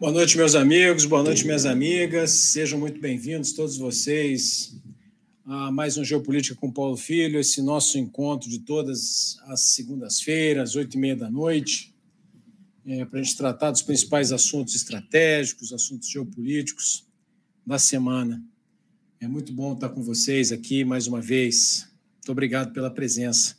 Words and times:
Boa 0.00 0.12
noite, 0.12 0.36
meus 0.36 0.54
amigos, 0.54 1.04
boa 1.04 1.24
noite, 1.24 1.44
minhas 1.44 1.66
amigas. 1.66 2.30
Sejam 2.30 2.78
muito 2.78 3.00
bem-vindos, 3.00 3.52
todos 3.52 3.76
vocês, 3.76 4.80
a 5.44 5.72
mais 5.72 5.98
um 5.98 6.04
Geopolítica 6.04 6.54
com 6.54 6.70
Paulo 6.70 6.96
Filho, 6.96 7.40
esse 7.40 7.60
nosso 7.60 7.98
encontro 7.98 8.48
de 8.48 8.60
todas 8.60 9.36
as 9.48 9.70
segundas-feiras, 9.70 10.76
oito 10.76 10.94
e 10.94 11.00
meia 11.00 11.16
da 11.16 11.28
noite, 11.28 11.92
é, 12.86 13.04
para 13.04 13.18
a 13.18 13.22
gente 13.24 13.36
tratar 13.36 13.72
dos 13.72 13.82
principais 13.82 14.30
assuntos 14.30 14.76
estratégicos, 14.76 15.72
assuntos 15.72 16.08
geopolíticos 16.08 17.04
da 17.66 17.76
semana. 17.76 18.40
É 19.20 19.26
muito 19.26 19.52
bom 19.52 19.72
estar 19.72 19.88
com 19.88 20.00
vocês 20.00 20.52
aqui 20.52 20.84
mais 20.84 21.08
uma 21.08 21.20
vez. 21.20 21.88
Muito 22.18 22.30
obrigado 22.30 22.72
pela 22.72 22.88
presença. 22.88 23.56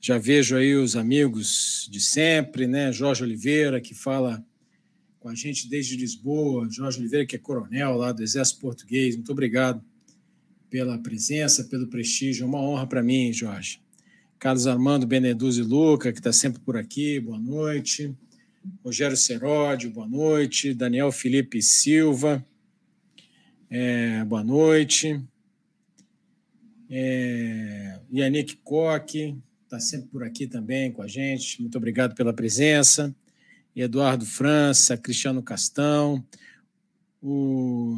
Já 0.00 0.16
vejo 0.16 0.54
aí 0.54 0.76
os 0.76 0.94
amigos 0.94 1.88
de 1.90 2.00
sempre, 2.00 2.68
né? 2.68 2.92
Jorge 2.92 3.24
Oliveira, 3.24 3.80
que 3.80 3.96
fala 3.96 4.46
com 5.26 5.30
a 5.30 5.34
gente 5.34 5.68
desde 5.68 5.96
Lisboa, 5.96 6.68
Jorge 6.70 7.00
Oliveira, 7.00 7.26
que 7.26 7.34
é 7.34 7.38
coronel 7.40 7.96
lá 7.96 8.12
do 8.12 8.22
Exército 8.22 8.60
Português. 8.60 9.16
Muito 9.16 9.32
obrigado 9.32 9.84
pela 10.70 10.96
presença, 10.98 11.64
pelo 11.64 11.88
prestígio. 11.88 12.44
É 12.44 12.46
uma 12.46 12.60
honra 12.60 12.86
para 12.86 13.02
mim, 13.02 13.32
Jorge. 13.32 13.80
Carlos 14.38 14.68
Armando 14.68 15.04
Beneduzzi 15.04 15.62
Luca, 15.62 16.12
que 16.12 16.20
está 16.20 16.32
sempre 16.32 16.60
por 16.60 16.76
aqui, 16.76 17.18
boa 17.18 17.40
noite. 17.40 18.14
Rogério 18.84 19.16
Seródio, 19.16 19.90
boa 19.90 20.06
noite. 20.06 20.72
Daniel 20.72 21.10
Felipe 21.10 21.60
Silva, 21.60 22.46
é, 23.68 24.24
boa 24.26 24.44
noite. 24.44 25.20
É, 26.88 27.98
Yannick 28.14 28.58
Koch, 28.62 29.36
está 29.64 29.80
sempre 29.80 30.06
por 30.06 30.22
aqui 30.22 30.46
também 30.46 30.92
com 30.92 31.02
a 31.02 31.08
gente. 31.08 31.60
Muito 31.60 31.76
obrigado 31.76 32.14
pela 32.14 32.32
presença. 32.32 33.12
Eduardo 33.82 34.24
França, 34.24 34.96
Cristiano 34.96 35.42
Castão, 35.42 36.24
o 37.22 37.96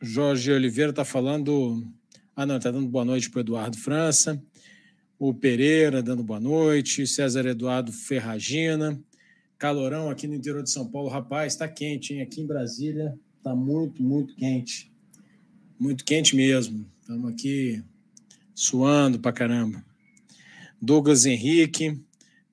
Jorge 0.00 0.50
Oliveira 0.50 0.90
está 0.90 1.04
falando. 1.04 1.86
Ah, 2.34 2.46
não, 2.46 2.56
está 2.56 2.70
dando 2.70 2.88
boa 2.88 3.04
noite 3.04 3.30
para 3.30 3.38
o 3.38 3.40
Eduardo 3.40 3.76
França. 3.76 4.42
O 5.18 5.34
Pereira 5.34 6.02
dando 6.02 6.22
boa 6.22 6.40
noite. 6.40 7.06
César 7.06 7.46
Eduardo 7.46 7.92
Ferragina. 7.92 9.00
Calorão 9.58 10.10
aqui 10.10 10.26
no 10.26 10.34
interior 10.34 10.62
de 10.62 10.70
São 10.70 10.88
Paulo. 10.88 11.08
Rapaz, 11.08 11.52
está 11.52 11.68
quente, 11.68 12.14
hein? 12.14 12.22
Aqui 12.22 12.40
em 12.40 12.46
Brasília 12.46 13.18
está 13.36 13.54
muito, 13.54 14.02
muito 14.02 14.34
quente. 14.34 14.92
Muito 15.78 16.04
quente 16.04 16.34
mesmo. 16.34 16.86
Estamos 17.00 17.32
aqui 17.32 17.82
suando 18.54 19.20
para 19.20 19.32
caramba. 19.32 19.84
Douglas 20.80 21.26
Henrique 21.26 22.00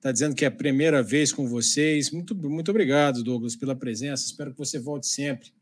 está 0.00 0.10
dizendo 0.10 0.34
que 0.34 0.46
é 0.46 0.48
a 0.48 0.50
primeira 0.50 1.02
vez 1.02 1.30
com 1.30 1.46
vocês. 1.46 2.10
Muito, 2.10 2.34
muito 2.34 2.70
obrigado, 2.70 3.22
Douglas, 3.22 3.54
pela 3.54 3.76
presença. 3.76 4.24
Espero 4.24 4.50
que 4.50 4.58
você 4.58 4.78
volte 4.78 5.06
sempre. 5.06 5.52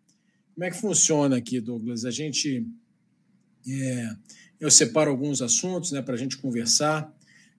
Como 0.54 0.64
é 0.64 0.70
que 0.70 0.80
funciona 0.80 1.36
aqui, 1.36 1.60
Douglas? 1.60 2.04
A 2.04 2.10
gente. 2.10 2.64
É, 3.68 4.10
eu 4.60 4.70
separo 4.70 5.10
alguns 5.10 5.42
assuntos 5.42 5.90
né, 5.90 6.00
para 6.00 6.14
a 6.14 6.16
gente 6.16 6.38
conversar, 6.38 7.12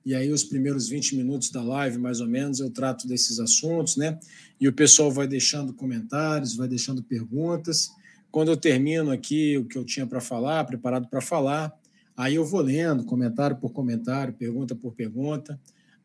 e 0.06 0.16
aí 0.16 0.32
os 0.32 0.44
primeiros 0.44 0.88
20 0.88 1.18
minutos 1.18 1.52
da 1.52 1.62
live, 1.62 1.98
mais 1.98 2.22
ou 2.22 2.28
menos, 2.28 2.60
eu 2.60 2.70
trato 2.70 3.08
desses 3.08 3.40
assuntos, 3.40 3.98
né? 3.98 4.18
E 4.60 4.68
o 4.68 4.74
pessoal 4.74 5.12
vai 5.12 5.28
deixando 5.28 5.74
comentários, 5.74 6.56
vai 6.56 6.68
deixando 6.68 7.04
perguntas. 7.04 7.90
Quando 8.32 8.52
eu 8.52 8.58
termino 8.58 9.12
aqui 9.12 9.58
o 9.58 9.66
que 9.66 9.78
eu 9.78 9.84
tinha 9.84 10.08
para 10.08 10.22
falar, 10.22 10.64
preparado 10.64 11.10
para 11.10 11.20
falar, 11.20 11.78
aí 12.16 12.36
eu 12.36 12.46
vou 12.46 12.62
lendo 12.62 13.04
comentário 13.04 13.58
por 13.58 13.72
comentário, 13.72 14.34
pergunta 14.34 14.74
por 14.76 14.94
pergunta 14.94 15.60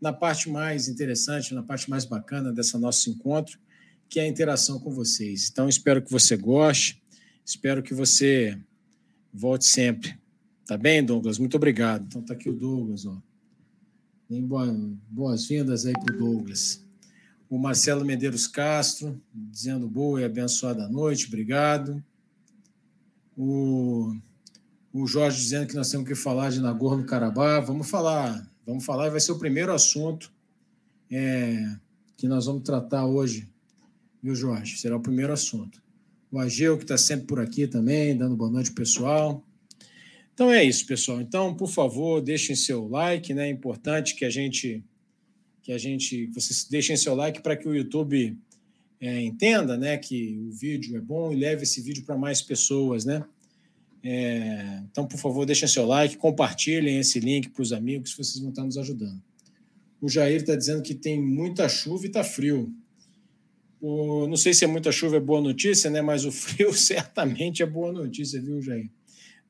na 0.04 0.12
parte 0.12 0.50
mais 0.50 0.86
interessante, 0.86 1.54
na 1.54 1.62
parte 1.62 1.88
mais 1.88 2.04
bacana 2.04 2.52
dessa 2.52 2.78
nosso 2.78 3.08
encontro, 3.08 3.58
que 4.06 4.20
é 4.20 4.24
a 4.24 4.28
interação 4.28 4.78
com 4.78 4.90
vocês. 4.90 5.48
Então, 5.50 5.66
espero 5.66 6.02
que 6.02 6.12
você 6.12 6.36
goste, 6.36 7.02
espero 7.42 7.82
que 7.82 7.94
você 7.94 8.60
volte 9.32 9.64
sempre. 9.64 10.14
Tá 10.66 10.76
bem, 10.76 11.02
Douglas? 11.02 11.38
Muito 11.38 11.56
obrigado. 11.56 12.04
Então, 12.04 12.20
tá 12.20 12.34
aqui 12.34 12.50
o 12.50 12.52
Douglas, 12.52 13.06
ó. 13.06 13.18
Boas-vindas 15.08 15.86
aí 15.86 15.94
para 15.94 16.14
o 16.14 16.18
Douglas. 16.18 16.84
O 17.48 17.56
Marcelo 17.56 18.04
Medeiros 18.04 18.46
Castro, 18.46 19.18
dizendo 19.32 19.88
boa 19.88 20.20
e 20.20 20.24
abençoada 20.24 20.86
noite, 20.86 21.28
obrigado. 21.28 22.04
O, 23.34 24.14
o 24.92 25.06
Jorge 25.06 25.40
dizendo 25.40 25.66
que 25.66 25.74
nós 25.74 25.88
temos 25.88 26.06
que 26.06 26.14
falar 26.14 26.50
de 26.50 26.60
Nagorno-Karabakh. 26.60 27.64
Vamos 27.66 27.88
falar 27.88 28.53
Vamos 28.66 28.84
falar, 28.84 29.10
vai 29.10 29.20
ser 29.20 29.32
o 29.32 29.38
primeiro 29.38 29.72
assunto 29.72 30.32
é, 31.10 31.76
que 32.16 32.26
nós 32.26 32.46
vamos 32.46 32.62
tratar 32.62 33.06
hoje, 33.06 33.48
viu, 34.22 34.34
Jorge? 34.34 34.78
Será 34.78 34.96
o 34.96 35.00
primeiro 35.00 35.32
assunto. 35.32 35.82
O 36.30 36.38
Ageu, 36.38 36.76
que 36.76 36.84
está 36.84 36.96
sempre 36.96 37.26
por 37.26 37.38
aqui 37.38 37.66
também, 37.66 38.16
dando 38.16 38.36
boa 38.36 38.50
noite, 38.50 38.72
pessoal. 38.72 39.44
Então 40.32 40.50
é 40.50 40.64
isso, 40.64 40.86
pessoal. 40.86 41.20
Então, 41.20 41.54
por 41.54 41.68
favor, 41.68 42.20
deixem 42.20 42.56
seu 42.56 42.88
like, 42.88 43.32
né? 43.32 43.46
É 43.46 43.50
importante 43.50 44.16
que 44.16 44.24
a 44.24 44.30
gente 44.30 44.82
que 45.62 45.72
a 45.72 45.78
gente 45.78 46.26
vocês 46.26 46.64
deixem 46.64 46.94
seu 46.94 47.14
like 47.14 47.40
para 47.40 47.56
que 47.56 47.66
o 47.66 47.74
YouTube 47.74 48.36
é, 49.00 49.22
entenda, 49.22 49.78
né, 49.78 49.96
que 49.96 50.38
o 50.38 50.50
vídeo 50.50 50.96
é 50.96 51.00
bom 51.00 51.32
e 51.32 51.36
leve 51.36 51.62
esse 51.62 51.80
vídeo 51.80 52.04
para 52.04 52.18
mais 52.18 52.42
pessoas, 52.42 53.04
né? 53.04 53.24
É, 54.06 54.82
então, 54.90 55.06
por 55.06 55.18
favor, 55.18 55.46
deixem 55.46 55.66
seu 55.66 55.86
like, 55.86 56.18
compartilhem 56.18 56.98
esse 56.98 57.18
link 57.18 57.48
para 57.48 57.62
os 57.62 57.72
amigos, 57.72 58.12
vocês 58.12 58.38
vão 58.38 58.50
estar 58.50 58.62
nos 58.62 58.76
ajudando. 58.76 59.20
O 59.98 60.10
Jair 60.10 60.42
está 60.42 60.54
dizendo 60.54 60.82
que 60.82 60.94
tem 60.94 61.18
muita 61.18 61.66
chuva 61.70 62.04
e 62.04 62.08
está 62.08 62.22
frio. 62.22 62.70
O, 63.80 64.26
não 64.26 64.36
sei 64.36 64.52
se 64.52 64.62
é 64.62 64.68
muita 64.68 64.92
chuva 64.92 65.16
é 65.16 65.20
boa 65.20 65.40
notícia, 65.40 65.88
né? 65.88 66.02
Mas 66.02 66.26
o 66.26 66.32
frio 66.32 66.74
certamente 66.74 67.62
é 67.62 67.66
boa 67.66 67.90
notícia, 67.90 68.40
viu, 68.40 68.60
Jair? 68.60 68.90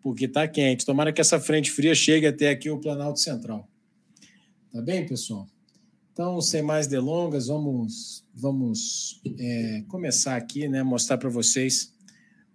Porque 0.01 0.27
está 0.27 0.47
quente. 0.47 0.87
Tomara 0.87 1.13
que 1.13 1.21
essa 1.21 1.41
frente 1.41 1.73
fria 1.73 1.95
chegue 1.95 2.27
até 2.27 2.51
aqui 2.51 2.71
o 2.71 2.79
Planalto 2.79 3.19
Central. 3.19 3.69
Tá 4.71 4.81
bem, 4.81 5.05
pessoal? 5.05 5.49
Então, 6.13 6.41
sem 6.41 6.63
mais 6.63 6.87
delongas, 6.87 7.49
vamos, 7.49 8.25
vamos 8.33 9.21
é, 9.37 9.83
começar 9.89 10.37
aqui, 10.37 10.69
né? 10.69 10.83
Mostrar 10.85 11.19
para 11.19 11.29
vocês 11.29 11.94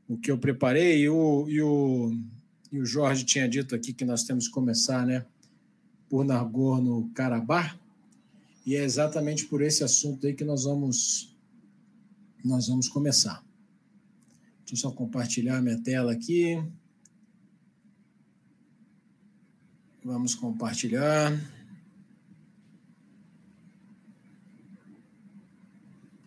o 0.09 0.17
que 0.17 0.31
eu 0.31 0.37
preparei. 0.37 1.03
E 1.03 1.09
o, 1.09 1.47
e, 1.47 1.61
o, 1.61 2.17
e 2.71 2.79
o 2.79 2.85
Jorge 2.85 3.23
tinha 3.23 3.47
dito 3.47 3.75
aqui 3.75 3.93
que 3.93 4.03
nós 4.03 4.23
temos 4.23 4.47
que 4.47 4.53
começar 4.53 5.05
né, 5.05 5.23
por 6.09 6.25
Nagorno-Karabakh. 6.25 7.77
E 8.65 8.75
é 8.75 8.83
exatamente 8.83 9.45
por 9.45 9.61
esse 9.61 9.83
assunto 9.83 10.27
aí 10.27 10.33
que 10.33 10.43
nós 10.43 10.63
vamos, 10.63 11.35
nós 12.43 12.67
vamos 12.67 12.89
começar. 12.89 13.43
Deixa 14.59 14.73
eu 14.73 14.77
só 14.77 14.91
compartilhar 14.91 15.61
minha 15.61 15.81
tela 15.81 16.11
aqui. 16.11 16.61
Vamos 20.03 20.35
compartilhar. 20.35 21.31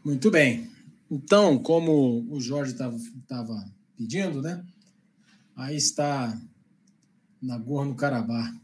Muito 0.04 0.30
bem. 0.30 0.71
Então, 1.14 1.58
como 1.58 2.26
o 2.30 2.40
Jorge 2.40 2.72
estava 2.72 2.96
pedindo, 3.98 4.40
né? 4.40 4.64
Aí 5.54 5.76
está 5.76 6.40
Nagorno-Karabakh. 7.42 8.58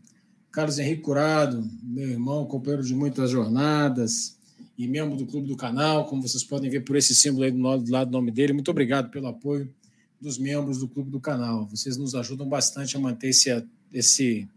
Carlos 0.50 0.78
Henrique 0.78 1.02
Curado, 1.02 1.62
meu 1.82 2.08
irmão, 2.08 2.46
companheiro 2.46 2.82
de 2.82 2.94
muitas 2.94 3.30
jornadas 3.30 4.38
e 4.78 4.88
membro 4.88 5.14
do 5.14 5.26
clube 5.26 5.46
do 5.46 5.58
canal, 5.58 6.06
como 6.06 6.22
vocês 6.22 6.42
podem 6.42 6.70
ver 6.70 6.80
por 6.84 6.96
esse 6.96 7.14
símbolo 7.14 7.44
aí 7.44 7.50
do 7.50 7.92
lado 7.92 8.08
do 8.08 8.12
nome 8.12 8.30
dele. 8.30 8.54
Muito 8.54 8.70
obrigado 8.70 9.10
pelo 9.10 9.26
apoio 9.26 9.70
dos 10.18 10.38
membros 10.38 10.78
do 10.78 10.88
clube 10.88 11.10
do 11.10 11.20
canal. 11.20 11.66
Vocês 11.66 11.98
nos 11.98 12.14
ajudam 12.14 12.48
bastante 12.48 12.96
a 12.96 12.98
manter 12.98 13.28
esse, 13.28 13.62
esse, 13.92 14.48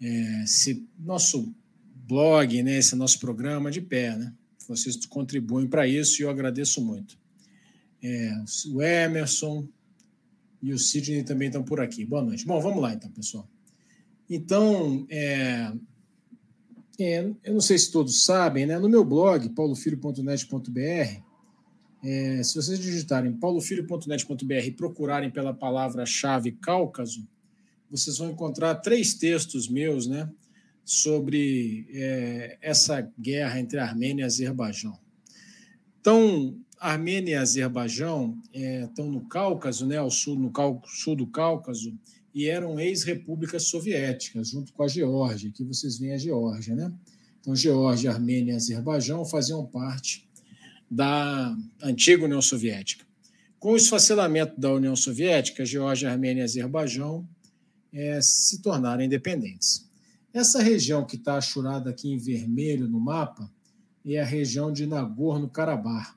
é, 0.00 0.44
esse 0.44 0.88
nosso 0.98 1.54
blog, 1.94 2.62
né, 2.62 2.78
esse 2.78 2.96
nosso 2.96 3.20
programa 3.20 3.70
de 3.70 3.82
pé, 3.82 4.16
né? 4.16 4.32
Vocês 4.68 5.04
contribuem 5.06 5.66
para 5.66 5.86
isso 5.86 6.20
e 6.20 6.24
eu 6.24 6.30
agradeço 6.30 6.84
muito. 6.84 7.18
É, 8.02 8.32
o 8.68 8.82
Emerson 8.82 9.66
e 10.62 10.72
o 10.72 10.78
Sidney 10.78 11.22
também 11.22 11.48
estão 11.48 11.62
por 11.62 11.80
aqui. 11.80 12.04
Boa 12.04 12.22
noite. 12.22 12.46
Bom, 12.46 12.60
vamos 12.60 12.82
lá 12.82 12.92
então, 12.92 13.10
pessoal. 13.10 13.48
Então, 14.28 15.06
é, 15.10 15.72
é, 16.98 17.30
eu 17.44 17.52
não 17.52 17.60
sei 17.60 17.78
se 17.78 17.90
todos 17.90 18.24
sabem, 18.24 18.66
né? 18.66 18.78
No 18.78 18.88
meu 18.88 19.04
blog, 19.04 19.48
paulofilho.net.br, 19.50 21.22
é, 22.02 22.42
se 22.42 22.54
vocês 22.54 22.78
digitarem 22.78 23.32
paulofilho.net.br 23.32 24.66
e 24.66 24.70
procurarem 24.70 25.30
pela 25.30 25.54
palavra-chave 25.54 26.52
Cáucaso, 26.52 27.26
vocês 27.90 28.18
vão 28.18 28.30
encontrar 28.30 28.76
três 28.76 29.14
textos 29.14 29.68
meus, 29.68 30.06
né? 30.06 30.28
Sobre 30.84 31.86
é, 31.90 32.58
essa 32.60 33.10
guerra 33.18 33.58
entre 33.58 33.78
Armênia 33.78 34.22
e 34.22 34.26
Azerbaijão. 34.26 34.98
Então, 36.00 36.58
Armênia 36.78 37.32
e 37.32 37.34
Azerbaijão 37.36 38.36
é, 38.52 38.84
estão 38.84 39.10
no 39.10 39.22
Cáucaso, 39.22 39.86
né, 39.86 39.96
ao 39.96 40.10
sul, 40.10 40.38
no 40.38 40.52
sul 40.86 41.16
do 41.16 41.26
Cáucaso, 41.26 41.96
e 42.34 42.46
eram 42.46 42.78
ex-repúblicas 42.78 43.64
soviéticas, 43.64 44.50
junto 44.50 44.72
com 44.72 44.82
a 44.82 44.88
Geórgia. 44.88 45.48
Aqui 45.48 45.64
vocês 45.64 45.98
veem 45.98 46.12
a 46.12 46.18
Geórgia, 46.18 46.74
né? 46.74 46.92
Então, 47.40 47.54
Geórgia, 47.54 48.10
Armênia 48.10 48.52
e 48.52 48.56
Azerbaijão 48.56 49.24
faziam 49.24 49.64
parte 49.64 50.28
da 50.90 51.56
antiga 51.82 52.24
União 52.24 52.42
Soviética. 52.42 53.04
Com 53.58 53.72
o 53.72 53.76
esfacelamento 53.76 54.60
da 54.60 54.72
União 54.72 54.94
Soviética, 54.94 55.64
Geórgia, 55.64 56.10
Armênia 56.10 56.42
e 56.42 56.44
Azerbaijão 56.44 57.26
é, 57.92 58.20
se 58.20 58.60
tornaram 58.60 59.02
independentes. 59.02 59.88
Essa 60.34 60.60
região 60.60 61.06
que 61.06 61.14
está 61.14 61.36
achurada 61.36 61.90
aqui 61.90 62.12
em 62.12 62.18
vermelho 62.18 62.88
no 62.88 62.98
mapa 62.98 63.48
é 64.04 64.18
a 64.18 64.24
região 64.24 64.72
de 64.72 64.84
Nagorno-Karabakh. 64.84 66.16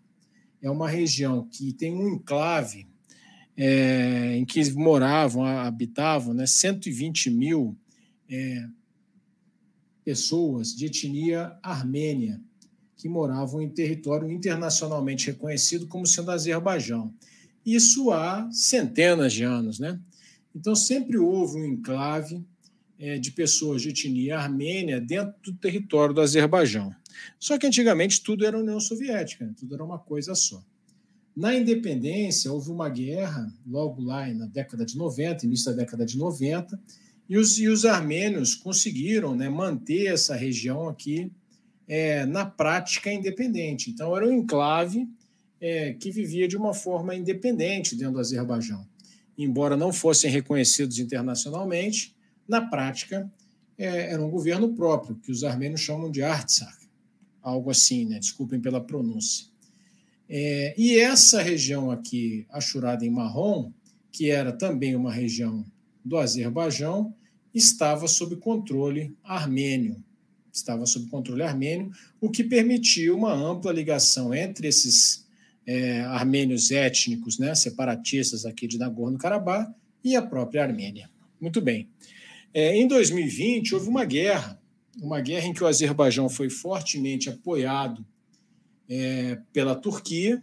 É 0.59 0.71
uma 0.71 0.89
região 0.89 1.47
que 1.47 1.71
tem 1.71 1.93
um 1.93 2.15
enclave 2.15 2.87
é, 3.55 4.35
em 4.35 4.43
que 4.43 4.73
moravam, 4.73 5.45
habitavam 5.45 6.33
né, 6.33 6.47
120 6.47 7.29
mil 7.29 7.77
é, 8.27 8.67
pessoas 10.03 10.75
de 10.75 10.87
etnia 10.87 11.55
armênia 11.61 12.41
que 12.95 13.07
moravam 13.07 13.61
em 13.61 13.69
território 13.69 14.31
internacionalmente 14.31 15.27
reconhecido 15.27 15.85
como 15.85 16.07
sendo 16.07 16.31
Azerbaijão. 16.31 17.13
Isso 17.63 18.09
há 18.09 18.49
centenas 18.51 19.31
de 19.31 19.43
anos, 19.43 19.77
né? 19.77 19.99
Então 20.55 20.73
sempre 20.73 21.19
houve 21.19 21.59
um 21.59 21.65
enclave 21.65 22.43
de 23.21 23.31
pessoas 23.31 23.81
de 23.81 23.89
etnia 23.89 24.39
armênia 24.39 24.99
dentro 24.99 25.35
do 25.43 25.53
território 25.53 26.15
do 26.15 26.21
Azerbaijão. 26.21 26.91
Só 27.39 27.57
que 27.57 27.67
antigamente 27.67 28.21
tudo 28.23 28.45
era 28.45 28.57
União 28.57 28.79
Soviética, 28.79 29.45
né? 29.45 29.53
tudo 29.57 29.75
era 29.75 29.83
uma 29.83 29.99
coisa 29.99 30.33
só. 30.33 30.63
Na 31.35 31.53
independência, 31.53 32.51
houve 32.51 32.71
uma 32.71 32.89
guerra, 32.89 33.53
logo 33.65 34.01
lá 34.01 34.27
na 34.33 34.47
década 34.47 34.83
de 34.83 34.97
90, 34.97 35.45
início 35.45 35.69
da 35.71 35.83
década 35.83 36.03
de 36.03 36.17
90, 36.17 36.79
e 37.29 37.37
os, 37.37 37.59
e 37.59 37.67
os 37.67 37.85
armênios 37.85 38.55
conseguiram 38.55 39.35
né, 39.35 39.47
manter 39.47 40.07
essa 40.07 40.35
região 40.35 40.89
aqui 40.89 41.31
é, 41.87 42.25
na 42.25 42.43
prática 42.43 43.13
independente. 43.13 43.91
Então, 43.91 44.17
era 44.17 44.27
um 44.27 44.31
enclave 44.31 45.07
é, 45.61 45.93
que 45.93 46.09
vivia 46.09 46.47
de 46.47 46.57
uma 46.57 46.73
forma 46.73 47.15
independente 47.15 47.95
dentro 47.95 48.15
do 48.15 48.19
Azerbaijão. 48.19 48.87
Embora 49.37 49.77
não 49.77 49.93
fossem 49.93 50.31
reconhecidos 50.31 50.97
internacionalmente, 50.97 52.15
na 52.47 52.61
prática, 52.61 53.31
é, 53.77 54.11
era 54.11 54.23
um 54.23 54.29
governo 54.29 54.73
próprio, 54.73 55.15
que 55.15 55.31
os 55.31 55.43
armênios 55.43 55.81
chamam 55.81 56.09
de 56.09 56.23
Artsakh, 56.23 56.87
algo 57.41 57.69
assim, 57.69 58.05
né? 58.05 58.19
desculpem 58.19 58.59
pela 58.59 58.81
pronúncia. 58.81 59.47
É, 60.29 60.73
e 60.77 60.97
essa 60.99 61.41
região 61.41 61.89
aqui, 61.91 62.45
achurada 62.49 63.05
em 63.05 63.09
marrom, 63.09 63.71
que 64.11 64.29
era 64.29 64.51
também 64.51 64.95
uma 64.95 65.11
região 65.11 65.65
do 66.03 66.17
Azerbaijão, 66.17 67.13
estava 67.53 68.07
sob 68.07 68.35
controle 68.37 69.15
armênio. 69.23 70.03
Estava 70.51 70.85
sob 70.85 71.07
controle 71.07 71.43
armênio, 71.43 71.91
o 72.19 72.31
que 72.31 72.43
permitiu 72.43 73.15
uma 73.15 73.31
ampla 73.31 73.71
ligação 73.71 74.33
entre 74.33 74.67
esses 74.67 75.27
é, 75.67 76.01
armênios 76.01 76.71
étnicos, 76.71 77.37
né, 77.37 77.53
separatistas 77.53 78.45
aqui 78.45 78.67
de 78.67 78.77
Nagorno-Karabakh, 78.77 79.71
e 80.03 80.15
a 80.15 80.21
própria 80.21 80.63
Armênia. 80.63 81.09
Muito 81.39 81.61
bem. 81.61 81.89
É, 82.59 82.75
em 82.75 82.87
2020, 82.87 83.75
houve 83.75 83.87
uma 83.87 84.03
guerra, 84.03 84.59
uma 84.99 85.21
guerra 85.21 85.45
em 85.45 85.53
que 85.53 85.63
o 85.63 85.67
Azerbaijão 85.67 86.27
foi 86.27 86.49
fortemente 86.49 87.29
apoiado 87.29 88.03
é, 88.89 89.37
pela 89.53 89.75
Turquia, 89.75 90.41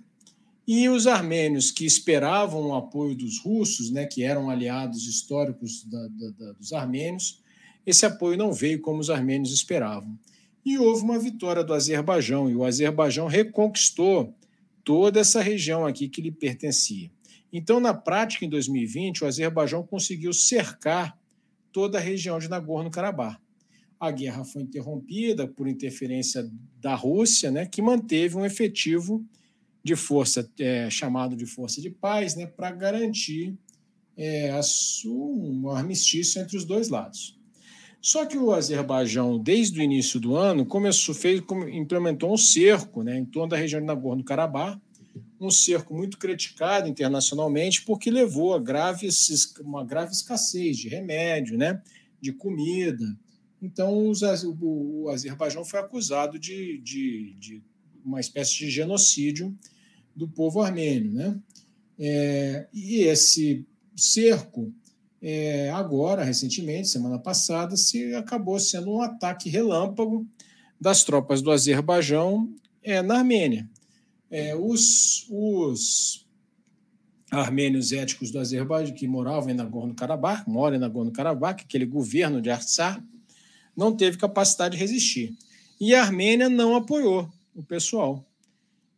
e 0.64 0.88
os 0.88 1.08
armênios 1.08 1.72
que 1.72 1.84
esperavam 1.84 2.68
o 2.68 2.74
apoio 2.76 3.16
dos 3.16 3.40
russos, 3.40 3.90
né, 3.90 4.06
que 4.06 4.22
eram 4.22 4.48
aliados 4.48 5.08
históricos 5.08 5.82
da, 5.86 6.06
da, 6.06 6.30
da, 6.38 6.52
dos 6.52 6.72
armênios, 6.72 7.42
esse 7.84 8.06
apoio 8.06 8.38
não 8.38 8.52
veio 8.52 8.80
como 8.80 9.00
os 9.00 9.10
armênios 9.10 9.52
esperavam. 9.52 10.16
E 10.64 10.78
houve 10.78 11.02
uma 11.02 11.18
vitória 11.18 11.64
do 11.64 11.74
Azerbaijão, 11.74 12.48
e 12.48 12.54
o 12.54 12.64
Azerbaijão 12.64 13.26
reconquistou 13.26 14.32
toda 14.84 15.18
essa 15.18 15.42
região 15.42 15.84
aqui 15.84 16.08
que 16.08 16.22
lhe 16.22 16.30
pertencia. 16.30 17.10
Então, 17.52 17.80
na 17.80 17.92
prática, 17.92 18.44
em 18.44 18.48
2020, 18.48 19.24
o 19.24 19.26
Azerbaijão 19.26 19.84
conseguiu 19.84 20.32
cercar 20.32 21.18
toda 21.74 21.98
a 21.98 22.00
região 22.00 22.38
de 22.38 22.48
Nagorno-Karabakh. 22.48 23.36
A 23.98 24.10
guerra 24.12 24.44
foi 24.44 24.62
interrompida 24.62 25.48
por 25.48 25.66
interferência 25.66 26.48
da 26.80 26.94
Rússia, 26.94 27.50
né, 27.50 27.66
que 27.66 27.82
manteve 27.82 28.36
um 28.36 28.46
efetivo 28.46 29.26
de 29.82 29.96
força 29.96 30.48
é, 30.58 30.88
chamado 30.88 31.36
de 31.36 31.44
força 31.44 31.80
de 31.80 31.90
paz, 31.90 32.36
né, 32.36 32.46
para 32.46 32.70
garantir 32.70 33.58
é, 34.16 34.52
um 35.04 35.68
armistício 35.68 36.40
entre 36.40 36.56
os 36.56 36.64
dois 36.64 36.88
lados. 36.88 37.36
Só 38.00 38.24
que 38.24 38.38
o 38.38 38.52
Azerbaijão, 38.52 39.38
desde 39.38 39.80
o 39.80 39.82
início 39.82 40.20
do 40.20 40.36
ano, 40.36 40.64
começou, 40.64 41.14
fez, 41.14 41.42
implementou 41.72 42.32
um 42.32 42.36
cerco 42.36 43.02
né, 43.02 43.18
em 43.18 43.24
torno 43.24 43.48
da 43.48 43.56
região 43.56 43.80
de 43.80 43.86
Nagorno-Karabakh, 43.86 44.78
um 45.40 45.50
cerco 45.50 45.94
muito 45.94 46.18
criticado 46.18 46.88
internacionalmente 46.88 47.82
porque 47.82 48.10
levou 48.10 48.54
a 48.54 48.58
grave, 48.58 49.08
uma 49.60 49.84
grave 49.84 50.12
escassez 50.12 50.76
de 50.76 50.88
remédio, 50.88 51.56
né, 51.56 51.82
de 52.20 52.32
comida. 52.32 53.04
Então, 53.60 54.08
os, 54.08 54.22
o, 54.22 54.56
o, 54.60 55.08
Azerbaijão 55.10 55.64
foi 55.64 55.80
acusado 55.80 56.38
de, 56.38 56.78
de, 56.78 57.34
de, 57.38 57.62
uma 58.04 58.20
espécie 58.20 58.58
de 58.58 58.70
genocídio 58.70 59.56
do 60.14 60.28
povo 60.28 60.60
armênio. 60.60 61.12
Né? 61.12 61.38
É, 61.98 62.66
e 62.72 63.00
esse 63.02 63.66
cerco, 63.96 64.72
é, 65.22 65.70
agora, 65.70 66.24
recentemente, 66.24 66.88
semana 66.88 67.18
passada, 67.18 67.76
se 67.76 68.14
acabou 68.14 68.58
sendo 68.58 68.92
um 68.92 69.00
ataque 69.00 69.48
relâmpago 69.48 70.26
das 70.78 71.02
tropas 71.02 71.40
do 71.40 71.50
Azerbaijão 71.50 72.52
é, 72.82 73.00
na 73.00 73.18
Armênia 73.18 73.68
é, 74.34 74.52
os, 74.56 75.28
os 75.30 76.26
armênios 77.30 77.92
étnicos 77.92 78.32
do 78.32 78.40
Azerbaijão 78.40 78.92
que 78.92 79.06
moravam 79.06 79.50
em 79.50 79.54
Nagorno-Karabakh, 79.54 80.48
moram 80.48 80.74
em 80.74 80.80
Nagorno-Karabakh, 80.80 81.62
aquele 81.62 81.86
governo 81.86 82.42
de 82.42 82.50
Artsar, 82.50 83.00
não 83.76 83.94
teve 83.94 84.18
capacidade 84.18 84.74
de 84.74 84.80
resistir. 84.80 85.36
E 85.80 85.94
a 85.94 86.02
Armênia 86.02 86.48
não 86.48 86.74
apoiou 86.74 87.30
o 87.54 87.62
pessoal. 87.62 88.26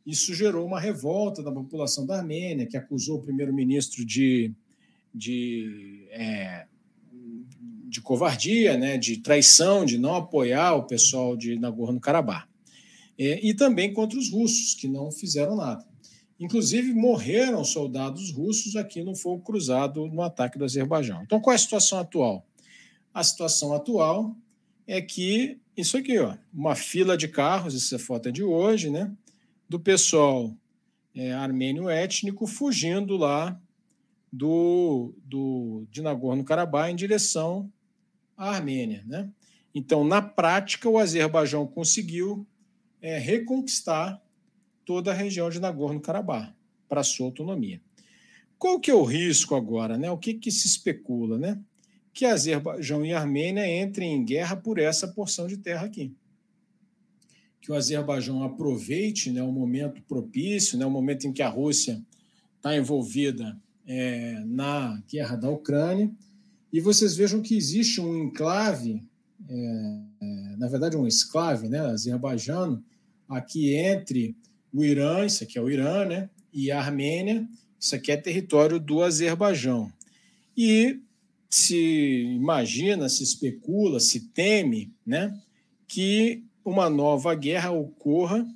Isso 0.07 0.35
gerou 0.35 0.67
uma 0.67 0.81
revolta 0.81 1.43
da 1.43 1.53
população 1.53 2.07
da 2.07 2.17
Armênia, 2.17 2.67
que 2.67 2.79
acusou 2.79 3.19
o 3.19 3.23
primeiro-ministro 3.23 4.07
de, 4.07 4.55
de, 5.15 6.07
é, 6.13 6.65
de 7.85 8.01
covardia, 8.01 8.79
né, 8.79 8.97
de 8.97 9.19
traição, 9.19 9.85
de 9.85 9.99
não 9.99 10.15
apoiar 10.15 10.77
o 10.77 10.85
pessoal 10.85 11.37
de 11.37 11.59
Nagorno-Karabakh 11.59 12.56
e 13.19 13.55
também 13.55 13.93
contra 13.93 14.19
os 14.19 14.31
russos, 14.31 14.75
que 14.75 14.89
não 14.89 15.11
fizeram 15.11 15.57
nada. 15.57 15.87
Inclusive, 16.39 16.93
morreram 16.93 17.65
soldados 17.65 18.31
russos 18.31 18.77
aqui 18.77 19.03
no 19.03 19.15
fogo 19.15 19.43
cruzado 19.43 20.07
no 20.07 20.21
ataque 20.21 20.59
do 20.59 20.65
Azerbaijão. 20.65 21.23
Então, 21.23 21.41
qual 21.41 21.53
é 21.53 21.57
a 21.57 21.59
situação 21.59 21.99
atual? 21.99 22.47
A 23.15 23.25
situação 23.25 23.73
atual 23.73 24.37
é 24.87 25.01
que 25.01 25.59
isso 25.75 25.97
aqui, 25.97 26.19
ó, 26.19 26.37
uma 26.53 26.75
fila 26.75 27.17
de 27.17 27.29
carros, 27.29 27.75
essa 27.75 27.99
foto 27.99 28.29
é 28.29 28.33
de 28.33 28.43
hoje, 28.43 28.91
né? 28.91 29.11
Do 29.69 29.81
pessoal 29.81 30.55
é, 31.15 31.33
armênio 31.33 31.89
étnico 31.89 32.47
fugindo 32.47 33.17
lá 33.17 33.59
do, 34.31 35.15
do 35.25 35.87
de 35.91 36.03
Nagorno-Karabakh 36.03 36.91
em 36.91 36.97
direção 36.97 37.71
à 38.37 38.51
Armênia, 38.51 39.03
né? 39.07 39.31
Então, 39.75 40.05
na 40.05 40.21
prática, 40.21 40.89
o 40.89 40.99
Azerbaijão 40.99 41.67
conseguiu 41.67 42.47
é, 43.07 43.19
reconquistar 43.19 44.21
toda 44.85 45.13
a 45.13 45.15
região 45.15 45.49
de 45.49 45.61
Nagorno-Karabakh 45.61 46.53
para 46.89 47.05
sua 47.05 47.27
autonomia. 47.27 47.81
Qual 48.59 48.81
que 48.81 48.91
é 48.91 48.95
o 48.95 49.05
risco 49.05 49.55
agora? 49.55 49.97
Né? 49.97 50.11
O 50.11 50.19
que, 50.19 50.35
que 50.35 50.51
se 50.51 50.67
especula? 50.67 51.39
Né? 51.39 51.61
Que 52.13 52.25
Azerbaijão 52.25 53.05
e 53.05 53.13
Armênia 53.13 53.83
entrem 53.83 54.13
em 54.13 54.25
guerra 54.25 54.57
por 54.57 54.79
essa 54.79 55.07
porção 55.07 55.47
de 55.47 55.57
terra 55.57 55.87
aqui. 55.87 56.13
Que 57.61 57.71
o 57.71 57.75
Azerbaijão 57.75 58.43
aproveite 58.43 59.31
né, 59.31 59.43
o 59.43 59.53
momento 59.53 60.03
propício, 60.03 60.79
né, 60.79 60.87
o 60.87 60.91
momento 60.91 61.27
em 61.27 61.33
que 61.33 61.43
a 61.43 61.49
Rússia 61.49 62.03
está 62.57 62.77
envolvida 62.77 63.57
é, 63.87 64.43
na 64.45 65.03
guerra 65.09 65.37
da 65.37 65.51
Ucrânia, 65.51 66.11
e 66.73 66.81
vocês 66.81 67.17
vejam 67.17 67.41
que 67.41 67.57
existe 67.57 68.01
um 68.01 68.25
enclave 68.25 69.03
é, 69.49 70.01
é, 70.21 70.57
na 70.57 70.69
verdade, 70.69 70.97
um 70.97 71.07
esclave 71.07 71.69
né, 71.69 71.81
azerbaijano, 71.81 72.83
aqui 73.29 73.75
entre 73.75 74.37
o 74.73 74.85
Irã, 74.85 75.25
isso 75.25 75.45
aqui 75.45 75.59
é 75.59 75.63
o 75.63 75.71
Irã, 75.71 76.05
né, 76.05 76.31
e 76.53 76.71
a 76.71 76.79
Armênia, 76.79 77.49
isso 77.79 77.95
aqui 77.95 78.13
é 78.13 78.17
território 78.17 78.79
do 78.79 79.03
Azerbaijão. 79.03 79.93
E 80.57 81.01
se 81.49 82.25
imagina, 82.35 83.09
se 83.09 83.23
especula, 83.23 84.01
se 84.01 84.29
teme 84.29 84.93
né, 85.05 85.39
que 85.87 86.43
uma 86.65 86.91
nova 86.91 87.35
guerra 87.35 87.71
ocorra 87.71 88.47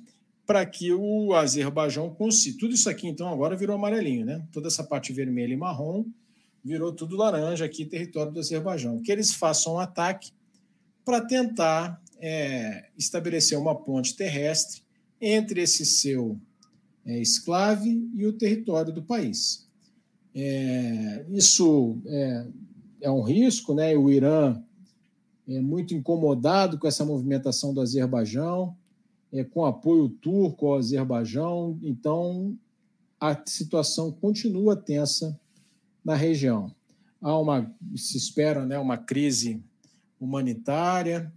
para 0.45 0.65
que 0.65 0.91
o 0.91 1.33
Azerbaijão 1.33 2.09
consiga. 2.09 2.57
Tudo 2.59 2.73
isso 2.73 2.89
aqui, 2.89 3.07
então, 3.07 3.29
agora 3.29 3.55
virou 3.55 3.75
amarelinho, 3.75 4.25
né? 4.25 4.45
Toda 4.51 4.67
essa 4.67 4.83
parte 4.83 5.13
vermelha 5.13 5.53
e 5.53 5.57
marrom 5.57 6.03
virou 6.63 6.91
tudo 6.91 7.15
laranja 7.15 7.63
aqui, 7.63 7.85
território 7.85 8.33
do 8.33 8.39
Azerbaijão. 8.39 9.01
Que 9.01 9.11
eles 9.11 9.33
façam 9.33 9.75
um 9.75 9.79
ataque 9.79 10.31
para 11.05 11.21
tentar 11.21 12.01
é, 12.21 12.89
estabelecer 12.95 13.57
uma 13.57 13.75
ponte 13.75 14.15
terrestre 14.15 14.83
entre 15.19 15.61
esse 15.61 15.85
seu 15.85 16.39
é, 17.03 17.19
esclave 17.19 18.07
e 18.15 18.25
o 18.25 18.33
território 18.33 18.93
do 18.93 19.01
país. 19.01 19.67
É, 20.33 21.25
isso 21.29 21.99
é, 22.05 22.47
é, 23.01 23.11
um 23.11 23.21
risco, 23.21 23.73
né? 23.73 23.97
O 23.97 24.09
Irã 24.09 24.61
é 25.47 25.59
muito 25.59 25.95
incomodado 25.95 26.77
com 26.77 26.87
essa 26.87 27.03
movimentação 27.03 27.73
do 27.73 27.81
Azerbaijão, 27.81 28.75
é, 29.33 29.43
com 29.43 29.65
apoio 29.65 30.07
turco 30.07 30.67
ao 30.67 30.77
Azerbaijão, 30.77 31.77
então 31.81 32.55
a 33.19 33.39
situação 33.45 34.11
continua 34.11 34.75
tensa 34.75 35.37
na 36.03 36.15
região. 36.15 36.73
Há 37.21 37.37
uma, 37.37 37.73
se 37.95 38.17
espera, 38.17 38.65
né, 38.65 38.79
uma 38.79 38.97
crise 38.97 39.63
humanitária, 40.19 41.31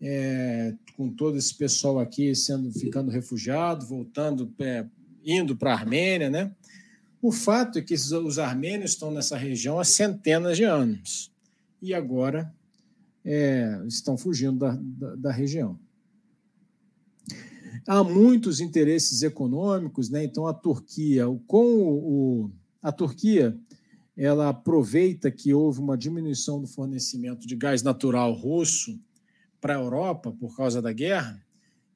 é, 0.00 0.74
com 0.96 1.08
todo 1.10 1.36
esse 1.36 1.54
pessoal 1.54 1.98
aqui 1.98 2.34
sendo 2.34 2.70
ficando 2.72 3.10
refugiado, 3.10 3.86
voltando, 3.86 4.52
é, 4.58 4.86
indo 5.24 5.56
para 5.56 5.72
a 5.72 5.76
Armênia, 5.76 6.30
né? 6.30 6.54
O 7.20 7.32
fato 7.32 7.78
é 7.78 7.82
que 7.82 7.94
os 7.94 8.38
armênios 8.38 8.92
estão 8.92 9.10
nessa 9.10 9.36
região 9.36 9.80
há 9.80 9.84
centenas 9.84 10.56
de 10.56 10.62
anos 10.62 11.32
e 11.82 11.92
agora 11.92 12.52
é, 13.24 13.82
estão 13.88 14.16
fugindo 14.16 14.58
da, 14.58 14.78
da, 14.80 15.14
da, 15.16 15.32
região. 15.32 15.78
Há 17.86 18.04
muitos 18.04 18.60
interesses 18.60 19.22
econômicos, 19.22 20.08
né? 20.08 20.22
Então 20.22 20.46
a 20.46 20.54
Turquia, 20.54 21.24
com 21.48 21.64
o, 21.64 22.50
a 22.80 22.92
Turquia, 22.92 23.58
ela 24.16 24.48
aproveita 24.48 25.28
que 25.30 25.52
houve 25.52 25.80
uma 25.80 25.98
diminuição 25.98 26.60
do 26.60 26.68
fornecimento 26.68 27.48
de 27.48 27.56
gás 27.56 27.82
natural 27.82 28.32
russo 28.32 28.98
para 29.60 29.74
a 29.74 29.80
Europa 29.80 30.32
por 30.32 30.56
causa 30.56 30.80
da 30.80 30.92
guerra 30.92 31.42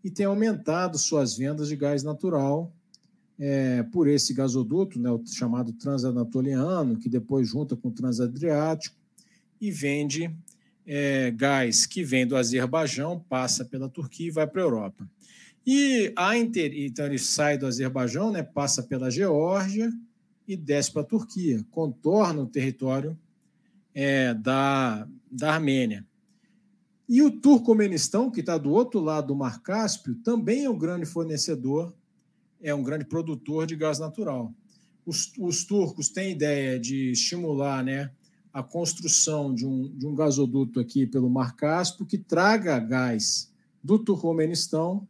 e 0.03 0.11
tem 0.11 0.27
aumentado 0.27 0.99
suas 0.99 1.37
vendas 1.37 1.69
de 1.69 1.77
gás 1.77 2.03
natural 2.03 2.73
é, 3.39 3.83
por 3.85 4.09
esse 4.09 4.35
gasoduto, 4.35 5.01
né, 5.01 5.11
o 5.11 5.23
chamado 5.27 5.73
transanatoliano, 5.73 6.97
que 6.97 7.09
depois 7.09 7.49
junta 7.49 7.77
com 7.77 7.89
o 7.89 7.93
transadriático 7.93 8.97
e 9.61 9.71
vende 9.71 10.35
é, 10.87 11.31
gás 11.31 11.87
que 11.87 12.05
vem 12.05 12.27
do 12.27 12.37
Azerbaijão, 12.37 13.25
passa 13.29 13.65
pela 13.65 13.89
Turquia 13.89 14.29
e 14.29 14.31
vai 14.31 14.47
para 14.47 14.61
a 14.61 14.65
Europa. 14.65 15.09
E 15.65 16.13
a 16.17 16.37
inter... 16.37 16.73
então 16.75 17.07
ele 17.07 17.19
sai 17.19 17.57
do 17.57 17.67
Azerbaijão, 17.67 18.33
né, 18.33 18.43
passa 18.43 18.83
pela 18.83 19.11
Geórgia 19.11 19.93
e 20.47 20.57
desce 20.57 20.93
para 20.93 21.03
a 21.03 21.07
Turquia, 21.07 21.65
contorna 21.71 22.43
o 22.43 22.47
território 22.47 23.17
é, 23.95 24.35
da, 24.35 25.07
da 25.31 25.55
Armênia. 25.55 26.05
E 27.13 27.21
o 27.21 27.31
Turcomenistão, 27.31 28.31
que 28.31 28.41
está 28.41 28.57
do 28.57 28.71
outro 28.71 28.99
lado 28.99 29.27
do 29.27 29.37
Mar 29.37 29.61
Cáspio, 29.61 30.15
também 30.25 30.65
é 30.65 30.71
um 30.71 30.79
grande 30.79 31.05
fornecedor, 31.05 31.95
é 32.59 32.75
um 32.75 32.83
grande 32.83 33.05
produtor 33.05 33.67
de 33.67 33.77
gás 33.77 33.99
natural. 33.99 34.51
Os, 35.05 35.31
os 35.39 35.63
turcos 35.63 36.09
têm 36.09 36.33
ideia 36.33 36.81
de 36.81 37.11
estimular 37.11 37.85
né, 37.85 38.11
a 38.51 38.63
construção 38.63 39.55
de 39.55 39.67
um, 39.67 39.95
de 39.95 40.07
um 40.07 40.15
gasoduto 40.15 40.81
aqui 40.81 41.07
pelo 41.07 41.29
Mar 41.29 41.55
Cáspio 41.55 42.07
que 42.07 42.17
traga 42.17 42.79
gás 42.79 43.53
do 43.85 43.99
Turcomenistão 43.99 45.07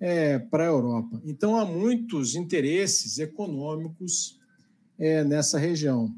é, 0.00 0.40
para 0.40 0.64
a 0.64 0.66
Europa. 0.66 1.22
Então, 1.24 1.56
há 1.56 1.64
muitos 1.64 2.34
interesses 2.34 3.20
econômicos 3.20 4.36
é, 4.98 5.22
nessa 5.22 5.60
região 5.60 6.12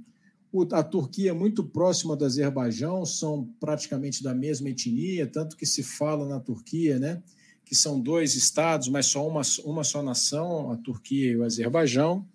a 0.72 0.82
Turquia 0.82 1.30
é 1.30 1.34
muito 1.34 1.62
próxima 1.62 2.16
do 2.16 2.24
Azerbaijão, 2.24 3.04
são 3.04 3.48
praticamente 3.60 4.22
da 4.22 4.34
mesma 4.34 4.70
etnia, 4.70 5.26
tanto 5.26 5.56
que 5.56 5.66
se 5.66 5.82
fala 5.82 6.26
na 6.26 6.40
Turquia, 6.40 6.98
né, 6.98 7.22
que 7.64 7.74
são 7.74 8.00
dois 8.00 8.34
estados, 8.34 8.88
mas 8.88 9.06
só 9.06 9.26
uma, 9.26 9.42
uma 9.64 9.84
só 9.84 10.02
nação, 10.02 10.70
a 10.70 10.76
Turquia 10.76 11.30
e 11.30 11.36
o 11.36 11.44
Azerbaijão. 11.44 12.26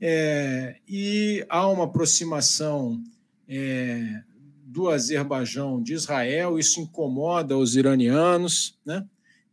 É, 0.00 0.76
e 0.88 1.44
há 1.48 1.68
uma 1.68 1.84
aproximação 1.84 3.02
é, 3.46 4.22
do 4.64 4.88
Azerbaijão 4.88 5.82
de 5.82 5.92
Israel, 5.92 6.58
isso 6.58 6.80
incomoda 6.80 7.56
os 7.56 7.76
iranianos, 7.76 8.78
né? 8.84 9.06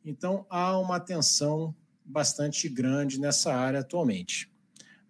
Então 0.03 0.45
há 0.50 0.79
uma 0.79 1.00
tensão 1.00 1.75
bastante 2.03 2.67
grande 2.67 3.19
nessa 3.19 3.53
área 3.53 3.81
atualmente. 3.81 4.50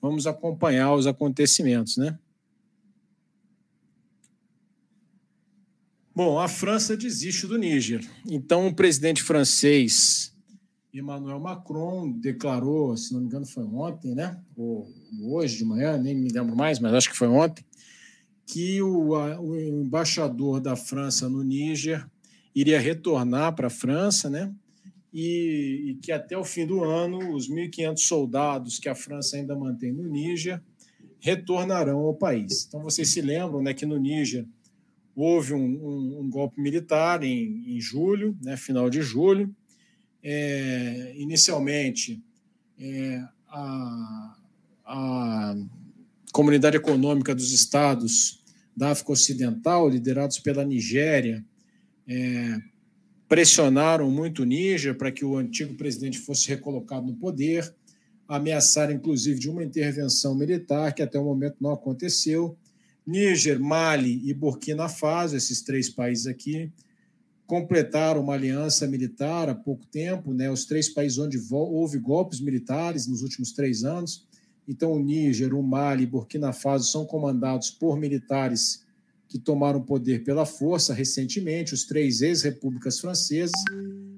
Vamos 0.01 0.27
acompanhar 0.27 0.93
os 0.93 1.07
acontecimentos, 1.07 1.95
né? 1.95 2.17
Bom, 6.23 6.37
a 6.37 6.47
França 6.47 6.95
desiste 6.95 7.47
do 7.47 7.57
Níger. 7.57 8.07
Então, 8.29 8.67
o 8.67 8.75
presidente 8.75 9.23
francês 9.23 10.31
Emmanuel 10.93 11.39
Macron 11.39 12.11
declarou, 12.11 12.95
se 12.95 13.11
não 13.11 13.21
me 13.21 13.25
engano, 13.25 13.43
foi 13.43 13.63
ontem, 13.63 14.13
né? 14.13 14.39
Ou 14.55 14.87
hoje 15.19 15.57
de 15.57 15.65
manhã, 15.65 15.97
nem 15.97 16.13
me 16.13 16.29
lembro 16.29 16.55
mais, 16.55 16.77
mas 16.77 16.93
acho 16.93 17.09
que 17.09 17.17
foi 17.17 17.27
ontem, 17.27 17.65
que 18.45 18.79
o, 18.83 19.13
o 19.39 19.59
embaixador 19.59 20.61
da 20.61 20.75
França 20.75 21.27
no 21.27 21.41
Níger 21.41 22.07
iria 22.53 22.79
retornar 22.79 23.55
para 23.55 23.65
a 23.65 23.71
França, 23.71 24.29
né? 24.29 24.53
E, 25.11 25.85
e, 25.87 25.93
que 26.03 26.11
até 26.11 26.37
o 26.37 26.43
fim 26.43 26.67
do 26.67 26.83
ano, 26.83 27.33
os 27.33 27.49
1.500 27.49 27.97
soldados 27.97 28.77
que 28.77 28.87
a 28.87 28.93
França 28.93 29.37
ainda 29.37 29.55
mantém 29.55 29.91
no 29.91 30.07
Níger 30.07 30.61
retornarão 31.19 31.97
ao 32.01 32.13
país. 32.13 32.67
Então, 32.67 32.83
vocês 32.83 33.09
se 33.09 33.21
lembram 33.21 33.59
né, 33.63 33.73
que 33.73 33.87
no 33.87 33.97
Níger 33.97 34.45
Houve 35.15 35.53
um, 35.53 35.59
um, 35.59 36.19
um 36.21 36.29
golpe 36.29 36.61
militar 36.61 37.23
em, 37.23 37.75
em, 37.75 37.79
julho, 37.79 38.37
né, 38.41 38.55
final 38.55 38.89
de 38.89 39.01
julho. 39.01 39.53
É, 40.23 41.13
inicialmente, 41.17 42.23
é, 42.79 43.23
a, 43.47 44.35
a 44.85 45.55
Comunidade 46.31 46.77
Econômica 46.77 47.35
dos 47.35 47.51
Estados 47.51 48.41
da 48.75 48.91
África 48.91 49.11
Ocidental, 49.11 49.89
liderados 49.89 50.39
pela 50.39 50.63
Nigéria, 50.63 51.43
é, 52.07 52.57
pressionaram 53.27 54.09
muito 54.09 54.41
o 54.41 54.45
Níger 54.45 54.97
para 54.97 55.11
que 55.11 55.23
o 55.23 55.37
antigo 55.37 55.73
presidente 55.75 56.19
fosse 56.19 56.49
recolocado 56.49 57.07
no 57.07 57.15
poder, 57.15 57.73
ameaçaram 58.27 58.93
inclusive 58.93 59.39
de 59.39 59.49
uma 59.49 59.63
intervenção 59.63 60.35
militar, 60.35 60.93
que 60.93 61.01
até 61.01 61.19
o 61.19 61.25
momento 61.25 61.57
não 61.61 61.71
aconteceu. 61.71 62.57
Níger, 63.05 63.59
Mali 63.59 64.21
e 64.29 64.33
Burkina 64.33 64.87
Faso, 64.87 65.35
esses 65.35 65.61
três 65.61 65.89
países 65.89 66.27
aqui, 66.27 66.71
completaram 67.45 68.21
uma 68.21 68.33
aliança 68.33 68.87
militar 68.87 69.49
há 69.49 69.55
pouco 69.55 69.85
tempo, 69.85 70.33
né? 70.33 70.49
os 70.49 70.65
três 70.65 70.87
países 70.87 71.17
onde 71.17 71.37
houve 71.51 71.99
golpes 71.99 72.39
militares 72.39 73.07
nos 73.07 73.21
últimos 73.21 73.51
três 73.51 73.83
anos. 73.83 74.25
Então, 74.67 74.93
o 74.93 74.99
Níger, 74.99 75.53
o 75.53 75.61
Mali 75.61 76.03
e 76.03 76.07
Burkina 76.07 76.53
Faso 76.53 76.89
são 76.89 77.05
comandados 77.05 77.69
por 77.69 77.97
militares 77.97 78.85
que 79.27 79.39
tomaram 79.39 79.81
poder 79.81 80.23
pela 80.23 80.45
força 80.45 80.93
recentemente, 80.93 81.73
os 81.73 81.85
três 81.85 82.21
ex-repúblicas 82.21 82.99
francesas, 82.99 83.51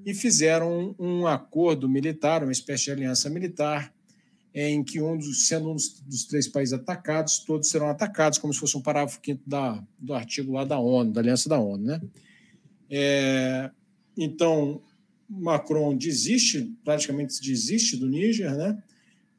e 0.06 0.14
fizeram 0.14 0.96
um 1.00 1.28
acordo 1.28 1.88
militar, 1.88 2.44
uma 2.44 2.52
espécie 2.52 2.86
de 2.86 2.92
aliança 2.92 3.30
militar, 3.30 3.94
em 4.54 4.84
que 4.84 5.02
um 5.02 5.18
dos, 5.18 5.48
sendo 5.48 5.72
um 5.72 5.76
dos, 5.76 6.26
três 6.26 6.48
países 6.48 6.74
atacados, 6.74 7.40
todos 7.40 7.70
serão 7.70 7.90
atacados, 7.90 8.38
como 8.38 8.54
se 8.54 8.60
fosse 8.60 8.78
um 8.78 8.82
parágrafo 8.82 9.20
quinto 9.20 9.42
da, 9.48 9.84
do 9.98 10.14
artigo 10.14 10.54
lá 10.54 10.64
da 10.64 10.80
ONU, 10.80 11.12
da 11.12 11.22
Aliança 11.22 11.50
da 11.50 11.60
ONU. 11.60 11.84
Né? 11.84 12.02
É, 12.90 13.72
então, 14.16 14.82
Macron 15.28 15.98
desiste, 15.98 16.72
praticamente 16.84 17.42
desiste 17.42 17.98
do 17.98 18.08
Níger, 18.08 18.56
né? 18.56 18.84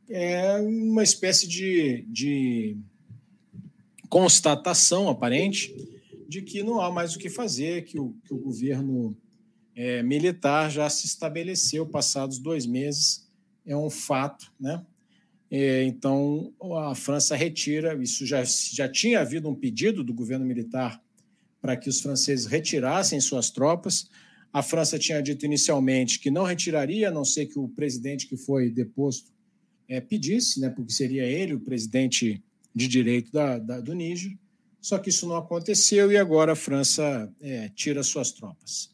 é 0.09 0.57
uma 0.61 1.03
espécie 1.03 1.47
de, 1.47 2.05
de 2.09 2.77
constatação 4.09 5.09
aparente 5.09 5.73
de 6.29 6.43
que 6.43 6.63
não 6.63 6.81
há 6.81 6.91
mais 6.91 7.15
o 7.15 7.19
que 7.19 7.31
fazer, 7.31 7.85
que 7.85 7.99
o, 7.99 8.17
que 8.25 8.35
o 8.35 8.39
governo 8.39 9.17
é, 9.77 10.03
militar 10.03 10.71
já 10.71 10.89
se 10.91 11.07
estabeleceu 11.07 11.87
passados 11.87 12.39
dois 12.39 12.67
meses, 12.67 13.29
é 13.65 13.77
um 13.77 13.91
fato, 13.91 14.53
né? 14.59 14.85
É, 15.51 15.85
então, 15.85 16.53
a 16.89 16.95
França 16.95 17.37
retira. 17.37 17.95
Isso 18.03 18.27
já, 18.27 18.43
já 18.45 18.89
tinha 18.89 19.21
havido 19.21 19.49
um 19.49 19.55
pedido 19.55 20.03
do 20.03 20.15
governo 20.15 20.45
militar 20.45 21.03
para 21.61 21.77
que 21.77 21.89
os 21.89 22.01
franceses 22.01 22.47
retirassem 22.47 23.21
suas 23.21 23.51
tropas. 23.51 24.09
A 24.53 24.63
França 24.63 24.99
tinha 24.99 25.23
dito 25.23 25.45
inicialmente 25.45 26.21
que 26.21 26.31
não 26.31 26.45
retiraria, 26.45 27.09
a 27.09 27.13
não 27.13 27.25
ser 27.25 27.47
que 27.47 27.59
o 27.59 27.69
presidente 27.69 28.27
que 28.27 28.37
foi 28.37 28.71
deposto 28.71 29.33
é, 29.89 30.01
pedisse, 30.01 30.61
né, 30.61 30.71
porque 30.71 30.93
seria 30.93 31.25
ele 31.25 31.55
o 31.55 31.61
presidente 31.61 32.43
de 32.75 32.89
direito 32.89 33.33
da, 33.33 33.59
da, 33.59 33.81
do 33.81 33.95
Níger. 33.95 34.37
Só 34.81 34.99
que 34.99 35.09
isso 35.09 35.27
não 35.27 35.37
aconteceu 35.37 36.13
e 36.13 36.17
agora 36.17 36.53
a 36.53 36.57
França 36.57 37.33
é, 37.41 37.71
tira 37.71 38.03
suas 38.03 38.33
tropas. 38.33 38.91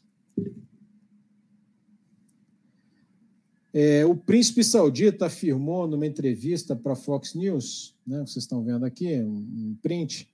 É, 3.73 4.05
o 4.05 4.15
príncipe 4.15 4.63
saudita 4.63 5.27
afirmou 5.27 5.87
numa 5.87 6.05
entrevista 6.05 6.75
para 6.75 6.91
a 6.91 6.95
Fox 6.95 7.33
News, 7.33 7.95
né, 8.05 8.19
vocês 8.19 8.43
estão 8.43 8.61
vendo 8.63 8.85
aqui, 8.85 9.21
um, 9.21 9.77
print, 9.81 10.29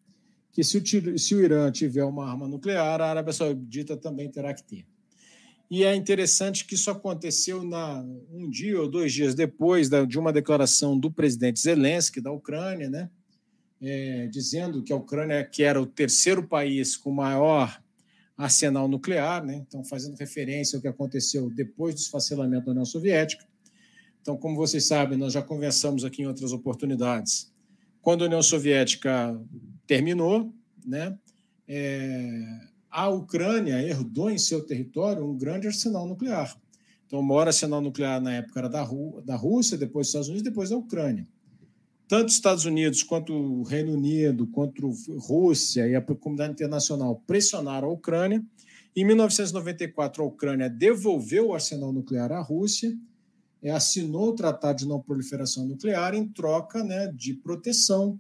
que 0.52 0.64
se 0.64 0.78
o, 0.78 1.20
se 1.20 1.36
o, 1.36 1.44
Irã 1.44 1.72
tiver 1.72 2.04
uma 2.04 2.28
arma 2.28 2.48
nuclear, 2.48 3.00
a 3.00 3.10
Arábia 3.10 3.32
Saudita 3.32 3.96
também 3.96 4.28
terá 4.28 4.56
que 4.56 4.64
ter. 4.64 4.86
E 5.70 5.84
é 5.84 5.96
interessante 5.96 6.66
que 6.66 6.74
isso 6.74 6.90
aconteceu 6.90 7.64
na, 7.64 8.04
um 8.32 8.50
dia 8.50 8.82
ou 8.82 8.90
dois 8.90 9.14
dias 9.14 9.36
depois 9.36 9.88
da, 9.88 10.04
de 10.04 10.18
uma 10.18 10.34
declaração 10.34 10.98
do 10.98 11.12
presidente 11.12 11.60
Zelensky 11.60 12.20
da 12.20 12.32
Ucrânia, 12.32 12.90
né? 12.90 13.10
É, 13.80 14.28
dizendo 14.28 14.82
que 14.82 14.92
a 14.92 14.96
Ucrânia 14.96 15.44
que 15.44 15.62
era 15.62 15.80
o 15.80 15.86
terceiro 15.86 16.42
país 16.42 16.98
com 16.98 17.12
maior 17.12 17.80
arsenal 18.38 18.88
nuclear, 18.88 19.44
né? 19.44 19.66
então 19.68 19.84
fazendo 19.84 20.16
referência 20.16 20.78
ao 20.78 20.82
que 20.82 20.88
aconteceu 20.88 21.50
depois 21.50 21.96
do 21.96 22.00
esfacelamento 22.00 22.66
da 22.66 22.72
União 22.72 22.86
Soviética. 22.86 23.46
Então, 24.22 24.38
como 24.38 24.56
vocês 24.56 24.86
sabem, 24.86 25.18
nós 25.18 25.34
já 25.34 25.42
conversamos 25.42 26.04
aqui 26.06 26.22
em 26.22 26.28
outras 26.28 26.52
oportunidades. 26.52 27.52
Quando 28.02 28.24
a 28.24 28.28
União 28.28 28.42
Soviética 28.42 29.40
terminou, 29.88 30.54
né? 30.86 31.18
É, 31.68 32.60
a 32.90 33.10
Ucrânia 33.10 33.82
herdou 33.82 34.30
em 34.30 34.38
seu 34.38 34.66
território 34.66 35.26
um 35.26 35.38
grande 35.38 35.68
arsenal 35.68 36.08
nuclear. 36.08 36.58
Então, 37.06 37.20
o 37.20 37.24
maior 37.24 37.48
arsenal 37.48 37.82
nuclear 37.82 38.22
na 38.22 38.34
época 38.34 38.60
era 38.60 38.70
da, 38.70 38.82
Rú 38.82 39.22
da 39.26 39.36
Rússia, 39.36 39.78
depois 39.78 40.08
dos 40.08 40.10
Estados 40.10 40.28
Unidos, 40.28 40.44
depois 40.44 40.70
da 40.70 40.78
Ucrânia. 40.78 41.28
Tanto 42.08 42.30
os 42.30 42.36
Estados 42.36 42.64
Unidos 42.64 43.04
quanto 43.04 43.34
o 43.34 43.64
Reino 43.64 43.94
Unido, 43.94 44.48
quanto 44.48 44.88
a 44.88 45.20
Rússia 45.20 45.88
e 45.88 45.96
a 45.96 46.02
comunidade 46.02 46.54
internacional 46.54 47.22
pressionaram 47.28 47.90
a 47.90 47.92
Ucrânia. 47.92 48.44
Em 48.96 49.04
1994, 49.04 50.24
a 50.24 50.26
Ucrânia 50.26 50.70
devolveu 50.70 51.48
o 51.48 51.54
arsenal 51.54 51.92
nuclear 51.92 52.32
à 52.32 52.42
Rússia, 52.42 52.98
assinou 53.66 54.30
o 54.30 54.34
Tratado 54.34 54.80
de 54.80 54.88
Não 54.88 55.02
Proliferação 55.02 55.66
Nuclear 55.66 56.16
em 56.16 56.26
troca 56.26 56.84
né, 56.84 57.12
de 57.14 57.34
proteção 57.34 58.18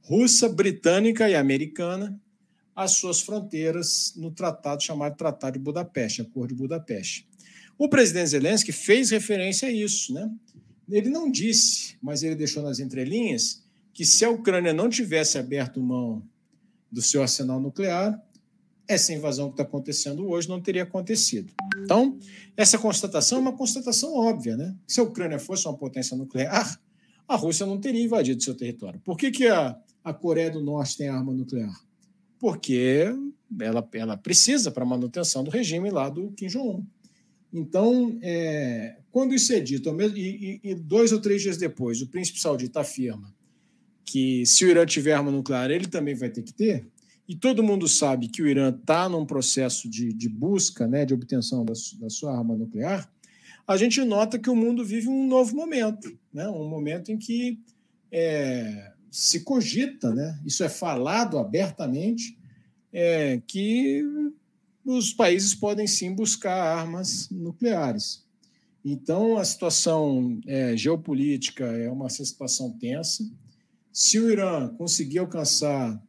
russa, 0.00 0.48
britânica 0.48 1.30
e 1.30 1.36
americana 1.36 2.20
as 2.74 2.92
suas 2.92 3.20
fronteiras 3.20 4.14
no 4.16 4.30
tratado 4.30 4.82
chamado 4.82 5.16
Tratado 5.16 5.52
de 5.52 5.58
Budapeste, 5.58 6.22
Acordo 6.22 6.48
de 6.48 6.54
Budapeste. 6.54 7.28
O 7.78 7.88
presidente 7.88 8.30
Zelensky 8.30 8.72
fez 8.72 9.10
referência 9.10 9.68
a 9.68 9.70
isso, 9.70 10.12
né? 10.12 10.30
Ele 10.88 11.08
não 11.08 11.30
disse, 11.30 11.96
mas 12.02 12.22
ele 12.22 12.34
deixou 12.34 12.62
nas 12.62 12.78
entrelinhas 12.78 13.62
que 13.92 14.04
se 14.04 14.24
a 14.24 14.30
Ucrânia 14.30 14.72
não 14.72 14.88
tivesse 14.88 15.38
aberto 15.38 15.80
mão 15.80 16.22
do 16.90 17.00
seu 17.00 17.22
arsenal 17.22 17.60
nuclear, 17.60 18.20
essa 18.86 19.12
invasão 19.12 19.48
que 19.48 19.54
está 19.54 19.62
acontecendo 19.62 20.28
hoje 20.28 20.48
não 20.48 20.60
teria 20.60 20.82
acontecido. 20.82 21.52
Então, 21.78 22.18
essa 22.56 22.78
constatação 22.78 23.38
é 23.38 23.40
uma 23.40 23.56
constatação 23.56 24.14
óbvia, 24.14 24.56
né? 24.56 24.76
Se 24.86 25.00
a 25.00 25.04
Ucrânia 25.04 25.38
fosse 25.38 25.66
uma 25.66 25.76
potência 25.76 26.16
nuclear, 26.16 26.80
a 27.28 27.36
Rússia 27.36 27.64
não 27.64 27.78
teria 27.78 28.02
invadido 28.02 28.42
seu 28.42 28.54
território. 28.54 29.00
Por 29.00 29.16
que, 29.16 29.30
que 29.30 29.46
a, 29.46 29.78
a 30.04 30.12
Coreia 30.12 30.50
do 30.50 30.62
Norte 30.62 30.96
tem 30.96 31.08
arma 31.08 31.32
nuclear? 31.32 31.72
porque 32.42 33.06
ela, 33.60 33.88
ela 33.94 34.16
precisa 34.16 34.72
para 34.72 34.82
a 34.82 34.86
manutenção 34.86 35.44
do 35.44 35.50
regime 35.50 35.92
lá 35.92 36.08
do 36.08 36.32
Kim 36.32 36.48
Jong-un. 36.48 36.84
Então, 37.52 38.18
é, 38.22 38.96
quando 39.10 39.34
isso 39.34 39.52
é 39.52 39.60
dito, 39.60 39.94
e, 40.16 40.60
e, 40.62 40.74
dois 40.74 41.12
ou 41.12 41.20
três 41.20 41.42
dias 41.42 41.58
depois, 41.58 42.00
o 42.00 42.08
príncipe 42.08 42.40
saudita 42.40 42.80
afirma 42.80 43.34
que 44.04 44.44
se 44.46 44.64
o 44.64 44.68
Irã 44.68 44.84
tiver 44.86 45.12
arma 45.12 45.30
nuclear, 45.30 45.70
ele 45.70 45.86
também 45.86 46.14
vai 46.14 46.30
ter 46.30 46.42
que 46.42 46.52
ter, 46.52 46.86
e 47.28 47.36
todo 47.36 47.62
mundo 47.62 47.86
sabe 47.86 48.28
que 48.28 48.42
o 48.42 48.48
Irã 48.48 48.70
está 48.70 49.08
num 49.08 49.24
processo 49.24 49.88
de, 49.88 50.12
de 50.12 50.28
busca, 50.28 50.86
né, 50.86 51.04
de 51.04 51.14
obtenção 51.14 51.64
da, 51.64 51.72
da, 52.00 52.10
sua 52.10 52.36
arma 52.36 52.56
nuclear, 52.56 53.10
a 53.66 53.76
gente 53.76 54.02
nota 54.04 54.38
que 54.38 54.50
o 54.50 54.56
mundo 54.56 54.84
vive 54.84 55.08
um 55.08 55.26
novo 55.26 55.54
momento, 55.54 56.18
né, 56.32 56.48
um 56.48 56.68
momento 56.68 57.12
em 57.12 57.16
que 57.16 57.60
é, 58.10 58.92
se 59.10 59.40
cogita, 59.40 60.12
né? 60.14 60.40
isso 60.44 60.64
é 60.64 60.68
falado 60.68 61.38
abertamente, 61.38 62.36
é, 62.92 63.40
que 63.46 64.02
os 64.84 65.12
países 65.12 65.54
podem 65.54 65.86
sim 65.86 66.14
buscar 66.14 66.54
armas 66.54 67.28
nucleares. 67.30 68.24
Então, 68.84 69.38
a 69.38 69.44
situação 69.44 70.40
é, 70.46 70.76
geopolítica 70.76 71.64
é 71.64 71.88
uma 71.90 72.10
situação 72.10 72.70
tensa. 72.78 73.24
Se 73.92 74.18
o 74.18 74.30
Irã 74.30 74.68
conseguir 74.76 75.18
alcançar 75.18 76.02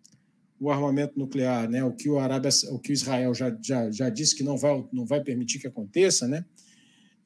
o 0.59 0.71
armamento 0.71 1.19
nuclear, 1.19 1.69
né, 1.69 1.83
o 1.83 1.91
que 1.91 2.09
o 2.09 2.17
Arábia, 2.17 2.49
o 2.71 2.79
que 2.79 2.91
o 2.91 2.93
Israel 2.93 3.33
já, 3.33 3.55
já, 3.61 3.91
já 3.91 4.09
disse 4.09 4.35
que 4.35 4.43
não 4.43 4.57
vai, 4.57 4.83
não 4.93 5.05
vai 5.05 5.21
permitir 5.21 5.59
que 5.59 5.67
aconteça, 5.67 6.27
né, 6.27 6.45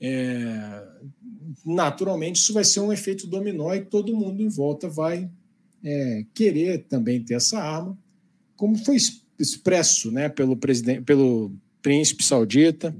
é, 0.01 0.83
naturalmente 1.65 2.37
isso 2.37 2.53
vai 2.53 2.63
ser 2.63 2.79
um 2.79 2.91
efeito 2.91 3.27
dominó 3.27 3.73
e 3.73 3.85
todo 3.85 4.15
mundo 4.15 4.41
em 4.41 4.49
volta 4.49 4.89
vai 4.89 5.29
é, 5.83 6.25
querer 6.33 6.85
também 6.85 7.23
ter 7.23 7.35
essa 7.35 7.59
arma, 7.59 7.97
como 8.55 8.75
foi 8.77 8.97
expresso 9.39 10.11
né, 10.11 10.29
pelo, 10.29 10.55
presidente, 10.57 11.01
pelo 11.01 11.51
príncipe 11.81 12.23
saudita, 12.23 12.95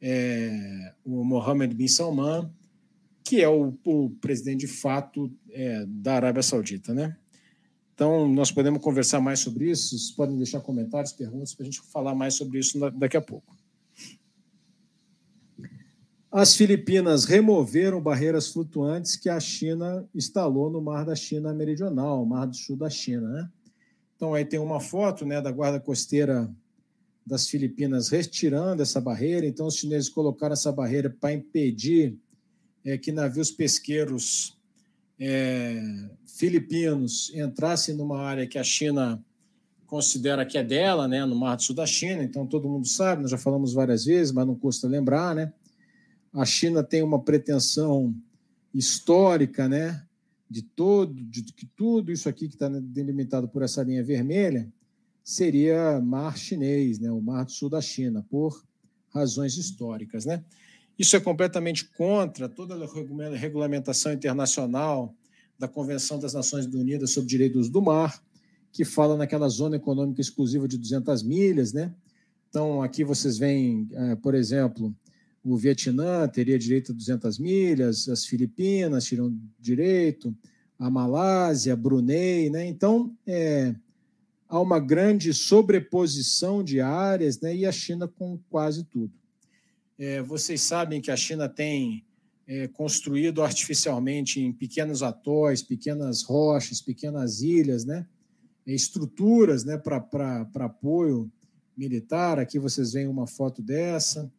é, 0.00 0.92
o 1.04 1.24
Mohammed 1.24 1.74
bin 1.74 1.88
Salman, 1.88 2.50
que 3.24 3.42
é 3.42 3.48
o, 3.48 3.74
o 3.84 4.10
presidente 4.20 4.60
de 4.60 4.68
fato 4.68 5.30
é, 5.50 5.84
da 5.86 6.14
Arábia 6.14 6.42
Saudita. 6.42 6.94
Né? 6.94 7.16
Então, 7.94 8.28
nós 8.28 8.50
podemos 8.50 8.80
conversar 8.80 9.20
mais 9.20 9.40
sobre 9.40 9.70
isso, 9.70 9.90
vocês 9.90 10.10
podem 10.12 10.36
deixar 10.36 10.60
comentários, 10.60 11.12
perguntas, 11.12 11.54
para 11.54 11.64
a 11.64 11.66
gente 11.66 11.82
falar 11.92 12.14
mais 12.14 12.34
sobre 12.34 12.58
isso 12.58 12.78
daqui 12.92 13.16
a 13.16 13.20
pouco. 13.20 13.56
As 16.30 16.54
Filipinas 16.54 17.24
removeram 17.24 18.02
barreiras 18.02 18.48
flutuantes 18.48 19.16
que 19.16 19.30
a 19.30 19.40
China 19.40 20.06
instalou 20.14 20.70
no 20.70 20.80
Mar 20.80 21.04
da 21.04 21.14
China 21.14 21.54
Meridional, 21.54 22.24
Mar 22.26 22.46
do 22.46 22.54
Sul 22.54 22.76
da 22.76 22.90
China. 22.90 23.26
Né? 23.28 23.50
Então, 24.18 24.34
aí 24.34 24.44
tem 24.44 24.58
uma 24.58 24.80
foto 24.80 25.24
né, 25.24 25.40
da 25.40 25.52
guarda 25.52 25.78
costeira 25.78 26.52
das 27.24 27.48
Filipinas 27.48 28.08
retirando 28.08 28.82
essa 28.82 29.00
barreira. 29.00 29.46
Então, 29.46 29.68
os 29.68 29.76
chineses 29.76 30.08
colocaram 30.08 30.54
essa 30.54 30.72
barreira 30.72 31.08
para 31.08 31.32
impedir 31.32 32.18
é, 32.84 32.98
que 32.98 33.12
navios 33.12 33.52
pesqueiros 33.52 34.58
é, 35.20 35.80
filipinos 36.26 37.32
entrassem 37.32 37.94
numa 37.94 38.20
área 38.20 38.44
que 38.44 38.58
a 38.58 38.64
China 38.64 39.24
considera 39.86 40.44
que 40.44 40.58
é 40.58 40.64
dela, 40.64 41.06
né, 41.06 41.24
no 41.24 41.36
Mar 41.36 41.54
do 41.54 41.62
Sul 41.62 41.76
da 41.76 41.86
China. 41.86 42.24
Então, 42.24 42.44
todo 42.44 42.68
mundo 42.68 42.88
sabe, 42.88 43.22
nós 43.22 43.30
já 43.30 43.38
falamos 43.38 43.72
várias 43.72 44.04
vezes, 44.04 44.32
mas 44.32 44.48
não 44.48 44.56
custa 44.56 44.88
lembrar, 44.88 45.32
né? 45.32 45.52
A 46.32 46.44
China 46.44 46.82
tem 46.82 47.04
uma 47.04 47.22
pretensão 47.22 48.12
histórica, 48.74 49.68
né, 49.68 50.02
de 50.50 50.62
todo, 50.62 51.14
de 51.14 51.42
que 51.42 51.66
tudo 51.66 52.10
isso 52.10 52.28
aqui 52.28 52.48
que 52.48 52.54
está 52.54 52.68
delimitado 52.68 53.48
por 53.48 53.62
essa 53.62 53.82
linha 53.82 54.02
vermelha 54.02 54.72
seria 55.22 56.00
mar 56.00 56.38
chinês, 56.38 56.98
né, 56.98 57.10
o 57.10 57.20
mar 57.20 57.44
do 57.44 57.52
sul 57.52 57.68
da 57.68 57.80
China, 57.80 58.24
por 58.30 58.64
razões 59.12 59.56
históricas, 59.56 60.24
né? 60.24 60.42
Isso 60.98 61.16
é 61.16 61.20
completamente 61.20 61.84
contra 61.90 62.48
toda 62.48 62.74
a 62.74 63.36
regulamentação 63.36 64.12
internacional 64.12 65.14
da 65.58 65.68
Convenção 65.68 66.18
das 66.18 66.34
Nações 66.34 66.66
Unidas 66.66 67.10
sobre 67.10 67.28
Direitos 67.28 67.68
do 67.68 67.80
Mar, 67.80 68.22
que 68.72 68.84
fala 68.84 69.16
naquela 69.16 69.48
zona 69.48 69.76
econômica 69.76 70.20
exclusiva 70.20 70.66
de 70.66 70.76
200 70.78 71.22
milhas, 71.22 71.72
né? 71.72 71.94
Então, 72.48 72.82
aqui 72.82 73.04
vocês 73.04 73.38
veem, 73.38 73.88
eh, 73.92 74.16
por 74.16 74.34
exemplo, 74.34 74.94
o 75.44 75.56
Vietnã 75.56 76.26
teria 76.28 76.58
direito 76.58 76.92
a 76.92 76.94
200 76.94 77.38
milhas, 77.38 78.08
as 78.08 78.24
Filipinas 78.24 79.08
teriam 79.08 79.36
direito, 79.58 80.36
a 80.78 80.90
Malásia, 80.90 81.74
Brunei, 81.74 82.50
né? 82.50 82.66
Então, 82.66 83.16
é, 83.26 83.74
há 84.48 84.60
uma 84.60 84.78
grande 84.78 85.32
sobreposição 85.34 86.62
de 86.62 86.80
áreas, 86.80 87.40
né? 87.40 87.54
E 87.54 87.66
a 87.66 87.72
China 87.72 88.06
com 88.06 88.38
quase 88.48 88.84
tudo. 88.84 89.12
É, 89.98 90.22
vocês 90.22 90.60
sabem 90.60 91.00
que 91.00 91.10
a 91.10 91.16
China 91.16 91.48
tem 91.48 92.04
é, 92.46 92.68
construído 92.68 93.42
artificialmente 93.42 94.40
em 94.40 94.52
pequenos 94.52 95.02
atóis, 95.02 95.62
pequenas 95.62 96.22
rochas, 96.22 96.80
pequenas 96.80 97.42
ilhas, 97.42 97.84
né? 97.84 98.06
Estruturas, 98.66 99.64
né? 99.64 99.76
Para 99.76 100.46
apoio 100.54 101.30
militar. 101.76 102.38
Aqui 102.38 102.58
vocês 102.58 102.92
veem 102.92 103.08
uma 103.08 103.26
foto 103.26 103.60
dessa. 103.62 104.30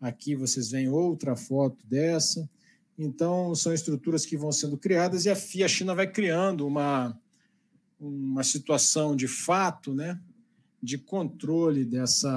Aqui 0.00 0.34
vocês 0.34 0.70
veem 0.70 0.88
outra 0.88 1.34
foto 1.34 1.84
dessa. 1.86 2.48
Então, 2.98 3.54
são 3.54 3.72
estruturas 3.74 4.24
que 4.24 4.36
vão 4.36 4.50
sendo 4.52 4.76
criadas 4.76 5.26
e 5.26 5.30
a, 5.30 5.68
China 5.68 5.94
vai 5.94 6.10
criando 6.10 6.66
uma, 6.66 7.18
uma 8.00 8.42
situação 8.42 9.14
de 9.14 9.28
fato, 9.28 9.92
né, 9.92 10.18
de 10.82 10.96
controle 10.96 11.84
dessa 11.84 12.30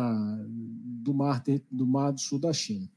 do 0.48 1.14
mar 1.14 1.44
do 1.72 1.86
mar 1.86 2.12
do 2.12 2.20
sul 2.20 2.40
da 2.40 2.52
China. 2.52 2.90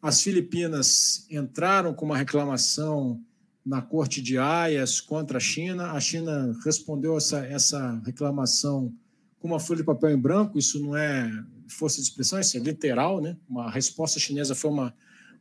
As 0.00 0.22
Filipinas 0.22 1.26
entraram 1.30 1.92
com 1.92 2.04
uma 2.04 2.16
reclamação 2.16 3.20
na 3.64 3.82
corte 3.82 4.22
de 4.22 4.38
Aias 4.38 5.00
contra 5.00 5.38
a 5.38 5.40
China. 5.40 5.92
A 5.92 6.00
China 6.00 6.56
respondeu 6.64 7.16
essa 7.16 7.44
essa 7.44 8.00
reclamação 8.04 8.94
com 9.40 9.48
uma 9.48 9.60
folha 9.60 9.78
de 9.78 9.84
papel 9.84 10.10
em 10.10 10.18
branco. 10.18 10.58
Isso 10.58 10.80
não 10.80 10.96
é 10.96 11.44
força 11.70 11.96
de 11.96 12.02
expressão, 12.02 12.40
isso 12.40 12.56
é 12.56 12.60
literal, 12.60 13.20
né? 13.20 13.36
Uma 13.48 13.70
resposta 13.70 14.20
chinesa 14.20 14.54
foi 14.54 14.70
uma, 14.70 14.94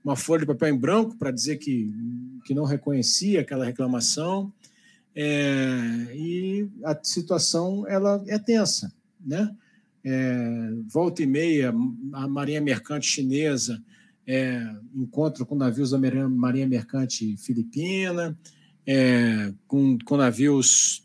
uma 0.04 0.16
folha 0.16 0.42
de 0.42 0.48
papel 0.48 0.74
em 0.74 0.78
branco 0.78 1.18
para 1.18 1.32
dizer 1.32 1.58
que, 1.58 1.92
que 2.46 2.54
não 2.54 2.64
reconhecia 2.64 3.42
aquela 3.42 3.66
reclamação. 3.66 4.52
É, 5.16 6.16
e 6.16 6.70
a 6.84 6.98
situação 7.04 7.86
ela 7.88 8.24
é 8.28 8.38
tensa, 8.38 8.94
né? 9.20 9.54
É, 10.04 10.72
volta 10.88 11.22
e 11.22 11.26
meia, 11.26 11.74
a 12.14 12.28
Marinha 12.28 12.62
Mercante 12.62 13.06
Chinesa 13.06 13.84
é, 14.26 14.64
encontra 14.96 15.44
com 15.44 15.56
navios 15.56 15.92
da 15.92 15.98
Marinha 15.98 16.68
Mercante 16.68 17.36
Filipina, 17.38 18.38
é, 18.86 19.54
com, 19.68 19.98
com 20.06 20.18
navios 20.18 21.04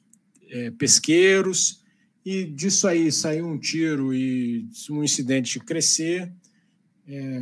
é, 0.49 0.71
pesqueiros, 0.71 1.84
e 2.25 2.45
disso 2.45 2.89
aí 2.89 3.13
saiu 3.13 3.47
um 3.47 3.59
tiro 3.59 4.15
e 4.15 4.67
um 4.91 5.05
incidente 5.05 5.61
crescer, 5.61 6.33
é, 7.07 7.41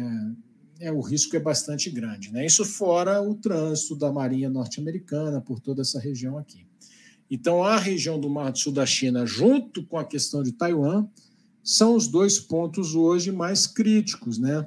é, 0.80 0.92
o 0.92 1.00
risco 1.00 1.36
é 1.36 1.40
bastante 1.40 1.88
grande. 1.88 2.32
Né? 2.32 2.44
Isso 2.44 2.64
fora 2.64 3.22
o 3.22 3.34
trânsito 3.34 3.94
da 3.94 4.10
Marinha 4.10 4.50
norte-americana 4.50 5.40
por 5.40 5.60
toda 5.60 5.82
essa 5.82 6.00
região 6.00 6.36
aqui. 6.36 6.66
Então, 7.30 7.62
a 7.62 7.78
região 7.78 8.18
do 8.18 8.28
Mar 8.28 8.50
do 8.50 8.58
Sul 8.58 8.72
da 8.72 8.84
China, 8.84 9.24
junto 9.24 9.86
com 9.86 9.96
a 9.96 10.04
questão 10.04 10.42
de 10.42 10.52
Taiwan, 10.52 11.06
são 11.62 11.94
os 11.94 12.08
dois 12.08 12.40
pontos 12.40 12.94
hoje 12.94 13.30
mais 13.30 13.66
críticos 13.66 14.38
né? 14.38 14.66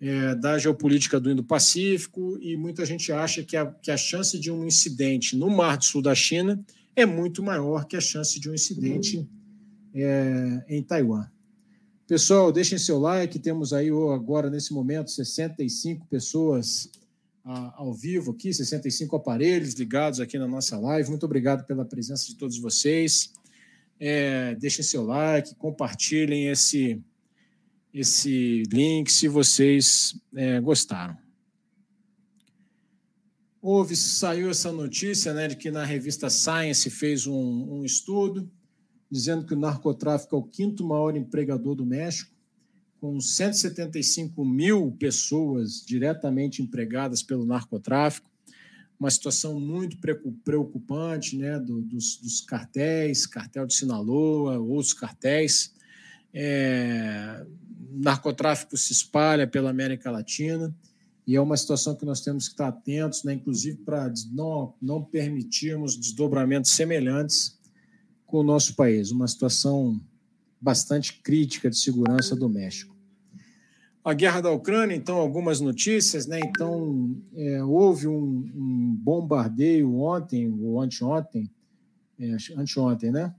É, 0.00 0.34
da 0.34 0.58
geopolítica 0.58 1.20
do 1.20 1.30
Indo-Pacífico, 1.30 2.36
e 2.40 2.56
muita 2.56 2.84
gente 2.84 3.12
acha 3.12 3.44
que 3.44 3.56
a, 3.56 3.66
que 3.66 3.88
a 3.88 3.96
chance 3.96 4.36
de 4.36 4.50
um 4.50 4.66
incidente 4.66 5.36
no 5.36 5.48
Mar 5.48 5.76
do 5.76 5.84
Sul 5.84 6.02
da 6.02 6.12
China 6.12 6.58
é 6.96 7.06
muito 7.06 7.40
maior 7.40 7.84
que 7.84 7.94
a 7.94 8.00
chance 8.00 8.40
de 8.40 8.50
um 8.50 8.54
incidente 8.54 9.28
é, 9.94 10.64
em 10.68 10.82
Taiwan. 10.82 11.26
Pessoal, 12.06 12.52
deixem 12.52 12.78
seu 12.78 12.98
like. 12.98 13.38
Temos 13.38 13.72
aí 13.72 13.88
agora, 13.90 14.50
nesse 14.50 14.72
momento, 14.72 15.10
65 15.10 16.06
pessoas 16.06 16.90
ao 17.44 17.92
vivo 17.92 18.30
aqui, 18.30 18.52
65 18.52 19.16
aparelhos 19.16 19.74
ligados 19.74 20.20
aqui 20.20 20.38
na 20.38 20.46
nossa 20.46 20.78
live. 20.78 21.10
Muito 21.10 21.26
obrigado 21.26 21.66
pela 21.66 21.84
presença 21.84 22.26
de 22.26 22.36
todos 22.36 22.58
vocês. 22.58 23.32
É, 23.98 24.54
deixem 24.56 24.84
seu 24.84 25.04
like, 25.04 25.54
compartilhem 25.56 26.48
esse, 26.48 27.00
esse 27.92 28.62
link 28.72 29.10
se 29.10 29.28
vocês 29.28 30.14
é, 30.34 30.60
gostaram. 30.60 31.16
Houve, 33.60 33.94
saiu 33.94 34.50
essa 34.50 34.72
notícia 34.72 35.32
né, 35.32 35.48
de 35.48 35.56
que 35.56 35.70
na 35.70 35.84
revista 35.84 36.28
Science 36.28 36.90
fez 36.90 37.26
um, 37.26 37.78
um 37.78 37.84
estudo 37.84 38.50
dizendo 39.12 39.44
que 39.44 39.52
o 39.52 39.58
narcotráfico 39.58 40.34
é 40.34 40.38
o 40.38 40.42
quinto 40.42 40.82
maior 40.82 41.14
empregador 41.14 41.74
do 41.74 41.84
México, 41.84 42.32
com 42.98 43.20
175 43.20 44.42
mil 44.42 44.96
pessoas 44.98 45.84
diretamente 45.84 46.62
empregadas 46.62 47.22
pelo 47.22 47.44
narcotráfico, 47.44 48.26
uma 48.98 49.10
situação 49.10 49.60
muito 49.60 49.98
preocupante 50.42 51.36
né, 51.36 51.58
dos, 51.58 52.16
dos 52.16 52.40
cartéis, 52.40 53.26
cartel 53.26 53.66
de 53.66 53.74
Sinaloa, 53.74 54.58
outros 54.58 54.94
cartéis. 54.94 55.74
É, 56.32 57.44
narcotráfico 57.90 58.78
se 58.78 58.92
espalha 58.92 59.46
pela 59.46 59.68
América 59.68 60.10
Latina 60.10 60.74
e 61.26 61.36
é 61.36 61.40
uma 61.40 61.58
situação 61.58 61.94
que 61.94 62.06
nós 62.06 62.22
temos 62.22 62.48
que 62.48 62.54
estar 62.54 62.68
atentos, 62.68 63.24
né, 63.24 63.34
inclusive 63.34 63.76
para 63.78 64.10
não, 64.32 64.72
não 64.80 65.04
permitirmos 65.04 65.96
desdobramentos 65.96 66.70
semelhantes 66.70 67.60
com 68.32 68.38
o 68.38 68.42
nosso 68.42 68.74
país, 68.74 69.10
uma 69.10 69.28
situação 69.28 70.00
bastante 70.58 71.20
crítica 71.22 71.68
de 71.68 71.76
segurança 71.76 72.34
do 72.34 72.48
México. 72.48 72.96
A 74.02 74.14
guerra 74.14 74.40
da 74.40 74.50
Ucrânia, 74.50 74.96
então, 74.96 75.18
algumas 75.18 75.60
notícias, 75.60 76.26
né? 76.26 76.40
Então, 76.40 77.14
é, 77.34 77.62
houve 77.62 78.08
um, 78.08 78.50
um, 78.54 78.96
bombardeio 78.98 79.94
ontem, 79.96 80.48
ou 80.48 80.80
anteontem, 80.80 81.50
é, 82.18 82.34
anteontem, 82.56 83.12
né? 83.12 83.34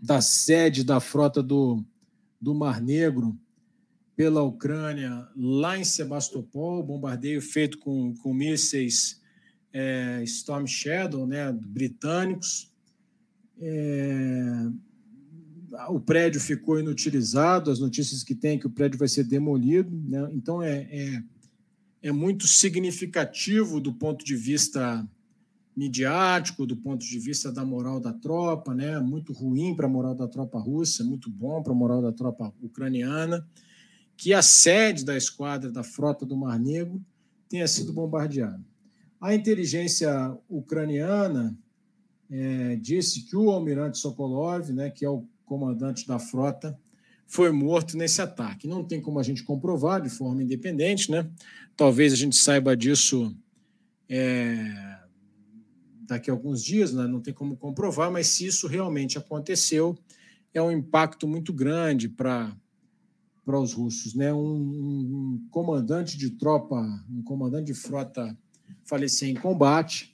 Da 0.00 0.22
sede 0.22 0.84
da 0.84 0.98
frota 0.98 1.42
do, 1.42 1.84
do 2.40 2.54
Mar 2.54 2.80
Negro 2.80 3.38
pela 4.16 4.42
Ucrânia 4.42 5.28
lá 5.36 5.76
em 5.76 5.84
Sebastopol, 5.84 6.82
bombardeio 6.82 7.42
feito 7.42 7.76
com, 7.78 8.14
com 8.14 8.32
mísseis 8.32 9.20
é, 9.70 10.22
Storm 10.24 10.66
Shadow, 10.66 11.26
né, 11.26 11.52
britânicos. 11.52 12.71
É, 13.60 14.68
o 15.88 16.00
prédio 16.00 16.40
ficou 16.40 16.78
inutilizado, 16.78 17.70
as 17.70 17.78
notícias 17.78 18.22
que 18.22 18.34
tem 18.34 18.56
é 18.56 18.58
que 18.58 18.66
o 18.66 18.70
prédio 18.70 18.98
vai 18.98 19.08
ser 19.08 19.24
demolido. 19.24 19.90
Né? 20.08 20.28
Então, 20.32 20.62
é, 20.62 20.88
é, 20.90 21.22
é 22.02 22.12
muito 22.12 22.46
significativo 22.46 23.80
do 23.80 23.92
ponto 23.92 24.24
de 24.24 24.36
vista 24.36 25.06
midiático, 25.74 26.66
do 26.66 26.76
ponto 26.76 27.04
de 27.04 27.18
vista 27.18 27.50
da 27.50 27.64
moral 27.64 27.98
da 27.98 28.12
tropa, 28.12 28.74
né? 28.74 28.98
muito 29.00 29.32
ruim 29.32 29.74
para 29.74 29.86
a 29.86 29.90
moral 29.90 30.14
da 30.14 30.28
tropa 30.28 30.58
russa, 30.58 31.02
muito 31.02 31.30
bom 31.30 31.62
para 31.62 31.72
a 31.72 31.76
moral 31.76 32.02
da 32.02 32.12
tropa 32.12 32.52
ucraniana 32.60 33.46
que 34.22 34.32
a 34.32 34.40
sede 34.40 35.04
da 35.04 35.16
esquadra 35.16 35.68
da 35.68 35.82
frota 35.82 36.24
do 36.24 36.36
Mar 36.36 36.56
Negro 36.56 37.04
tenha 37.48 37.66
sido 37.66 37.92
bombardeada. 37.92 38.64
A 39.20 39.34
inteligência 39.34 40.38
ucraniana 40.48 41.58
é, 42.32 42.76
disse 42.76 43.24
que 43.26 43.36
o 43.36 43.50
almirante 43.50 43.98
Sokolov, 43.98 44.72
né, 44.72 44.88
que 44.88 45.04
é 45.04 45.10
o 45.10 45.26
comandante 45.44 46.06
da 46.06 46.18
frota, 46.18 46.78
foi 47.26 47.50
morto 47.52 47.96
nesse 47.96 48.22
ataque. 48.22 48.66
Não 48.66 48.82
tem 48.82 49.02
como 49.02 49.18
a 49.18 49.22
gente 49.22 49.42
comprovar 49.42 50.00
de 50.00 50.08
forma 50.08 50.42
independente, 50.42 51.10
né? 51.10 51.30
Talvez 51.76 52.12
a 52.12 52.16
gente 52.16 52.36
saiba 52.36 52.74
disso 52.74 53.36
é, 54.08 54.98
daqui 56.06 56.30
a 56.30 56.32
alguns 56.32 56.62
dias, 56.62 56.92
né? 56.92 57.06
não 57.06 57.20
tem 57.20 57.34
como 57.34 57.56
comprovar, 57.56 58.10
mas 58.10 58.28
se 58.28 58.46
isso 58.46 58.66
realmente 58.66 59.18
aconteceu, 59.18 59.96
é 60.54 60.60
um 60.60 60.70
impacto 60.70 61.28
muito 61.28 61.52
grande 61.52 62.08
para 62.08 62.56
para 63.44 63.58
os 63.58 63.72
russos, 63.72 64.14
né? 64.14 64.32
Um, 64.32 64.38
um, 64.38 65.48
comandante 65.50 66.16
de 66.16 66.30
tropa, 66.30 66.76
um 67.10 67.24
comandante 67.24 67.66
de 67.66 67.74
frota 67.74 68.38
falecer 68.84 69.28
em 69.28 69.34
combate 69.34 70.11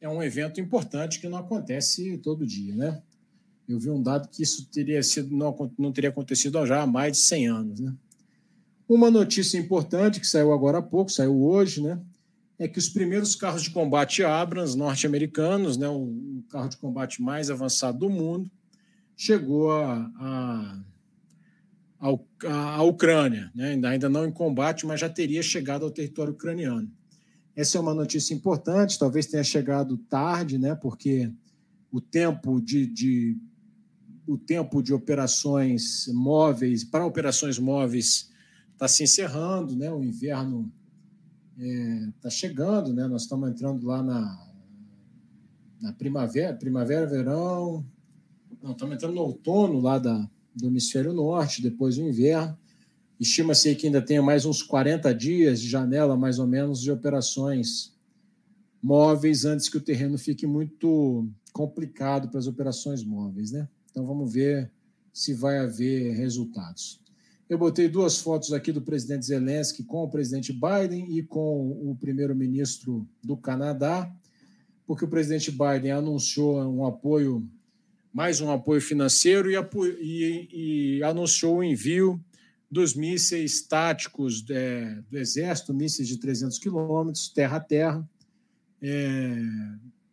é 0.00 0.08
um 0.08 0.22
evento 0.22 0.60
importante 0.60 1.20
que 1.20 1.28
não 1.28 1.38
acontece 1.38 2.16
todo 2.18 2.46
dia, 2.46 2.74
né? 2.74 3.02
Eu 3.68 3.78
vi 3.78 3.90
um 3.90 4.02
dado 4.02 4.28
que 4.28 4.42
isso 4.42 4.66
teria 4.70 5.02
sido 5.02 5.36
não, 5.36 5.72
não 5.78 5.92
teria 5.92 6.10
acontecido 6.10 6.64
já 6.66 6.82
há 6.82 6.86
mais 6.86 7.12
de 7.12 7.18
100 7.18 7.46
anos, 7.48 7.80
né? 7.80 7.94
Uma 8.88 9.10
notícia 9.10 9.58
importante 9.58 10.18
que 10.18 10.26
saiu 10.26 10.52
agora 10.52 10.78
há 10.78 10.82
pouco, 10.82 11.12
saiu 11.12 11.40
hoje, 11.40 11.82
né? 11.82 12.00
É 12.58 12.66
que 12.66 12.78
os 12.78 12.88
primeiros 12.88 13.36
carros 13.36 13.62
de 13.62 13.70
combate 13.70 14.24
Abrams 14.24 14.76
norte-americanos, 14.76 15.76
né, 15.76 15.88
o 15.88 16.42
carro 16.50 16.68
de 16.68 16.76
combate 16.76 17.22
mais 17.22 17.50
avançado 17.50 17.98
do 17.98 18.10
mundo, 18.10 18.50
chegou 19.16 19.72
a, 19.72 20.10
a 20.18 20.78
à 22.46 22.82
Ucrânia, 22.82 23.50
né? 23.54 23.78
ainda 23.84 24.08
não 24.08 24.24
em 24.24 24.32
combate, 24.32 24.86
mas 24.86 25.00
já 25.00 25.08
teria 25.08 25.42
chegado 25.42 25.84
ao 25.84 25.90
território 25.90 26.32
ucraniano. 26.32 26.90
Essa 27.54 27.78
é 27.78 27.80
uma 27.80 27.94
notícia 27.94 28.34
importante, 28.34 28.98
talvez 28.98 29.26
tenha 29.26 29.44
chegado 29.44 29.96
tarde, 29.96 30.58
né? 30.58 30.74
porque 30.74 31.30
o 31.90 32.00
tempo 32.00 32.60
de, 32.60 32.86
de 32.86 33.36
o 34.26 34.38
tempo 34.38 34.82
de 34.82 34.94
operações 34.94 36.06
móveis 36.12 36.84
para 36.84 37.04
operações 37.04 37.58
móveis 37.58 38.30
está 38.72 38.86
se 38.86 39.02
encerrando, 39.02 39.74
né? 39.74 39.92
O 39.92 40.04
inverno 40.04 40.72
está 41.58 41.66
é, 41.66 42.12
tá 42.22 42.30
chegando, 42.30 42.94
né? 42.94 43.06
Nós 43.08 43.22
estamos 43.22 43.50
entrando 43.50 43.84
lá 43.84 44.02
na, 44.02 44.52
na 45.80 45.92
primavera, 45.92 46.56
primavera, 46.56 47.06
verão, 47.06 47.84
não 48.62 48.72
estamos 48.72 48.94
entrando 48.94 49.14
no 49.14 49.22
outono 49.22 49.80
lá 49.80 49.98
da, 49.98 50.28
do 50.54 50.66
hemisfério 50.66 51.12
norte, 51.12 51.62
depois 51.62 51.98
o 51.98 52.02
inverno. 52.02 52.56
Estima-se 53.20 53.74
que 53.74 53.86
ainda 53.86 54.00
tenha 54.00 54.22
mais 54.22 54.46
uns 54.46 54.62
40 54.62 55.14
dias 55.14 55.60
de 55.60 55.68
janela, 55.68 56.16
mais 56.16 56.38
ou 56.38 56.46
menos, 56.46 56.80
de 56.80 56.90
operações 56.90 57.94
móveis 58.82 59.44
antes 59.44 59.68
que 59.68 59.76
o 59.76 59.80
terreno 59.80 60.16
fique 60.16 60.46
muito 60.46 61.28
complicado 61.52 62.30
para 62.30 62.38
as 62.38 62.46
operações 62.46 63.04
móveis, 63.04 63.52
né? 63.52 63.68
Então 63.90 64.06
vamos 64.06 64.32
ver 64.32 64.72
se 65.12 65.34
vai 65.34 65.58
haver 65.58 66.14
resultados. 66.14 66.98
Eu 67.46 67.58
botei 67.58 67.88
duas 67.88 68.16
fotos 68.16 68.54
aqui 68.54 68.72
do 68.72 68.80
presidente 68.80 69.26
Zelensky 69.26 69.84
com 69.84 70.02
o 70.04 70.08
presidente 70.08 70.50
Biden 70.50 71.18
e 71.18 71.22
com 71.22 71.90
o 71.90 71.94
primeiro-ministro 72.00 73.06
do 73.22 73.36
Canadá, 73.36 74.10
porque 74.86 75.04
o 75.04 75.08
presidente 75.08 75.50
Biden 75.50 75.90
anunciou 75.90 76.58
um 76.62 76.86
apoio 76.86 77.46
mais 78.12 78.40
um 78.40 78.50
apoio 78.50 78.80
financeiro 78.80 79.50
e, 79.50 79.56
e, 80.00 80.96
e 80.96 81.02
anunciou 81.02 81.58
o 81.58 81.64
envio 81.64 82.18
dos 82.70 82.94
mísseis 82.94 83.62
táticos 83.62 84.44
é, 84.48 85.02
do 85.10 85.18
Exército, 85.18 85.74
mísseis 85.74 86.06
de 86.06 86.18
300 86.18 86.58
quilômetros, 86.58 87.28
terra 87.28 87.56
a 87.56 87.60
terra, 87.60 88.08
é, 88.80 89.36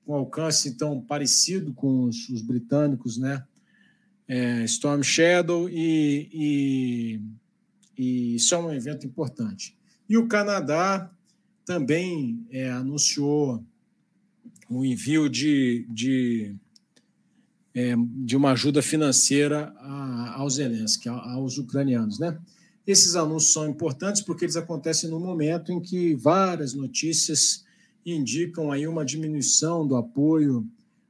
com 0.03 0.15
alcance 0.15 0.69
então 0.69 0.99
parecido 1.01 1.73
com 1.73 2.05
os, 2.05 2.27
os 2.29 2.41
britânicos, 2.41 3.17
né? 3.17 3.45
É, 4.27 4.63
Storm 4.65 5.03
Shadow, 5.03 5.69
e, 5.69 6.29
e, 6.33 7.21
e, 7.97 8.35
isso 8.35 8.55
é 8.55 8.57
um 8.57 8.73
evento 8.73 9.05
importante. 9.05 9.77
E 10.09 10.17
o 10.17 10.27
Canadá 10.27 11.09
também 11.63 12.45
é, 12.49 12.69
anunciou 12.71 13.63
o 14.69 14.83
envio 14.83 15.29
de, 15.29 15.85
de 15.89 16.55
é, 17.77 17.95
de 18.25 18.35
uma 18.35 18.53
ajuda 18.53 18.81
financeira 18.81 19.71
a, 19.77 20.37
aos 20.39 20.55
Zelensky, 20.55 21.07
aos 21.07 21.59
ucranianos, 21.59 22.17
né? 22.17 22.35
Esses 22.87 23.15
anúncios 23.15 23.53
são 23.53 23.69
importantes 23.69 24.23
porque 24.23 24.45
eles 24.45 24.55
acontecem 24.55 25.07
no 25.07 25.19
momento 25.19 25.71
em 25.71 25.79
que 25.79 26.15
várias 26.15 26.73
notícias 26.73 27.63
indicam 28.03 28.71
aí 28.71 28.87
uma 28.87 29.05
diminuição 29.05 29.85
do 29.85 29.95
apoio 29.95 30.65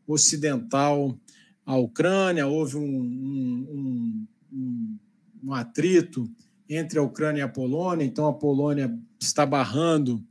ocidental 0.05 1.17
à 1.65 1.77
Ucrânia, 1.77 2.47
houve 2.47 2.75
um, 2.75 2.81
um, 2.81 4.27
um, 4.51 4.97
um 5.45 5.53
atrito 5.53 6.29
entre 6.67 6.99
a 6.99 7.03
Ucrânia 7.03 7.39
e 7.39 7.43
a 7.43 7.47
Polônia, 7.47 8.03
então 8.03 8.27
a 8.27 8.33
Polônia 8.33 8.93
está 9.17 9.45
barrando. 9.45 10.21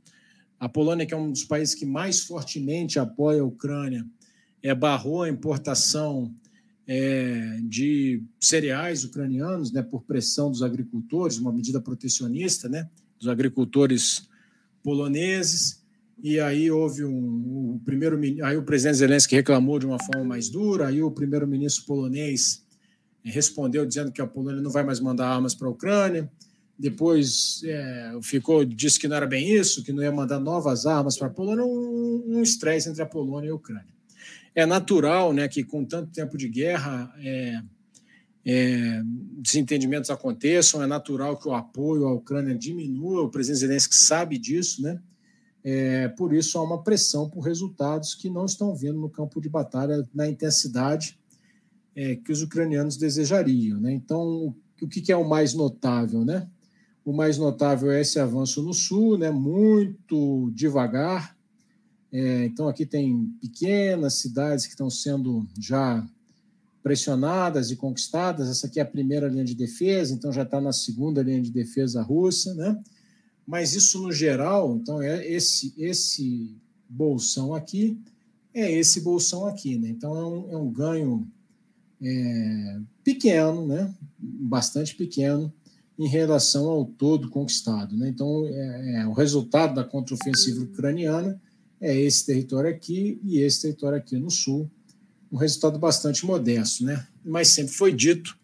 A 0.59 0.69
Polônia, 0.69 1.05
que 1.05 1.15
é 1.15 1.17
um 1.17 1.31
dos 1.31 1.45
países 1.45 1.73
que 1.73 1.85
mais 1.85 2.19
fortemente 2.19 2.99
apoia 2.99 3.41
a 3.41 3.45
Ucrânia, 3.45 4.05
é, 4.61 4.73
barrou 4.73 5.23
a 5.23 5.29
importação 5.29 6.33
é, 6.87 7.59
de 7.63 8.23
cereais 8.39 9.03
ucranianos, 9.03 9.71
né, 9.71 9.81
por 9.81 10.03
pressão 10.03 10.49
dos 10.49 10.63
agricultores, 10.63 11.37
uma 11.37 11.51
medida 11.51 11.81
protecionista, 11.81 12.69
né, 12.69 12.89
dos 13.19 13.27
agricultores 13.27 14.27
poloneses. 14.81 15.83
E 16.23 16.39
aí 16.39 16.71
houve 16.71 17.03
um, 17.03 17.75
o 17.75 17.81
primeiro, 17.83 18.19
aí 18.43 18.57
o 18.57 18.63
presidente 18.63 18.97
Zelensky 18.97 19.35
reclamou 19.35 19.77
de 19.77 19.85
uma 19.85 19.99
forma 19.99 20.23
mais 20.23 20.49
dura, 20.49 20.87
aí 20.87 21.01
o 21.01 21.11
primeiro-ministro 21.11 21.85
polonês 21.85 22.65
respondeu 23.23 23.85
dizendo 23.85 24.11
que 24.11 24.21
a 24.21 24.25
Polônia 24.25 24.61
não 24.61 24.71
vai 24.71 24.83
mais 24.83 24.99
mandar 24.99 25.27
armas 25.27 25.53
para 25.53 25.67
a 25.67 25.71
Ucrânia. 25.71 26.31
Depois 26.79 27.61
é, 27.65 28.17
ficou 28.21 28.63
disse 28.63 28.99
que 28.99 29.07
não 29.07 29.17
era 29.17 29.27
bem 29.27 29.51
isso, 29.51 29.83
que 29.83 29.91
não 29.91 30.01
ia 30.01 30.11
mandar 30.11 30.39
novas 30.39 30.85
armas 30.85 31.17
para 31.17 31.27
a 31.27 31.29
Polônia, 31.29 31.65
um 31.65 32.41
estresse 32.41 32.87
um 32.87 32.91
entre 32.91 33.03
a 33.03 33.05
Polônia 33.05 33.47
e 33.47 33.51
a 33.51 33.55
Ucrânia. 33.55 33.96
É 34.57 34.65
natural, 34.65 35.33
né, 35.33 35.47
que 35.47 35.63
com 35.63 35.85
tanto 35.85 36.11
tempo 36.11 36.35
de 36.35 36.49
guerra 36.49 37.13
é, 37.19 37.61
é, 38.43 39.01
desentendimentos 39.37 40.09
aconteçam. 40.09 40.81
É 40.81 40.87
natural 40.87 41.37
que 41.37 41.47
o 41.47 41.53
apoio 41.53 42.07
à 42.07 42.11
Ucrânia 42.11 42.57
diminua. 42.57 43.21
O 43.21 43.29
presidente 43.29 43.59
Zelensky 43.59 43.95
sabe 43.95 44.39
disso, 44.39 44.81
né? 44.81 44.99
É, 45.63 46.07
por 46.07 46.33
isso 46.33 46.57
há 46.57 46.63
uma 46.63 46.81
pressão 46.81 47.29
por 47.29 47.41
resultados 47.41 48.15
que 48.15 48.31
não 48.31 48.45
estão 48.45 48.75
vindo 48.75 48.99
no 48.99 49.11
campo 49.11 49.39
de 49.39 49.47
batalha 49.47 50.03
na 50.11 50.27
intensidade 50.27 51.19
é, 51.95 52.15
que 52.15 52.31
os 52.31 52.41
ucranianos 52.41 52.97
desejariam. 52.97 53.79
Né? 53.79 53.93
Então, 53.93 54.55
o 54.81 54.87
que, 54.87 55.01
que, 55.01 55.11
é 55.11 55.17
o 55.17 55.27
mais 55.27 55.53
notável? 55.53 56.25
Né? 56.25 56.49
O 57.05 57.13
mais 57.13 57.37
notável 57.37 57.91
é 57.91 58.01
esse 58.01 58.19
avanço 58.19 58.63
no 58.63 58.73
sul, 58.73 59.19
né? 59.19 59.29
muito 59.29 60.49
devagar. 60.55 61.36
É, 62.19 62.45
então, 62.45 62.67
aqui 62.67 62.83
tem 62.83 63.31
pequenas 63.39 64.15
cidades 64.15 64.65
que 64.65 64.71
estão 64.71 64.89
sendo 64.89 65.47
já 65.59 66.03
pressionadas 66.81 67.69
e 67.69 67.75
conquistadas. 67.75 68.49
Essa 68.49 68.65
aqui 68.65 68.79
é 68.79 68.81
a 68.81 68.87
primeira 68.87 69.27
linha 69.27 69.45
de 69.45 69.53
defesa, 69.53 70.15
então 70.15 70.33
já 70.33 70.41
está 70.41 70.59
na 70.59 70.73
segunda 70.73 71.21
linha 71.21 71.43
de 71.43 71.51
defesa 71.51 72.01
russa. 72.01 72.55
Né? 72.55 72.81
Mas 73.45 73.75
isso 73.75 74.01
no 74.01 74.11
geral, 74.11 74.75
então 74.75 74.99
é 74.99 75.27
esse 75.27 75.75
esse 75.77 76.55
bolsão 76.89 77.53
aqui 77.53 77.99
é 78.51 78.71
esse 78.71 79.01
bolsão 79.01 79.45
aqui, 79.45 79.77
né? 79.77 79.89
Então 79.89 80.17
é 80.17 80.25
um, 80.25 80.51
é 80.53 80.57
um 80.57 80.71
ganho 80.71 81.27
é, 82.01 82.79
pequeno, 83.03 83.67
né? 83.67 83.93
Bastante 84.17 84.95
pequeno 84.95 85.53
em 85.99 86.07
relação 86.07 86.67
ao 86.67 86.83
todo 86.83 87.29
conquistado, 87.29 87.95
né? 87.95 88.09
Então 88.09 88.47
é, 88.47 89.01
é, 89.01 89.07
o 89.07 89.13
resultado 89.13 89.75
da 89.75 89.83
contraofensiva 89.83 90.63
ucraniana 90.63 91.39
é 91.79 91.95
esse 91.95 92.25
território 92.25 92.69
aqui 92.69 93.19
e 93.23 93.39
esse 93.39 93.61
território 93.61 93.97
aqui 93.97 94.17
no 94.17 94.31
sul, 94.31 94.69
um 95.31 95.37
resultado 95.37 95.77
bastante 95.77 96.25
modesto, 96.25 96.83
né? 96.83 97.07
Mas 97.23 97.49
sempre 97.49 97.73
foi 97.73 97.93
dito 97.93 98.37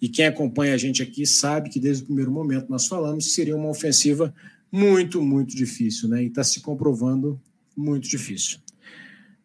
e 0.00 0.08
quem 0.08 0.26
acompanha 0.26 0.74
a 0.74 0.78
gente 0.78 1.02
aqui 1.02 1.26
sabe 1.26 1.70
que 1.70 1.80
desde 1.80 2.02
o 2.02 2.06
primeiro 2.06 2.30
momento 2.30 2.68
nós 2.68 2.86
falamos 2.86 3.26
que 3.26 3.30
seria 3.30 3.56
uma 3.56 3.68
ofensiva 3.68 4.34
muito, 4.70 5.20
muito 5.20 5.56
difícil, 5.56 6.08
né? 6.08 6.22
E 6.22 6.26
está 6.26 6.44
se 6.44 6.60
comprovando 6.60 7.40
muito 7.76 8.08
difícil. 8.08 8.58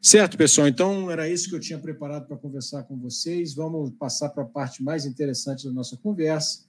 Certo, 0.02 0.38
pessoal? 0.38 0.68
Então 0.68 1.10
era 1.10 1.30
isso 1.30 1.50
que 1.50 1.56
eu 1.56 1.60
tinha 1.60 1.80
preparado 1.80 2.28
para 2.28 2.38
conversar 2.38 2.84
com 2.84 2.98
vocês. 2.98 3.54
Vamos 3.54 3.92
passar 3.92 4.30
para 4.30 4.44
a 4.44 4.48
parte 4.48 4.84
mais 4.84 5.06
interessante 5.06 5.66
da 5.66 5.72
nossa 5.72 5.96
conversa, 5.96 6.66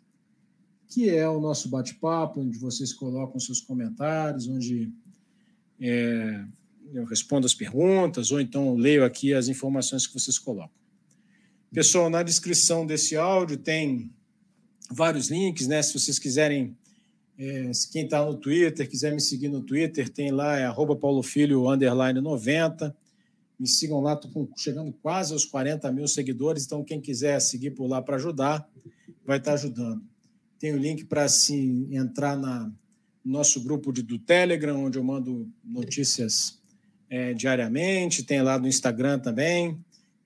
que 0.86 1.10
é 1.10 1.28
o 1.28 1.40
nosso 1.40 1.68
bate-papo, 1.68 2.40
onde 2.40 2.56
vocês 2.58 2.92
colocam 2.92 3.40
seus 3.40 3.60
comentários, 3.60 4.46
onde 4.46 4.92
é, 5.80 6.44
eu 6.92 7.04
respondo 7.04 7.46
as 7.46 7.54
perguntas, 7.54 8.30
ou 8.30 8.40
então 8.40 8.74
leio 8.74 9.04
aqui 9.04 9.34
as 9.34 9.48
informações 9.48 10.06
que 10.06 10.14
vocês 10.14 10.38
colocam. 10.38 10.70
Pessoal, 11.72 12.08
na 12.08 12.22
descrição 12.22 12.86
desse 12.86 13.16
áudio 13.16 13.56
tem 13.56 14.12
vários 14.90 15.28
links, 15.28 15.66
né? 15.66 15.82
Se 15.82 15.98
vocês 15.98 16.18
quiserem, 16.18 16.76
é, 17.36 17.70
quem 17.90 18.04
está 18.04 18.24
no 18.24 18.36
Twitter, 18.36 18.88
quiser 18.88 19.12
me 19.12 19.20
seguir 19.20 19.48
no 19.48 19.60
Twitter, 19.60 20.08
tem 20.08 20.30
lá, 20.30 20.56
é 20.56 20.72
paulofilho, 21.00 21.68
underline 21.68 22.20
90. 22.20 22.96
Me 23.58 23.66
sigam 23.66 24.00
lá, 24.00 24.14
estou 24.14 24.48
chegando 24.56 24.92
quase 25.02 25.32
aos 25.32 25.44
40 25.44 25.90
mil 25.90 26.06
seguidores, 26.06 26.64
então 26.64 26.84
quem 26.84 27.00
quiser 27.00 27.40
seguir 27.40 27.72
por 27.72 27.86
lá 27.86 28.00
para 28.02 28.16
ajudar, 28.16 28.68
vai 29.24 29.38
estar 29.38 29.52
tá 29.52 29.54
ajudando. 29.54 30.02
Tem 30.58 30.72
o 30.72 30.78
link 30.78 31.04
para 31.04 31.28
se 31.28 31.88
entrar 31.90 32.36
na, 32.36 32.70
nosso 33.24 33.62
grupo 33.62 33.92
de, 33.92 34.02
do 34.02 34.18
Telegram, 34.18 34.84
onde 34.84 34.98
eu 34.98 35.04
mando 35.04 35.50
notícias 35.64 36.58
é, 37.08 37.32
diariamente, 37.32 38.22
tem 38.22 38.42
lá 38.42 38.58
no 38.58 38.68
Instagram 38.68 39.18
também 39.18 39.78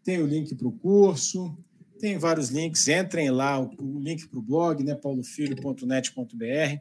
tem 0.09 0.23
o 0.23 0.27
link 0.27 0.55
para 0.55 0.67
o 0.67 0.73
curso, 0.73 1.55
tem 1.99 2.17
vários 2.17 2.49
links. 2.49 2.89
Entrem 2.89 3.31
lá, 3.31 3.61
o, 3.61 3.71
o 3.79 4.01
link 4.01 4.27
para 4.27 4.39
o 4.39 4.43
blog, 4.43 4.83
né, 4.83 4.95
paulofilho.net.br. 4.95 6.81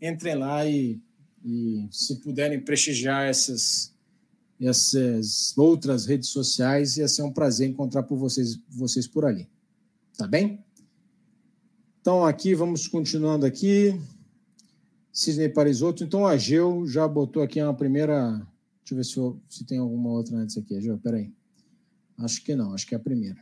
Entrem 0.00 0.36
lá 0.36 0.64
e, 0.64 1.00
e, 1.44 1.88
se 1.90 2.20
puderem 2.20 2.60
prestigiar 2.60 3.26
essas, 3.26 3.92
essas 4.60 5.58
outras 5.58 6.06
redes 6.06 6.28
sociais, 6.28 6.96
ia 6.98 7.08
ser 7.08 7.22
um 7.24 7.32
prazer 7.32 7.68
encontrar 7.68 8.04
por 8.04 8.16
vocês, 8.16 8.56
vocês 8.68 9.08
por 9.08 9.24
ali. 9.24 9.48
Tá 10.16 10.28
bem? 10.28 10.64
Então, 12.00 12.24
aqui, 12.24 12.54
vamos 12.54 12.86
continuando 12.86 13.44
aqui. 13.44 14.00
Sidney 15.12 15.50
Parisotto. 15.50 16.02
Então, 16.02 16.26
a 16.26 16.36
Geu 16.36 16.86
já 16.86 17.06
botou 17.06 17.42
aqui 17.42 17.60
uma 17.62 17.74
primeira. 17.74 18.32
Deixa 18.80 18.92
eu 18.92 18.96
ver 18.96 19.04
se, 19.04 19.16
eu, 19.16 19.40
se 19.48 19.64
tem 19.64 19.78
alguma 19.78 20.10
outra 20.10 20.36
antes 20.36 20.56
aqui. 20.56 20.80
Geu, 20.80 20.98
peraí. 20.98 21.24
aí. 21.24 21.32
Acho 22.24 22.42
que 22.42 22.54
não, 22.54 22.72
acho 22.72 22.86
que 22.86 22.94
é 22.94 22.96
a 22.96 23.00
primeira. 23.00 23.38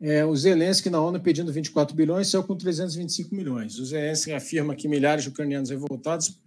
É, 0.00 0.24
o 0.24 0.34
Zelensky 0.34 0.90
na 0.90 1.00
ONU 1.00 1.20
pedindo 1.20 1.52
24 1.52 1.94
bilhões 1.94 2.28
saiu 2.28 2.42
com 2.42 2.56
325 2.56 3.34
milhões. 3.34 3.78
O 3.78 3.84
Zelensky 3.84 4.32
afirma 4.32 4.74
que 4.74 4.88
milhares 4.88 5.24
de 5.24 5.30
ucranianos 5.30 5.70
revoltados 5.70 6.40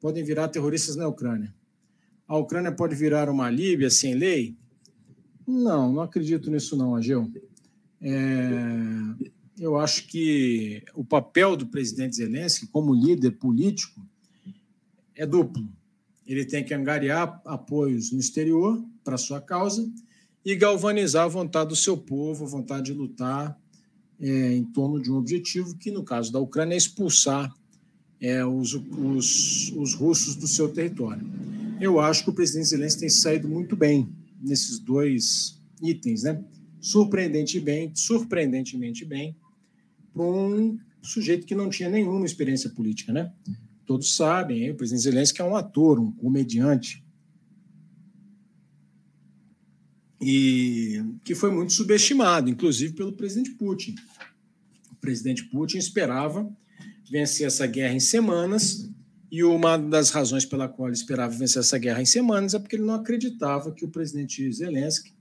podem 0.00 0.24
virar 0.24 0.48
terroristas 0.48 0.96
na 0.96 1.06
Ucrânia. 1.06 1.54
A 2.26 2.36
Ucrânia 2.36 2.72
pode 2.72 2.94
virar 2.94 3.28
uma 3.28 3.50
Líbia 3.50 3.90
sem 3.90 4.14
lei? 4.14 4.56
Não, 5.46 5.92
não 5.92 6.02
acredito 6.02 6.50
nisso 6.50 6.74
não, 6.74 6.96
Ageu. 6.96 7.30
É, 8.00 9.30
eu 9.58 9.76
acho 9.78 10.06
que 10.06 10.82
o 10.94 11.04
papel 11.04 11.56
do 11.56 11.66
presidente 11.66 12.16
Zelensky 12.16 12.66
como 12.66 12.94
líder 12.94 13.32
político 13.32 14.00
é 15.14 15.26
duplo. 15.26 15.66
Ele 16.26 16.44
tem 16.44 16.64
que 16.64 16.74
angariar 16.74 17.40
apoios 17.44 18.12
no 18.12 18.18
exterior 18.18 18.82
para 19.02 19.16
sua 19.16 19.40
causa 19.40 19.88
e 20.44 20.54
galvanizar 20.54 21.24
a 21.24 21.28
vontade 21.28 21.70
do 21.70 21.76
seu 21.76 21.96
povo, 21.96 22.44
a 22.44 22.48
vontade 22.48 22.86
de 22.86 22.92
lutar 22.92 23.58
é, 24.20 24.52
em 24.54 24.64
torno 24.64 25.00
de 25.00 25.10
um 25.10 25.16
objetivo 25.16 25.76
que, 25.76 25.90
no 25.90 26.02
caso 26.02 26.32
da 26.32 26.38
Ucrânia, 26.38 26.74
é 26.74 26.78
expulsar 26.78 27.54
é, 28.20 28.44
os, 28.44 28.74
os, 28.74 29.72
os 29.72 29.94
russos 29.94 30.36
do 30.36 30.46
seu 30.46 30.68
território. 30.68 31.26
Eu 31.80 32.00
acho 32.00 32.24
que 32.24 32.30
o 32.30 32.34
presidente 32.34 32.68
Zelensky 32.68 33.00
tem 33.00 33.08
saído 33.08 33.48
muito 33.48 33.76
bem 33.76 34.08
nesses 34.40 34.78
dois 34.78 35.60
itens, 35.82 36.22
né? 36.22 36.42
Surpreendentemente 36.80 37.60
bem, 37.60 37.92
surpreendentemente 37.94 39.04
bem, 39.04 39.36
para 40.16 40.24
um 40.24 40.78
sujeito 41.02 41.46
que 41.46 41.54
não 41.54 41.68
tinha 41.68 41.90
nenhuma 41.90 42.24
experiência 42.24 42.70
política, 42.70 43.12
né? 43.12 43.30
Todos 43.84 44.16
sabem, 44.16 44.70
o 44.70 44.74
presidente 44.74 45.02
Zelensky 45.02 45.42
é 45.42 45.44
um 45.44 45.54
ator, 45.54 46.00
um 46.00 46.10
comediante, 46.10 47.04
e 50.18 51.04
que 51.22 51.34
foi 51.34 51.52
muito 51.52 51.74
subestimado, 51.74 52.48
inclusive 52.48 52.94
pelo 52.94 53.12
presidente 53.12 53.50
Putin. 53.50 53.94
O 54.90 54.96
presidente 54.96 55.44
Putin 55.44 55.76
esperava 55.76 56.50
vencer 57.08 57.46
essa 57.46 57.66
guerra 57.66 57.94
em 57.94 58.00
semanas, 58.00 58.90
e 59.30 59.44
uma 59.44 59.76
das 59.76 60.10
razões 60.10 60.46
pela 60.46 60.66
qual 60.66 60.88
ele 60.88 60.96
esperava 60.96 61.36
vencer 61.36 61.60
essa 61.60 61.76
guerra 61.76 62.00
em 62.00 62.06
semanas 62.06 62.54
é 62.54 62.58
porque 62.58 62.76
ele 62.76 62.84
não 62.84 62.94
acreditava 62.94 63.70
que 63.70 63.84
o 63.84 63.88
presidente 63.88 64.50
Zelensky 64.50 65.12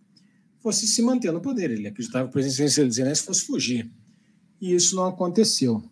fosse 0.60 0.88
se 0.88 1.02
manter 1.02 1.34
no 1.34 1.42
poder. 1.42 1.70
Ele 1.70 1.88
acreditava 1.88 2.26
que 2.26 2.30
o 2.30 2.34
presidente 2.34 2.94
Zelensky 2.94 3.26
fosse 3.26 3.42
fugir. 3.42 3.92
E 4.66 4.74
isso 4.74 4.96
não 4.96 5.06
aconteceu. 5.06 5.84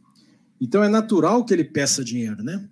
Então 0.59 0.83
é 0.83 0.89
natural 0.89 1.45
que 1.45 1.53
ele 1.53 1.63
peça 1.63 2.03
dinheiro, 2.03 2.41
né? 2.41 2.67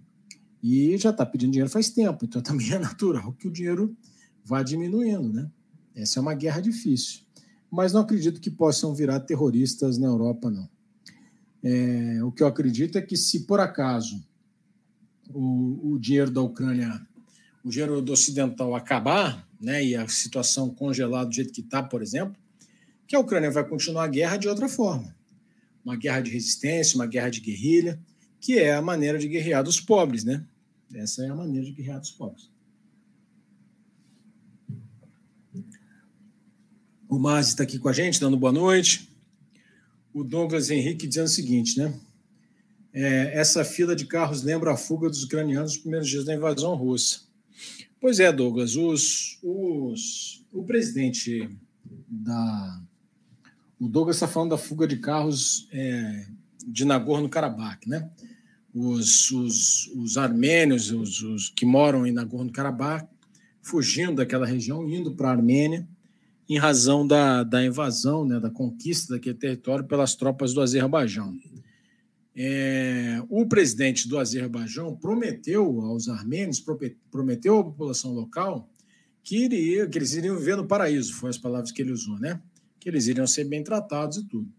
E 0.63 0.97
já 0.97 1.11
está 1.11 1.23
pedindo 1.23 1.51
dinheiro 1.51 1.69
faz 1.69 1.91
tempo. 1.91 2.25
Então 2.25 2.41
também 2.41 2.71
é 2.71 2.79
natural 2.79 3.33
que 3.33 3.47
o 3.47 3.51
dinheiro 3.51 3.95
vá 4.43 4.63
diminuindo, 4.63 5.31
né? 5.31 5.47
Essa 5.93 6.17
é 6.17 6.21
uma 6.21 6.33
guerra 6.33 6.59
difícil. 6.59 7.19
Mas 7.69 7.93
não 7.93 8.01
acredito 8.01 8.41
que 8.41 8.49
possam 8.49 8.95
virar 8.95 9.19
terroristas 9.19 9.99
na 9.99 10.07
Europa, 10.07 10.49
não. 10.49 10.67
É, 11.63 12.23
o 12.23 12.31
que 12.31 12.41
eu 12.41 12.47
acredito 12.47 12.97
é 12.97 13.01
que, 13.01 13.15
se 13.15 13.41
por 13.41 13.59
acaso 13.59 14.25
o, 15.29 15.93
o 15.93 15.99
dinheiro 15.99 16.31
da 16.31 16.41
Ucrânia, 16.41 16.99
o 17.63 17.69
dinheiro 17.69 18.01
do 18.01 18.11
ocidental 18.11 18.73
acabar, 18.73 19.47
né, 19.61 19.85
e 19.85 19.95
a 19.95 20.07
situação 20.07 20.73
congelada 20.73 21.27
do 21.27 21.35
jeito 21.35 21.53
que 21.53 21.61
está, 21.61 21.83
por 21.83 22.01
exemplo, 22.01 22.35
que 23.05 23.15
a 23.15 23.19
Ucrânia 23.19 23.51
vai 23.51 23.63
continuar 23.63 24.05
a 24.05 24.07
guerra 24.07 24.37
de 24.37 24.47
outra 24.47 24.67
forma. 24.67 25.20
Uma 25.83 25.95
guerra 25.95 26.21
de 26.21 26.31
resistência, 26.31 26.95
uma 26.95 27.07
guerra 27.07 27.29
de 27.29 27.39
guerrilha, 27.39 27.99
que 28.39 28.57
é 28.57 28.73
a 28.73 28.81
maneira 28.81 29.17
de 29.17 29.27
guerrear 29.27 29.63
dos 29.63 29.79
pobres, 29.79 30.23
né? 30.23 30.45
Essa 30.93 31.25
é 31.25 31.29
a 31.29 31.35
maneira 31.35 31.65
de 31.65 31.71
guerrear 31.71 31.99
dos 31.99 32.11
pobres. 32.11 32.49
O 37.07 37.19
Mazi 37.19 37.49
está 37.49 37.63
aqui 37.63 37.77
com 37.77 37.89
a 37.89 37.93
gente, 37.93 38.19
dando 38.19 38.37
boa 38.37 38.53
noite. 38.53 39.09
O 40.13 40.23
Douglas 40.23 40.69
Henrique 40.69 41.07
dizendo 41.07 41.25
o 41.25 41.29
seguinte, 41.29 41.77
né? 41.77 41.93
É, 42.93 43.37
essa 43.39 43.63
fila 43.63 43.95
de 43.95 44.05
carros 44.05 44.43
lembra 44.43 44.73
a 44.73 44.77
fuga 44.77 45.09
dos 45.09 45.23
ucranianos 45.23 45.73
nos 45.73 45.81
primeiros 45.81 46.09
dias 46.09 46.25
da 46.25 46.33
invasão 46.33 46.75
russa. 46.75 47.21
Pois 47.99 48.19
é, 48.19 48.31
Douglas, 48.31 48.75
os, 48.75 49.37
os, 49.43 50.43
o 50.51 50.63
presidente 50.63 51.49
da. 52.07 52.81
O 53.81 53.87
Douglas 53.87 54.17
está 54.17 54.27
falando 54.27 54.51
da 54.51 54.59
fuga 54.59 54.85
de 54.85 54.97
carros 54.97 55.67
é, 55.71 56.27
de 56.67 56.85
Nagorno-Karabakh, 56.85 57.87
né? 57.87 58.11
Os, 58.71 59.31
os, 59.31 59.87
os 59.95 60.17
armênios, 60.17 60.91
os, 60.91 61.23
os 61.23 61.49
que 61.49 61.65
moram 61.65 62.05
em 62.05 62.11
Nagorno-Karabakh, 62.11 63.09
fugindo 63.59 64.17
daquela 64.17 64.45
região, 64.45 64.87
indo 64.87 65.15
para 65.15 65.29
a 65.29 65.31
Armênia, 65.31 65.87
em 66.47 66.59
razão 66.59 67.07
da, 67.07 67.43
da 67.43 67.65
invasão, 67.65 68.23
né, 68.23 68.39
da 68.39 68.51
conquista 68.51 69.15
daquele 69.15 69.33
território 69.33 69.83
pelas 69.85 70.13
tropas 70.13 70.53
do 70.53 70.61
Azerbaijão. 70.61 71.35
É, 72.35 73.19
o 73.29 73.47
presidente 73.47 74.07
do 74.07 74.19
Azerbaijão 74.19 74.95
prometeu 74.95 75.81
aos 75.81 76.07
armênios, 76.07 76.63
prometeu 77.09 77.57
à 77.57 77.63
população 77.63 78.13
local 78.13 78.69
que, 79.23 79.43
iria, 79.43 79.87
que 79.87 79.97
eles 79.97 80.13
iriam 80.13 80.37
viver 80.37 80.55
no 80.55 80.67
paraíso, 80.67 81.15
foram 81.15 81.31
as 81.31 81.37
palavras 81.39 81.71
que 81.71 81.81
ele 81.81 81.91
usou, 81.91 82.19
né? 82.19 82.39
Que 82.81 82.89
eles 82.89 83.07
iriam 83.07 83.25
ser 83.25 83.45
bem 83.45 83.63
tratados 83.63 84.17
e 84.17 84.27
tudo. 84.27 84.51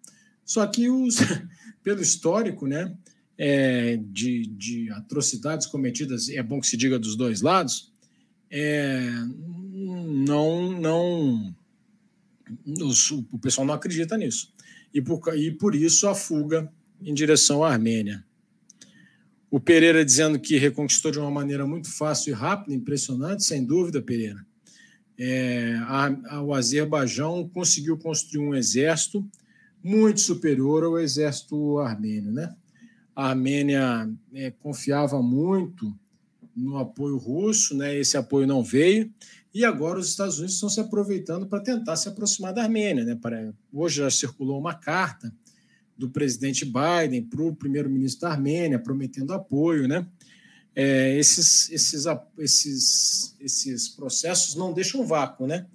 Só 0.45 0.67
que, 0.67 0.89
os, 0.89 1.17
pelo 1.85 2.01
histórico, 2.01 2.67
né, 2.67 2.97
é, 3.37 3.97
de, 3.97 4.47
de, 4.47 4.91
atrocidades 4.93 5.67
cometidas, 5.67 6.29
é 6.31 6.43
bom 6.43 6.61
que 6.61 6.67
se 6.67 6.77
diga 6.77 6.99
dos 6.99 7.17
dois 7.17 7.43
lados, 7.43 7.93
é, 8.51 9.11
não, 9.75 10.81
não, 10.81 11.55
os, 12.81 13.11
o 13.11 13.39
pessoal 13.41 13.67
não 13.67 13.75
acredita 13.75 14.17
nisso. 14.17 14.53
E 14.95 15.03
por, 15.03 15.21
e 15.37 15.51
por 15.51 15.75
isso 15.75 16.07
a 16.07 16.15
fuga 16.15 16.73
em 17.01 17.13
direção 17.13 17.65
à 17.65 17.73
Armênia. 17.73 18.25
O 19.51 19.61
Pereira 19.61 20.05
dizendo 20.05 20.39
que 20.39 20.57
reconquistou 20.57 21.11
de 21.11 21.19
uma 21.19 21.31
maneira 21.31 21.67
muito 21.67 21.91
fácil 21.91 22.31
e 22.31 22.35
rápida, 22.35 22.75
impressionante, 22.75 23.45
sem 23.45 23.65
dúvida, 23.65 24.01
Pereira. 24.01 24.47
É, 25.19 25.75
a, 25.83 26.37
a, 26.37 26.43
o 26.43 26.55
Azerbaijão 26.55 27.49
conseguiu 27.49 27.97
construir 27.99 28.47
um 28.47 28.55
exército 28.55 29.25
muito 29.83 30.21
superior 30.21 30.85
ao 30.85 30.99
exército 30.99 31.79
armênio. 31.79 32.33
Né? 32.33 32.55
A 33.15 33.29
Armênia 33.29 34.11
é, 34.35 34.51
confiava 34.51 35.23
muito 35.23 35.95
no 36.57 36.79
apoio 36.79 37.17
russo, 37.17 37.77
né? 37.77 37.97
esse 37.97 38.17
apoio 38.17 38.47
não 38.47 38.63
veio, 38.63 39.11
e 39.55 39.65
agora 39.65 39.99
os 39.99 40.09
Estados 40.09 40.39
Unidos 40.39 40.55
estão 40.55 40.69
se 40.69 40.81
aproveitando 40.81 41.47
para 41.47 41.61
tentar 41.61 41.97
se 41.97 42.09
aproximar 42.09 42.55
da 42.55 42.63
Armênia. 42.63 43.05
Né? 43.05 43.19
Hoje 43.73 43.97
já 43.97 44.11
circulou 44.11 44.59
uma 44.59 44.75
carta 44.75 45.33
do 45.97 46.09
presidente 46.09 46.65
Biden 46.65 47.23
para 47.23 47.43
o 47.43 47.55
primeiro-ministro 47.55 48.23
da 48.23 48.31
Armênia, 48.31 48.79
prometendo 48.79 49.33
apoio, 49.33 49.87
né? 49.87 50.07
É, 50.75 51.19
esses, 51.19 51.71
esses, 51.71 52.07
esses, 52.39 53.37
esses 53.39 53.89
processos 53.89 54.55
não 54.55 54.73
deixam 54.73 55.07
vácuo, 55.07 55.47
né? 55.47 55.67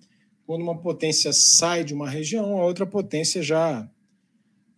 Quando 0.45 0.61
uma 0.61 0.77
potência 0.79 1.31
sai 1.33 1.83
de 1.83 1.93
uma 1.93 2.09
região, 2.09 2.57
a 2.57 2.65
outra 2.65 2.85
potência 2.85 3.41
já 3.43 3.89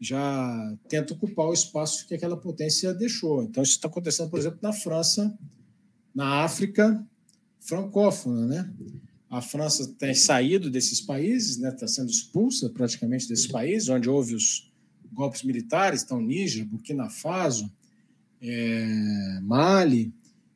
já 0.02 0.78
tenta 0.88 1.14
ocupar 1.14 1.48
o 1.48 1.54
espaço 1.54 2.08
que 2.08 2.14
aquela 2.14 2.38
potência 2.38 2.94
deixou. 2.94 3.44
Então, 3.44 3.62
isso 3.62 3.74
está 3.74 3.90
acontecendo, 3.90 4.30
por 4.30 4.40
exemplo, 4.40 4.58
na 4.62 4.72
França, 4.72 5.38
na 6.16 6.42
África 6.46 7.06
francófona, 7.60 8.46
né? 8.46 8.74
A 9.30 9.42
França 9.42 9.94
tem 10.00 10.14
saído 10.16 10.70
desses 10.72 11.02
países, 11.02 11.58
né? 11.58 11.70
Está 11.70 11.86
sendo 11.86 12.10
expulsa 12.10 12.70
praticamente 12.70 13.28
desses 13.28 13.48
países, 13.48 13.90
onde 13.90 14.10
houve 14.10 14.36
os, 14.36 14.70
golpes 15.12 15.44
militares, 15.44 16.02
estão 16.02 16.22
Níger, 16.22 16.66
Burkina 16.66 17.10
Faso, 17.10 17.70
é, 18.42 19.40
Mali, 19.42 20.14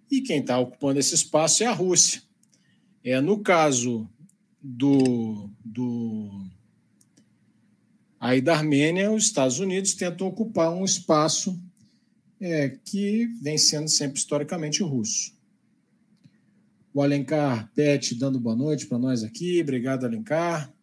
e 0.09 0.21
quem 0.21 0.39
está 0.39 0.59
ocupando 0.59 0.99
esse 0.99 1.15
espaço 1.15 1.63
é 1.63 1.65
a 1.65 1.73
Rússia. 1.73 2.21
É, 3.03 3.19
no 3.19 3.39
caso 3.39 4.09
do, 4.61 5.49
do 5.63 6.45
aí 8.19 8.41
da 8.41 8.55
Armênia, 8.55 9.11
os 9.11 9.25
Estados 9.25 9.59
Unidos 9.59 9.93
tentam 9.93 10.27
ocupar 10.27 10.71
um 10.71 10.85
espaço 10.85 11.59
é, 12.39 12.69
que 12.69 13.27
vem 13.41 13.57
sendo 13.57 13.89
sempre 13.89 14.19
historicamente 14.19 14.81
russo. 14.83 15.33
O 16.93 17.01
Alencar 17.01 17.71
Pet 17.73 18.15
dando 18.15 18.39
boa 18.39 18.55
noite 18.55 18.85
para 18.85 18.99
nós 18.99 19.23
aqui. 19.23 19.61
Obrigado, 19.61 20.05
Alencar 20.05 20.73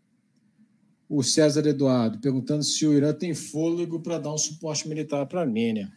o 1.11 1.25
César 1.25 1.67
Eduardo, 1.67 2.21
perguntando 2.21 2.63
se 2.63 2.87
o 2.87 2.97
Irã 2.97 3.13
tem 3.13 3.35
fôlego 3.35 3.99
para 3.99 4.17
dar 4.17 4.33
um 4.33 4.39
suporte 4.39 4.89
militar 4.89 5.27
para 5.27 5.41
a 5.41 5.43
Armênia. 5.43 5.93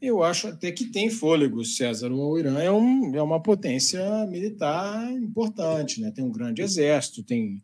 Eu 0.00 0.22
acho 0.22 0.48
até 0.48 0.70
que 0.70 0.86
tem 0.86 1.10
fôlego, 1.10 1.64
César. 1.64 2.12
O 2.12 2.38
Irã 2.38 2.58
é, 2.60 2.70
um, 2.70 3.14
é 3.14 3.22
uma 3.22 3.42
potência 3.42 4.00
militar 4.26 5.10
importante, 5.12 6.00
né? 6.00 6.10
tem 6.10 6.24
um 6.24 6.30
grande 6.30 6.62
exército, 6.62 7.22
tem, 7.22 7.62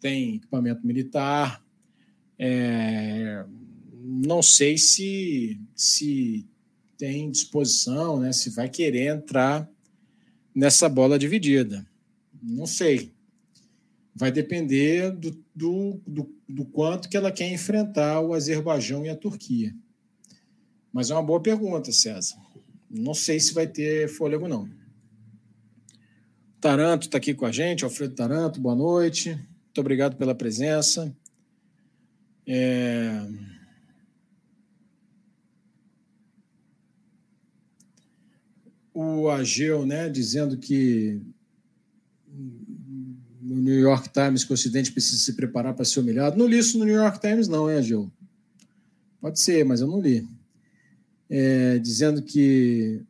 tem 0.00 0.36
equipamento 0.36 0.86
militar. 0.86 1.62
É, 2.38 3.44
não 4.00 4.40
sei 4.40 4.78
se, 4.78 5.60
se 5.74 6.46
tem 6.96 7.30
disposição, 7.30 8.18
né? 8.18 8.32
se 8.32 8.50
vai 8.50 8.68
querer 8.68 9.14
entrar 9.14 9.68
nessa 10.54 10.88
bola 10.88 11.18
dividida. 11.18 11.86
Não 12.42 12.66
sei 12.66 13.12
vai 14.18 14.32
depender 14.32 15.12
do, 15.12 15.30
do, 15.54 16.02
do, 16.04 16.34
do, 16.48 16.64
quanto 16.64 17.08
que 17.08 17.16
ela 17.16 17.30
quer 17.30 17.52
enfrentar 17.52 18.20
o 18.20 18.34
Azerbaijão 18.34 19.06
e 19.06 19.08
a 19.08 19.14
Turquia. 19.14 19.72
Mas 20.92 21.10
é 21.10 21.14
uma 21.14 21.22
boa 21.22 21.40
pergunta, 21.40 21.92
César. 21.92 22.36
Não 22.90 23.14
sei 23.14 23.38
se 23.38 23.52
vai 23.52 23.66
ter 23.66 24.08
fôlego, 24.08 24.48
não. 24.48 24.68
Taranto 26.60 27.06
está 27.06 27.18
aqui 27.18 27.34
com 27.34 27.46
a 27.46 27.52
gente, 27.52 27.84
Alfredo 27.84 28.14
Taranto, 28.14 28.60
boa 28.60 28.74
noite. 28.74 29.30
Muito 29.30 29.80
obrigado 29.80 30.16
pela 30.16 30.34
presença. 30.34 31.14
É... 32.46 33.26
O 38.92 39.28
Ageu, 39.28 39.86
né, 39.86 40.08
dizendo 40.08 40.56
que 40.56 41.20
no 43.40 43.56
New 43.56 43.78
York 43.78 44.10
Times 44.10 44.44
que 44.44 44.50
o 44.50 44.54
Ocidente 44.54 44.90
precisa 44.90 45.22
se 45.22 45.34
preparar 45.34 45.74
para 45.74 45.84
ser 45.84 46.00
humilhado. 46.00 46.36
Não 46.36 46.46
li 46.46 46.58
isso 46.58 46.78
no 46.78 46.84
New 46.84 46.96
York 46.96 47.20
Times, 47.20 47.46
não, 47.46 47.70
hein, 47.70 47.82
Gil? 47.82 48.10
Pode 49.20 49.38
ser, 49.40 49.64
mas 49.64 49.80
eu 49.80 49.86
não 49.86 50.00
li. 50.00 50.26
É, 51.30 51.78
dizendo 51.78 52.22
que 52.22 53.02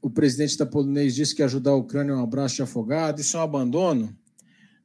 o 0.00 0.08
presidente 0.08 0.56
da 0.56 0.64
polonês 0.64 1.14
disse 1.14 1.34
que 1.34 1.42
ajudar 1.42 1.72
a 1.72 1.76
Ucrânia 1.76 2.12
é 2.12 2.16
um 2.16 2.22
abraço 2.22 2.56
de 2.56 2.62
afogado. 2.62 3.20
Isso 3.20 3.36
é 3.36 3.40
um 3.40 3.42
abandono? 3.42 4.16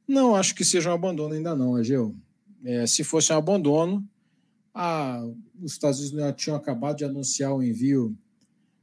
Não 0.08 0.36
acho 0.36 0.54
que 0.54 0.66
seja 0.66 0.92
um 0.92 0.94
abandono 0.94 1.34
ainda 1.34 1.56
não, 1.56 1.76
Ageu. 1.76 2.16
É, 2.64 2.86
se 2.86 3.04
fosse 3.04 3.32
um 3.32 3.38
abandono, 3.38 4.08
a, 4.74 5.26
os 5.62 5.72
Estados 5.72 6.00
Unidos 6.12 6.34
tinham 6.36 6.58
acabado 6.58 6.98
de 6.98 7.06
anunciar 7.06 7.54
o 7.54 7.64
envio 7.64 8.18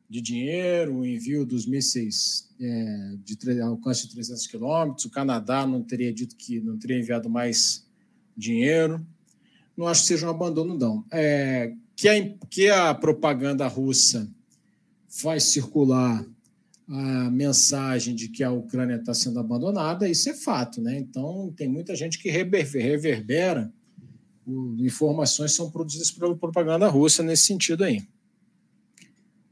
de 0.09 0.21
dinheiro, 0.21 0.99
o 0.99 1.07
envio 1.07 1.45
dos 1.45 1.67
mísseis 1.67 2.49
é, 2.61 3.15
de 3.25 3.61
alcance 3.61 4.07
de 4.07 4.15
300 4.15 4.47
quilômetros. 4.47 5.05
O 5.05 5.11
Canadá 5.11 5.67
não 5.67 5.83
teria 5.83 6.13
dito 6.13 6.37
que 6.37 6.61
não 6.61 6.79
teria 6.79 6.99
enviado 6.99 7.29
mais 7.29 7.87
dinheiro. 8.37 9.05
Não 9.77 9.87
acho 9.87 10.03
que 10.03 10.09
seja 10.09 10.27
um 10.27 10.31
abandono, 10.31 10.77
não. 10.77 11.05
É, 11.11 11.75
que, 12.03 12.09
a, 12.09 12.35
que 12.51 12.69
a 12.69 12.93
propaganda 12.93 13.69
russa 13.69 14.29
faz 15.09 15.45
circular 15.45 16.27
a 16.89 17.31
mensagem 17.31 18.13
de 18.13 18.29
que 18.29 18.43
a 18.43 18.51
Ucrânia 18.51 18.97
está 18.97 19.15
sendo 19.15 19.39
abandonada, 19.39 20.09
isso 20.09 20.29
é 20.29 20.35
fato, 20.35 20.83
né? 20.83 20.99
Então, 20.99 21.55
tem 21.57 21.69
muita 21.69 21.95
gente 21.95 22.19
que 22.19 22.29
reverbera 22.29 23.73
informações 24.81 25.55
são 25.55 25.71
produzidas 25.71 26.11
pela 26.11 26.37
propaganda 26.37 26.89
russa 26.89 27.23
nesse 27.23 27.45
sentido 27.45 27.85
aí. 27.85 28.03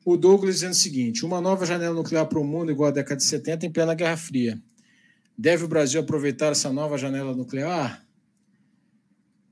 O 0.05 0.17
Douglas 0.17 0.57
dizendo 0.57 0.73
o 0.73 0.75
seguinte: 0.75 1.25
uma 1.25 1.41
nova 1.41 1.65
janela 1.65 1.95
nuclear 1.95 2.27
para 2.27 2.41
o 2.41 2.45
mundo 2.45 2.73
igual 2.73 2.89
à 2.89 2.93
década 2.93 3.19
de 3.19 3.25
70 3.25 3.67
em 3.67 3.71
plena 3.71 3.95
Guerra 3.95 4.17
Fria. 4.17 4.61
Deve 5.39 5.67
o 5.67 5.69
Brasil 5.69 6.01
aproveitar 6.01 6.51
essa 6.51 6.73
nova 6.73 6.99
janela 6.99 7.33
nuclear? 7.33 8.05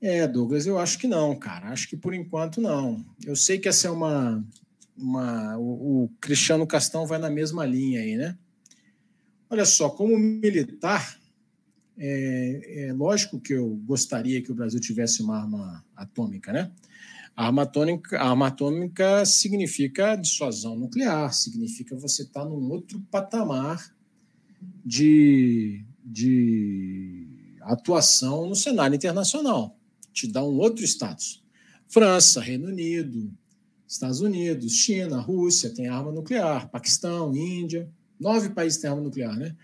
É, 0.01 0.29
Douglas, 0.29 0.65
eu 0.65 0.79
acho 0.79 0.99
que 0.99 1.09
não, 1.09 1.35
cara. 1.37 1.71
Acho 1.71 1.89
que 1.89 1.97
por 1.97 2.15
enquanto 2.15 2.61
não. 2.61 3.05
Eu 3.25 3.35
sei 3.35 3.59
que 3.59 3.69
essa 3.69 3.89
é 3.89 3.91
uma. 3.91 4.45
uma 4.97 5.59
o, 5.59 6.05
o 6.05 6.09
Cristiano 6.21 6.67
Castão 6.67 7.07
vai 7.07 7.19
na 7.19 7.29
mesma 7.29 7.67
linha 7.67 8.01
aí, 8.01 8.17
né? 8.17 8.39
Olha 9.51 9.65
só, 9.65 9.89
como 9.91 10.17
militar, 10.17 11.19
é, 11.97 12.87
é, 12.89 12.93
lógico 12.93 13.41
que 13.41 13.55
eu 13.55 13.69
gostaria 13.85 14.43
que 14.43 14.53
o 14.53 14.55
Brasil 14.55 14.79
tivesse 14.79 15.21
uma 15.21 15.39
arma 15.39 15.85
atômica, 15.97 16.53
né? 16.53 16.71
A 17.35 17.47
arma 17.47 17.63
atômica, 17.63 18.19
a 18.19 18.31
arma 18.31 18.49
atômica 18.49 19.25
significa 19.25 20.17
dissuasão 20.17 20.77
nuclear, 20.77 21.33
significa 21.33 21.97
você 21.97 22.23
estar 22.23 22.43
tá 22.43 22.47
num 22.47 22.71
outro 22.71 23.01
patamar 23.11 23.93
de, 24.85 25.85
de 26.05 27.27
atuação 27.63 28.49
no 28.49 28.55
cenário 28.55 28.95
internacional 28.95 29.78
te 30.19 30.27
dá 30.27 30.43
um 30.43 30.59
outro 30.59 30.85
status. 30.85 31.43
França, 31.87 32.41
Reino 32.41 32.69
Unido, 32.69 33.33
Estados 33.87 34.21
Unidos, 34.21 34.73
China, 34.73 35.21
Rússia 35.21 35.71
tem 35.71 35.89
arma 35.89 36.13
nuclear, 36.13 36.69
Paquistão, 36.71 37.35
Índia, 37.35 37.89
nove 38.19 38.51
países 38.51 38.81
têm 38.81 38.91
arma 38.91 39.03
nuclear, 39.03 39.37
né? 39.37 39.57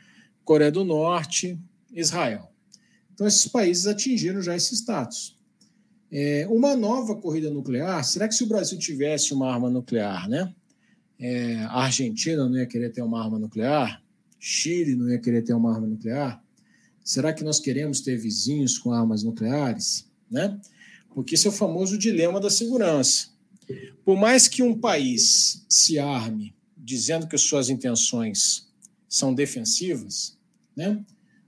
Coreia 0.44 0.70
do 0.70 0.84
Norte, 0.84 1.58
Israel. 1.92 2.50
Então, 3.12 3.26
esses 3.26 3.46
países 3.46 3.86
atingiram 3.86 4.40
já 4.40 4.56
esse 4.56 4.74
status. 4.74 5.36
É, 6.10 6.46
uma 6.48 6.76
nova 6.76 7.16
corrida 7.16 7.50
nuclear, 7.50 8.04
será 8.04 8.28
que 8.28 8.34
se 8.34 8.44
o 8.44 8.46
Brasil 8.46 8.78
tivesse 8.78 9.34
uma 9.34 9.52
arma 9.52 9.68
nuclear, 9.68 10.28
né? 10.28 10.54
É, 11.18 11.56
a 11.64 11.82
Argentina 11.82 12.48
não 12.48 12.56
ia 12.56 12.66
querer 12.66 12.90
ter 12.90 13.02
uma 13.02 13.22
arma 13.22 13.38
nuclear? 13.38 14.02
Chile 14.38 14.94
não 14.94 15.10
ia 15.10 15.18
querer 15.18 15.42
ter 15.42 15.54
uma 15.54 15.74
arma 15.74 15.86
nuclear? 15.86 16.42
Será 17.02 17.32
que 17.32 17.44
nós 17.44 17.60
queremos 17.60 18.00
ter 18.00 18.16
vizinhos 18.16 18.78
com 18.78 18.92
armas 18.92 19.22
nucleares? 19.22 20.08
Né? 20.30 20.58
Porque 21.14 21.34
esse 21.34 21.46
é 21.46 21.50
o 21.50 21.52
famoso 21.52 21.96
dilema 21.96 22.40
da 22.40 22.50
segurança. 22.50 23.28
Por 24.04 24.16
mais 24.16 24.48
que 24.48 24.62
um 24.62 24.78
país 24.78 25.64
se 25.68 25.98
arme 25.98 26.54
dizendo 26.76 27.26
que 27.26 27.38
suas 27.38 27.70
intenções 27.70 28.68
são 29.08 29.32
defensivas, 29.32 30.36
né? 30.76 31.02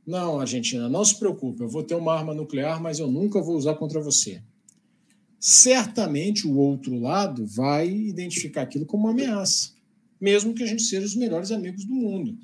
Não, 0.07 0.39
Argentina, 0.41 0.89
não 0.89 1.05
se 1.05 1.19
preocupe, 1.19 1.63
eu 1.63 1.69
vou 1.69 1.83
ter 1.83 1.97
uma 1.97 2.15
arma 2.15 2.33
nuclear, 2.33 2.81
mas 2.81 3.01
eu 3.01 3.11
nunca 3.11 3.43
vou 3.43 3.57
usar 3.57 3.75
contra 3.75 4.01
você. 4.01 4.41
Certamente 5.39 6.47
o 6.47 6.57
outro 6.57 6.99
lado 6.99 7.45
vai 7.45 7.91
identificar 7.91 8.63
aquilo 8.63 8.87
como 8.87 9.05
uma 9.05 9.11
ameaça, 9.11 9.73
mesmo 10.21 10.55
que 10.55 10.63
a 10.63 10.67
gente 10.67 10.83
seja 10.83 11.05
os 11.05 11.17
melhores 11.17 11.51
amigos 11.51 11.85
do 11.85 11.93
mundo. 11.93 12.39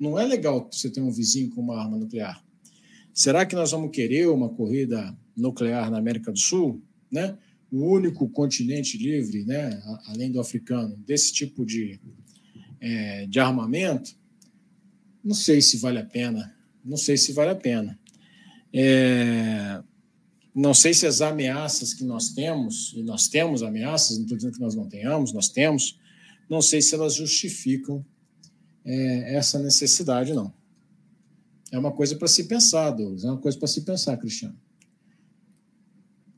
Não 0.00 0.18
é 0.18 0.24
legal 0.24 0.68
você 0.70 0.90
ter 0.90 1.00
um 1.00 1.10
vizinho 1.10 1.50
com 1.50 1.60
uma 1.60 1.78
arma 1.78 1.98
nuclear. 1.98 2.42
Será 3.12 3.46
que 3.46 3.54
nós 3.54 3.70
vamos 3.70 3.90
querer 3.90 4.28
uma 4.28 4.48
corrida 4.48 5.16
nuclear 5.36 5.90
na 5.90 5.98
América 5.98 6.32
do 6.32 6.38
Sul, 6.38 6.82
né? 7.10 7.36
o 7.70 7.84
único 7.84 8.28
continente 8.28 8.96
livre, 8.96 9.44
né, 9.44 9.82
além 10.06 10.30
do 10.30 10.40
africano, 10.40 10.96
desse 10.98 11.32
tipo 11.32 11.64
de, 11.64 12.00
é, 12.80 13.26
de 13.26 13.40
armamento, 13.40 14.16
não 15.22 15.34
sei 15.34 15.60
se 15.60 15.76
vale 15.78 15.98
a 15.98 16.04
pena. 16.04 16.54
Não 16.84 16.96
sei 16.96 17.16
se 17.16 17.32
vale 17.32 17.50
a 17.50 17.56
pena. 17.56 17.98
É, 18.72 19.82
não 20.54 20.72
sei 20.72 20.94
se 20.94 21.06
as 21.06 21.20
ameaças 21.20 21.92
que 21.92 22.04
nós 22.04 22.30
temos, 22.30 22.92
e 22.96 23.02
nós 23.02 23.26
temos 23.26 23.62
ameaças, 23.62 24.16
não 24.16 24.24
estou 24.24 24.36
dizendo 24.36 24.54
que 24.54 24.60
nós 24.60 24.74
não 24.74 24.88
tenhamos, 24.88 25.32
nós 25.32 25.48
temos, 25.48 25.98
não 26.48 26.62
sei 26.62 26.80
se 26.80 26.94
elas 26.94 27.14
justificam 27.14 28.06
é, 28.84 29.34
essa 29.34 29.58
necessidade, 29.58 30.32
não. 30.32 30.54
É 31.72 31.78
uma 31.78 31.90
coisa 31.90 32.14
para 32.14 32.28
se 32.28 32.44
pensar, 32.44 32.92
Douglas, 32.92 33.24
é 33.24 33.28
uma 33.28 33.40
coisa 33.40 33.58
para 33.58 33.66
se 33.66 33.80
pensar, 33.80 34.16
Cristiano 34.16 34.56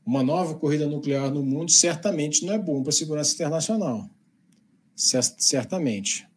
uma 0.05 0.23
nova 0.23 0.55
corrida 0.55 0.87
nuclear 0.87 1.31
no 1.31 1.43
mundo 1.43 1.71
certamente 1.71 2.45
não 2.45 2.53
é 2.53 2.57
bom 2.57 2.81
para 2.81 2.89
a 2.89 2.93
segurança 2.93 3.33
internacional. 3.33 4.09
Certamente. 4.95 6.27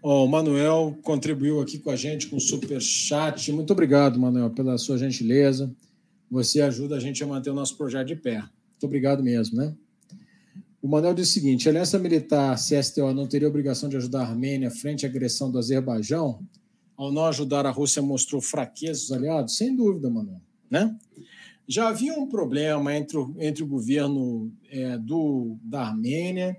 Oh, 0.00 0.24
o 0.24 0.28
Manuel 0.28 0.96
contribuiu 1.02 1.60
aqui 1.60 1.78
com 1.78 1.90
a 1.90 1.96
gente 1.96 2.28
com 2.28 2.36
o 2.36 2.40
super 2.40 2.80
chat. 2.80 3.52
Muito 3.52 3.72
obrigado, 3.72 4.18
Manuel, 4.18 4.48
pela 4.50 4.78
sua 4.78 4.96
gentileza. 4.96 5.70
Você 6.30 6.60
ajuda 6.62 6.96
a 6.96 7.00
gente 7.00 7.22
a 7.22 7.26
manter 7.26 7.50
o 7.50 7.54
nosso 7.54 7.76
projeto 7.76 8.06
de 8.06 8.16
pé. 8.16 8.38
Muito 8.38 8.84
obrigado 8.84 9.22
mesmo, 9.22 9.58
né? 9.58 9.74
O 10.80 10.86
Manuel 10.86 11.14
diz 11.14 11.30
o 11.30 11.32
seguinte: 11.32 11.68
a 11.68 11.72
aliança 11.72 11.98
militar 11.98 12.56
CSTO 12.56 13.12
não 13.12 13.26
teria 13.26 13.48
obrigação 13.48 13.88
de 13.88 13.96
ajudar 13.96 14.20
a 14.20 14.28
Armênia 14.28 14.70
frente 14.70 15.04
à 15.04 15.08
agressão 15.08 15.50
do 15.50 15.58
Azerbaijão? 15.58 16.40
Ao 16.96 17.12
não 17.12 17.26
ajudar, 17.26 17.66
a 17.66 17.70
Rússia 17.70 18.02
mostrou 18.02 18.40
fraqueza 18.40 19.00
dos 19.00 19.12
aliados? 19.12 19.56
Sem 19.56 19.74
dúvida, 19.74 20.10
Manuel. 20.10 20.40
Né? 20.70 20.96
Já 21.66 21.88
havia 21.88 22.14
um 22.14 22.26
problema 22.26 22.94
entre 22.94 23.16
o, 23.16 23.34
entre 23.38 23.62
o 23.62 23.66
governo 23.66 24.52
é, 24.70 24.96
do, 24.98 25.56
da 25.62 25.82
Armênia 25.82 26.56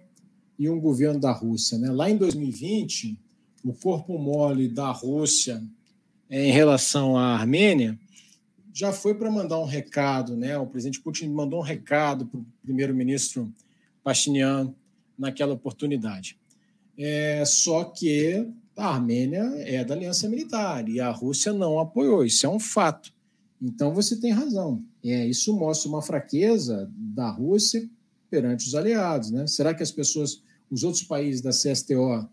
e 0.58 0.70
um 0.70 0.80
governo 0.80 1.20
da 1.20 1.32
Rússia. 1.32 1.78
Né? 1.78 1.90
Lá 1.90 2.10
em 2.10 2.16
2020, 2.16 3.18
o 3.64 3.74
corpo 3.74 4.18
mole 4.18 4.68
da 4.68 4.92
Rússia 4.92 5.62
é, 6.30 6.48
em 6.48 6.52
relação 6.52 7.18
à 7.18 7.34
Armênia 7.34 8.00
já 8.74 8.94
foi 8.94 9.14
para 9.14 9.32
mandar 9.32 9.60
um 9.60 9.66
recado. 9.66 10.38
Né? 10.38 10.58
O 10.58 10.68
presidente 10.68 11.02
Putin 11.02 11.30
mandou 11.30 11.60
um 11.60 11.64
recado 11.64 12.26
para 12.26 12.40
o 12.40 12.46
primeiro-ministro 12.64 13.52
Pachinian 14.10 14.74
naquela 15.16 15.54
oportunidade. 15.54 16.36
É, 16.98 17.46
só 17.46 17.84
que 17.84 18.48
a 18.76 18.88
Armênia 18.96 19.44
é 19.58 19.86
da 19.86 19.94
aliança 19.94 20.28
militar 20.28 20.90
e 20.90 21.00
a 21.00 21.12
Rússia 21.12 21.54
não 21.54 21.80
apoiou, 21.80 22.26
isso 22.26 22.44
é 22.44 22.50
um 22.50 22.60
fato. 22.60 23.14
Então 23.62 23.94
você 23.94 24.20
tem 24.20 24.32
razão. 24.32 24.84
É, 25.06 25.28
isso 25.28 25.56
mostra 25.56 25.88
uma 25.90 26.02
fraqueza 26.02 26.92
da 26.96 27.30
Rússia 27.30 27.88
perante 28.32 28.68
os 28.68 28.74
aliados. 28.74 29.30
Né? 29.30 29.46
Será 29.46 29.76
que 29.76 29.84
as 29.84 29.92
pessoas, 29.92 30.42
os 30.72 30.84
outros 30.84 31.04
países 31.04 31.42
da 31.42 31.52
CSTO, 31.52 32.28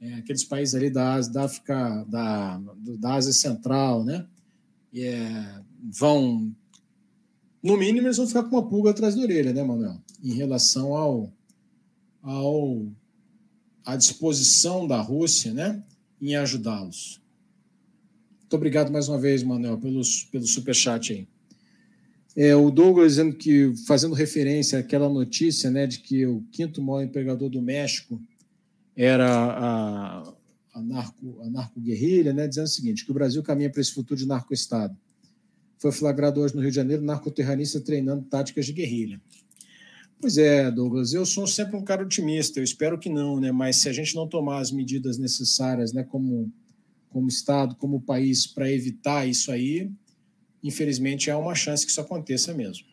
é, 0.00 0.14
aqueles 0.14 0.44
países 0.44 0.74
ali 0.74 0.88
da 0.88 1.14
Ásia, 1.14 1.32
da 1.32 1.44
África, 1.44 2.06
da, 2.08 2.58
da 2.98 3.14
Ásia 3.14 3.32
Central, 3.34 4.02
né? 4.02 4.26
É, 4.94 5.60
vão, 5.98 6.54
no 7.62 7.76
mínimo, 7.76 8.06
eles 8.06 8.16
vão 8.16 8.26
ficar 8.26 8.42
com 8.42 8.56
uma 8.56 8.68
pulga 8.68 8.90
atrás 8.90 9.14
da 9.14 9.22
orelha, 9.22 9.52
né, 9.52 9.62
Manuel? 9.62 10.00
em 10.22 10.32
relação 10.32 10.94
ao, 10.94 11.32
ao 12.22 12.86
à 13.84 13.96
disposição 13.96 14.86
da 14.86 15.00
Rússia 15.00 15.52
né, 15.52 15.82
em 16.20 16.36
ajudá-los. 16.36 17.20
Muito 18.40 18.54
obrigado 18.54 18.92
mais 18.92 19.08
uma 19.08 19.18
vez, 19.18 19.42
Manuel, 19.42 19.78
pelos, 19.78 20.24
pelo 20.24 20.46
superchat 20.46 21.12
aí. 21.12 21.28
É, 22.34 22.54
o 22.54 22.70
Douglas 22.70 23.12
dizendo 23.12 23.34
que, 23.34 23.74
fazendo 23.86 24.14
referência 24.14 24.78
àquela 24.78 25.08
notícia 25.08 25.70
né, 25.70 25.86
de 25.86 25.98
que 25.98 26.24
o 26.24 26.42
quinto 26.52 26.80
maior 26.80 27.02
empregador 27.02 27.50
do 27.50 27.60
México 27.60 28.20
era 28.96 29.28
a, 29.28 30.34
a, 30.72 30.82
narco, 30.82 31.40
a 31.42 31.50
narco-guerrilha, 31.50 32.32
né, 32.32 32.46
dizendo 32.46 32.66
o 32.66 32.70
seguinte, 32.70 33.04
que 33.04 33.10
o 33.10 33.14
Brasil 33.14 33.42
caminha 33.42 33.68
para 33.68 33.80
esse 33.80 33.92
futuro 33.92 34.18
de 34.18 34.26
narco-estado. 34.26 34.96
Foi 35.82 35.90
flagrado 35.90 36.40
hoje 36.40 36.54
no 36.54 36.60
Rio 36.60 36.70
de 36.70 36.76
Janeiro 36.76 37.02
narcoterranista 37.02 37.80
treinando 37.80 38.22
táticas 38.26 38.66
de 38.66 38.72
guerrilha. 38.72 39.20
Pois 40.20 40.38
é, 40.38 40.70
Douglas, 40.70 41.12
eu 41.12 41.26
sou 41.26 41.44
sempre 41.44 41.76
um 41.76 41.82
cara 41.82 42.04
otimista, 42.04 42.60
eu 42.60 42.62
espero 42.62 42.96
que 42.96 43.08
não, 43.08 43.40
né? 43.40 43.50
Mas 43.50 43.78
se 43.78 43.88
a 43.88 43.92
gente 43.92 44.14
não 44.14 44.28
tomar 44.28 44.60
as 44.60 44.70
medidas 44.70 45.18
necessárias, 45.18 45.92
né, 45.92 46.04
como, 46.04 46.52
como 47.08 47.26
Estado, 47.26 47.74
como 47.74 48.00
país, 48.00 48.46
para 48.46 48.70
evitar 48.70 49.28
isso 49.28 49.50
aí, 49.50 49.90
infelizmente 50.62 51.28
há 51.32 51.36
uma 51.36 51.56
chance 51.56 51.84
que 51.84 51.90
isso 51.90 52.00
aconteça 52.00 52.54
mesmo. 52.54 52.86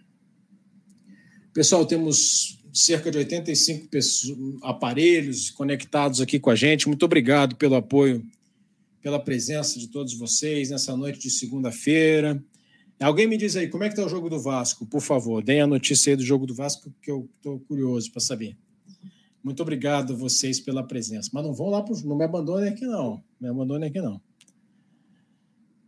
Pessoal, 1.53 1.85
temos 1.85 2.59
cerca 2.73 3.11
de 3.11 3.19
85 3.19 3.87
pessoas, 3.89 4.35
aparelhos 4.63 5.51
conectados 5.51 6.21
aqui 6.21 6.39
com 6.39 6.49
a 6.49 6.55
gente. 6.55 6.87
Muito 6.87 7.05
obrigado 7.05 7.55
pelo 7.55 7.75
apoio, 7.75 8.25
pela 8.99 9.19
presença 9.19 9.77
de 9.77 9.89
todos 9.89 10.15
vocês 10.15 10.71
nessa 10.71 10.97
noite 10.97 11.19
de 11.19 11.29
segunda-feira. 11.29 12.43
Alguém 12.99 13.27
me 13.27 13.37
diz 13.37 13.55
aí, 13.55 13.69
como 13.69 13.83
é 13.83 13.87
que 13.87 13.93
está 13.93 14.05
o 14.05 14.09
jogo 14.09 14.29
do 14.29 14.39
Vasco? 14.39 14.85
Por 14.85 14.99
favor, 15.01 15.41
deem 15.41 15.61
a 15.61 15.67
notícia 15.67 16.11
aí 16.11 16.17
do 16.17 16.23
jogo 16.23 16.45
do 16.45 16.53
Vasco, 16.53 16.93
que 17.01 17.09
eu 17.09 17.29
estou 17.37 17.59
curioso 17.61 18.11
para 18.11 18.19
saber. 18.19 18.57
Muito 19.41 19.61
obrigado 19.61 20.13
a 20.13 20.15
vocês 20.15 20.59
pela 20.59 20.85
presença. 20.85 21.29
Mas 21.33 21.43
não 21.43 21.53
vão 21.53 21.69
lá, 21.69 21.81
pro, 21.81 21.95
não 22.05 22.17
me 22.17 22.25
abandonem 22.25 22.69
aqui 22.69 22.85
não. 22.85 23.23
Me 23.39 23.47
abandonem 23.47 23.89
aqui 23.89 24.01
não. 24.01 24.21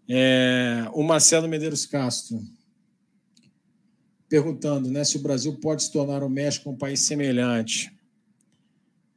É, 0.07 0.86
o 0.93 1.03
Marcelo 1.03 1.47
Medeiros 1.47 1.86
Castro 1.86 2.41
perguntando 4.28 4.89
né, 4.89 5.03
se 5.03 5.18
o 5.18 5.22
Brasil 5.22 5.53
pode 5.57 5.84
se 5.84 5.91
tornar 5.91 6.24
o 6.24 6.30
México 6.30 6.70
um 6.70 6.78
país 6.78 7.01
semelhante. 7.01 7.91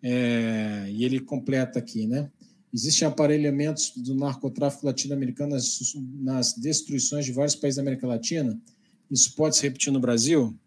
É, 0.02 0.86
e 0.90 1.04
ele 1.04 1.20
completa 1.20 1.78
aqui, 1.78 2.06
né? 2.06 2.30
Existem 2.74 3.06
aparelhamentos 3.06 3.92
do 3.96 4.16
narcotráfico 4.16 4.84
latino-americano 4.84 5.52
nas, 5.52 5.78
nas, 6.20 6.54
destruições 6.54 7.24
de 7.24 7.30
vários 7.30 7.54
países 7.54 7.76
da 7.76 7.82
América 7.82 8.04
Latina? 8.04 8.60
Isso 9.08 9.32
pode 9.36 9.54
se 9.54 9.62
repetir 9.62 9.92
no 9.92 10.00
Brasil? 10.00 10.58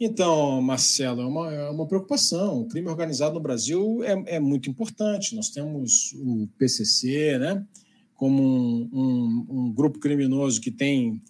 Então, 0.00 0.60
Marcelo, 0.60 1.22
é 1.22 1.26
uma, 1.26 1.54
é 1.54 1.70
uma 1.70 1.86
preocupação. 1.86 2.62
O 2.62 2.66
crime 2.66 2.88
organizado 2.88 3.34
no 3.34 3.40
Brasil 3.40 4.02
é, 4.02 4.34
é 4.34 4.40
muito 4.40 4.68
importante. 4.68 5.36
Nós 5.36 5.48
temos 5.48 6.12
o 6.16 6.48
PCC, 6.58 7.38
né, 7.38 7.64
como 8.16 8.42
um, 8.42 8.90
um, 8.92 9.46
um 9.48 9.72
grupo 9.72 10.00
criminoso 10.00 10.60
que 10.60 10.72
tem 10.72 11.22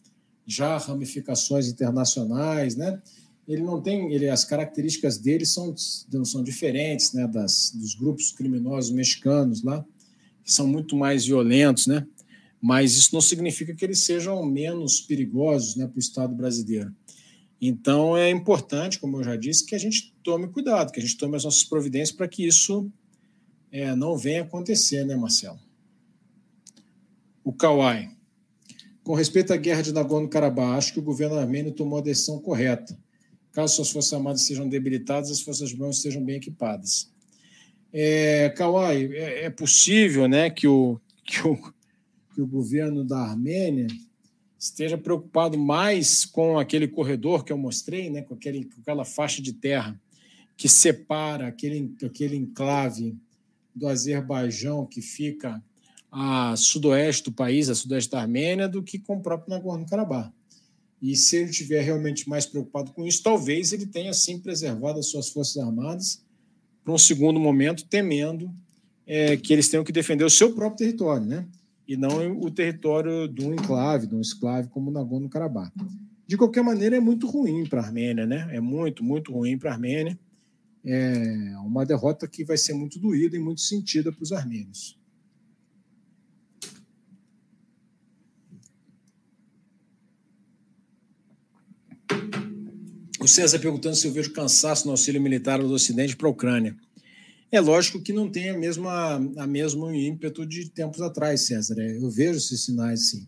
já 0.46 0.78
ramificações 0.78 1.68
internacionais, 1.68 2.76
né? 2.76 3.00
Ele 3.46 3.62
não 3.62 3.80
tem, 3.80 4.12
ele, 4.12 4.28
as 4.28 4.44
características 4.44 5.18
dele 5.18 5.44
são, 5.44 5.74
são 5.76 6.42
diferentes, 6.42 7.12
né, 7.12 7.26
das, 7.26 7.72
dos 7.74 7.94
grupos 7.94 8.32
criminosos 8.32 8.90
mexicanos 8.90 9.62
lá, 9.62 9.84
que 10.42 10.52
são 10.52 10.66
muito 10.66 10.96
mais 10.96 11.26
violentos, 11.26 11.86
né? 11.86 12.06
Mas 12.60 12.96
isso 12.96 13.10
não 13.12 13.20
significa 13.20 13.74
que 13.74 13.84
eles 13.84 14.00
sejam 14.00 14.42
menos 14.44 15.00
perigosos, 15.00 15.76
né, 15.76 15.86
para 15.86 15.96
o 15.96 16.00
Estado 16.00 16.34
brasileiro. 16.34 16.94
Então 17.60 18.16
é 18.16 18.30
importante, 18.30 18.98
como 18.98 19.18
eu 19.18 19.24
já 19.24 19.36
disse, 19.36 19.64
que 19.64 19.74
a 19.74 19.78
gente 19.78 20.14
tome 20.22 20.48
cuidado, 20.48 20.90
que 20.90 20.98
a 20.98 21.02
gente 21.02 21.16
tome 21.16 21.36
as 21.36 21.44
nossas 21.44 21.64
providências 21.64 22.16
para 22.16 22.28
que 22.28 22.46
isso 22.46 22.90
é, 23.70 23.94
não 23.94 24.16
venha 24.16 24.42
acontecer, 24.42 25.04
né, 25.04 25.16
Marcelo? 25.16 25.58
O 27.42 27.52
Kawai. 27.52 28.10
Com 29.02 29.14
respeito 29.14 29.52
à 29.52 29.56
guerra 29.56 29.82
de 29.82 29.92
Nagorno-Karabakh, 29.92 30.78
acho 30.78 30.92
que 30.94 30.98
o 30.98 31.02
governo 31.02 31.36
armênio 31.36 31.72
tomou 31.72 31.98
a 31.98 32.02
decisão 32.02 32.38
correta. 32.38 32.98
Caso 33.54 33.76
suas 33.76 33.90
forças 33.90 34.12
armadas 34.12 34.42
sejam 34.42 34.68
debilitadas, 34.68 35.30
as 35.30 35.40
forças 35.40 35.72
armadas 35.72 36.02
sejam 36.02 36.22
bem 36.22 36.36
equipadas. 36.36 37.10
É, 37.92 38.50
Kawai, 38.50 39.04
é, 39.14 39.44
é 39.44 39.50
possível 39.50 40.26
né, 40.26 40.50
que, 40.50 40.66
o, 40.66 41.00
que, 41.24 41.46
o, 41.46 41.56
que 42.34 42.42
o 42.42 42.46
governo 42.46 43.04
da 43.04 43.18
Armênia 43.18 43.86
esteja 44.58 44.98
preocupado 44.98 45.56
mais 45.56 46.24
com 46.24 46.58
aquele 46.58 46.88
corredor 46.88 47.44
que 47.44 47.52
eu 47.52 47.56
mostrei, 47.56 48.10
né, 48.10 48.22
com, 48.22 48.34
aquele, 48.34 48.64
com 48.64 48.80
aquela 48.80 49.04
faixa 49.04 49.40
de 49.40 49.52
terra 49.52 50.00
que 50.56 50.68
separa 50.68 51.46
aquele, 51.46 51.94
aquele 52.04 52.36
enclave 52.36 53.16
do 53.72 53.86
Azerbaijão 53.86 54.84
que 54.84 55.00
fica 55.00 55.62
a 56.10 56.56
sudoeste 56.56 57.24
do 57.24 57.32
país, 57.32 57.68
a 57.68 57.74
sudoeste 57.74 58.10
da 58.10 58.20
Armênia, 58.20 58.68
do 58.68 58.82
que 58.82 58.98
com 58.98 59.16
o 59.16 59.20
próprio 59.20 59.50
Nagorno-Karabakh. 59.50 60.32
E 61.00 61.16
se 61.16 61.36
ele 61.36 61.50
estiver 61.50 61.82
realmente 61.82 62.28
mais 62.28 62.46
preocupado 62.46 62.92
com 62.92 63.06
isso, 63.06 63.22
talvez 63.22 63.72
ele 63.72 63.86
tenha 63.86 64.12
sim 64.12 64.38
preservado 64.38 64.98
as 64.98 65.06
suas 65.06 65.28
forças 65.28 65.56
armadas 65.62 66.24
para 66.82 66.92
um 66.92 66.98
segundo 66.98 67.40
momento, 67.40 67.84
temendo 67.86 68.50
é, 69.06 69.36
que 69.36 69.52
eles 69.52 69.68
tenham 69.68 69.84
que 69.84 69.92
defender 69.92 70.24
o 70.24 70.30
seu 70.30 70.54
próprio 70.54 70.78
território, 70.78 71.26
né? 71.26 71.46
E 71.86 71.96
não 71.96 72.40
o 72.40 72.50
território 72.50 73.28
de 73.28 73.44
um 73.44 73.52
enclave, 73.52 74.06
de 74.06 74.14
um 74.14 74.20
esclave 74.20 74.68
como 74.68 74.90
Nagorno-Karabakh. 74.90 75.72
De 76.26 76.36
qualquer 76.36 76.62
maneira, 76.62 76.96
é 76.96 77.00
muito 77.00 77.26
ruim 77.26 77.66
para 77.66 77.82
a 77.82 77.84
Armênia, 77.84 78.26
né? 78.26 78.48
É 78.50 78.60
muito, 78.60 79.04
muito 79.04 79.32
ruim 79.32 79.58
para 79.58 79.70
a 79.70 79.74
Armênia. 79.74 80.18
É 80.84 81.54
uma 81.64 81.84
derrota 81.84 82.26
que 82.26 82.44
vai 82.44 82.56
ser 82.56 82.74
muito 82.74 82.98
doída 82.98 83.36
e 83.36 83.38
muito 83.38 83.60
sentida 83.60 84.10
para 84.10 84.22
os 84.22 84.32
armênios. 84.32 84.98
O 93.24 93.28
César 93.28 93.58
perguntando 93.58 93.96
se 93.96 94.06
eu 94.06 94.12
vejo 94.12 94.34
cansaço 94.34 94.84
no 94.84 94.90
auxílio 94.90 95.18
militar 95.18 95.58
do 95.58 95.72
Ocidente 95.72 96.14
para 96.14 96.28
a 96.28 96.30
Ucrânia. 96.30 96.76
É 97.50 97.58
lógico 97.58 97.98
que 98.02 98.12
não 98.12 98.30
tem 98.30 98.50
a 98.50 98.58
mesma, 98.58 99.14
a 99.38 99.46
mesmo 99.46 99.90
ímpeto 99.94 100.44
de 100.44 100.68
tempos 100.68 101.00
atrás, 101.00 101.40
César. 101.40 101.74
É, 101.78 101.96
eu 101.96 102.10
vejo 102.10 102.36
esses 102.36 102.62
sinais, 102.66 103.08
sim. 103.08 103.26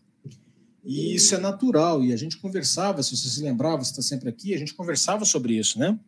E 0.84 1.14
isso 1.14 1.34
é 1.34 1.38
natural. 1.38 2.04
E 2.04 2.12
a 2.12 2.16
gente 2.18 2.36
conversava, 2.36 3.02
se 3.02 3.16
você 3.16 3.26
se 3.26 3.40
lembrava, 3.40 3.82
você 3.82 3.90
está 3.92 4.02
sempre 4.02 4.28
aqui, 4.28 4.52
a 4.52 4.58
gente 4.58 4.74
conversava 4.74 5.24
sobre 5.24 5.56
isso, 5.56 5.78
né? 5.78 5.98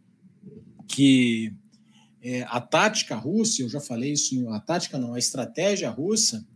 Que 0.86 1.54
é, 2.20 2.42
a 2.42 2.60
tática 2.60 3.16
russa, 3.16 3.62
eu 3.62 3.70
já 3.70 3.80
falei 3.80 4.12
isso, 4.12 4.46
a 4.50 4.60
tática 4.60 4.98
não, 4.98 5.14
a 5.14 5.18
estratégia 5.18 5.88
russa, 5.88 6.46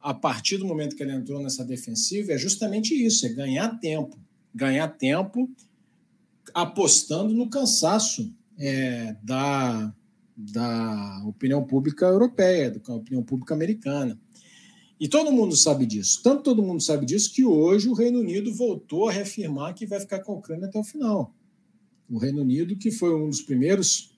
a 0.00 0.14
partir 0.14 0.58
do 0.58 0.64
momento 0.64 0.94
que 0.94 1.02
ela 1.02 1.12
entrou 1.12 1.42
nessa 1.42 1.64
defensiva, 1.64 2.30
é 2.30 2.38
justamente 2.38 2.94
isso: 2.94 3.26
é 3.26 3.30
ganhar 3.30 3.80
tempo. 3.80 4.16
Ganhar 4.54 4.86
tempo 4.86 5.50
apostando 6.54 7.34
no 7.34 7.48
cansaço 7.48 8.32
é, 8.58 9.16
da, 9.22 9.94
da 10.36 11.22
opinião 11.26 11.64
pública 11.64 12.06
europeia, 12.06 12.70
da 12.70 12.94
opinião 12.94 13.22
pública 13.22 13.54
americana. 13.54 14.18
E 14.98 15.08
todo 15.08 15.32
mundo 15.32 15.56
sabe 15.56 15.84
disso. 15.84 16.20
Tanto 16.22 16.44
todo 16.44 16.62
mundo 16.62 16.80
sabe 16.80 17.04
disso 17.04 17.32
que 17.32 17.44
hoje 17.44 17.88
o 17.88 17.92
Reino 17.92 18.20
Unido 18.20 18.54
voltou 18.54 19.08
a 19.08 19.12
reafirmar 19.12 19.74
que 19.74 19.84
vai 19.84 19.98
ficar 19.98 20.20
com 20.20 20.32
a 20.32 20.36
Ucrânia 20.36 20.68
até 20.68 20.78
o 20.78 20.84
final. 20.84 21.34
O 22.08 22.18
Reino 22.18 22.42
Unido, 22.42 22.76
que 22.76 22.90
foi 22.90 23.12
um 23.14 23.28
dos 23.28 23.40
primeiros 23.40 24.12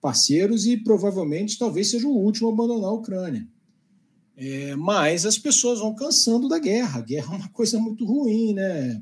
parceiros 0.00 0.66
e 0.66 0.76
provavelmente 0.76 1.56
talvez 1.56 1.90
seja 1.90 2.08
o 2.08 2.16
último 2.16 2.48
a 2.48 2.52
abandonar 2.52 2.90
a 2.90 2.94
Ucrânia. 2.94 3.46
É, 4.36 4.74
mas 4.74 5.24
as 5.24 5.38
pessoas 5.38 5.78
vão 5.78 5.94
cansando 5.94 6.48
da 6.48 6.58
guerra. 6.58 6.98
A 6.98 7.02
guerra 7.02 7.34
é 7.34 7.36
uma 7.38 7.48
coisa 7.50 7.78
muito 7.78 8.04
ruim, 8.04 8.54
né? 8.54 9.00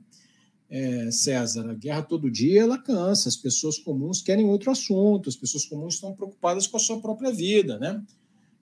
É, 0.74 1.10
César, 1.10 1.68
a 1.68 1.74
guerra 1.74 2.00
todo 2.00 2.30
dia 2.30 2.62
ela 2.62 2.78
cansa, 2.78 3.28
as 3.28 3.36
pessoas 3.36 3.78
comuns 3.78 4.22
querem 4.22 4.46
outro 4.46 4.70
assunto, 4.70 5.28
as 5.28 5.36
pessoas 5.36 5.66
comuns 5.66 5.96
estão 5.96 6.14
preocupadas 6.14 6.66
com 6.66 6.78
a 6.78 6.80
sua 6.80 6.98
própria 6.98 7.30
vida, 7.30 7.78
né? 7.78 8.02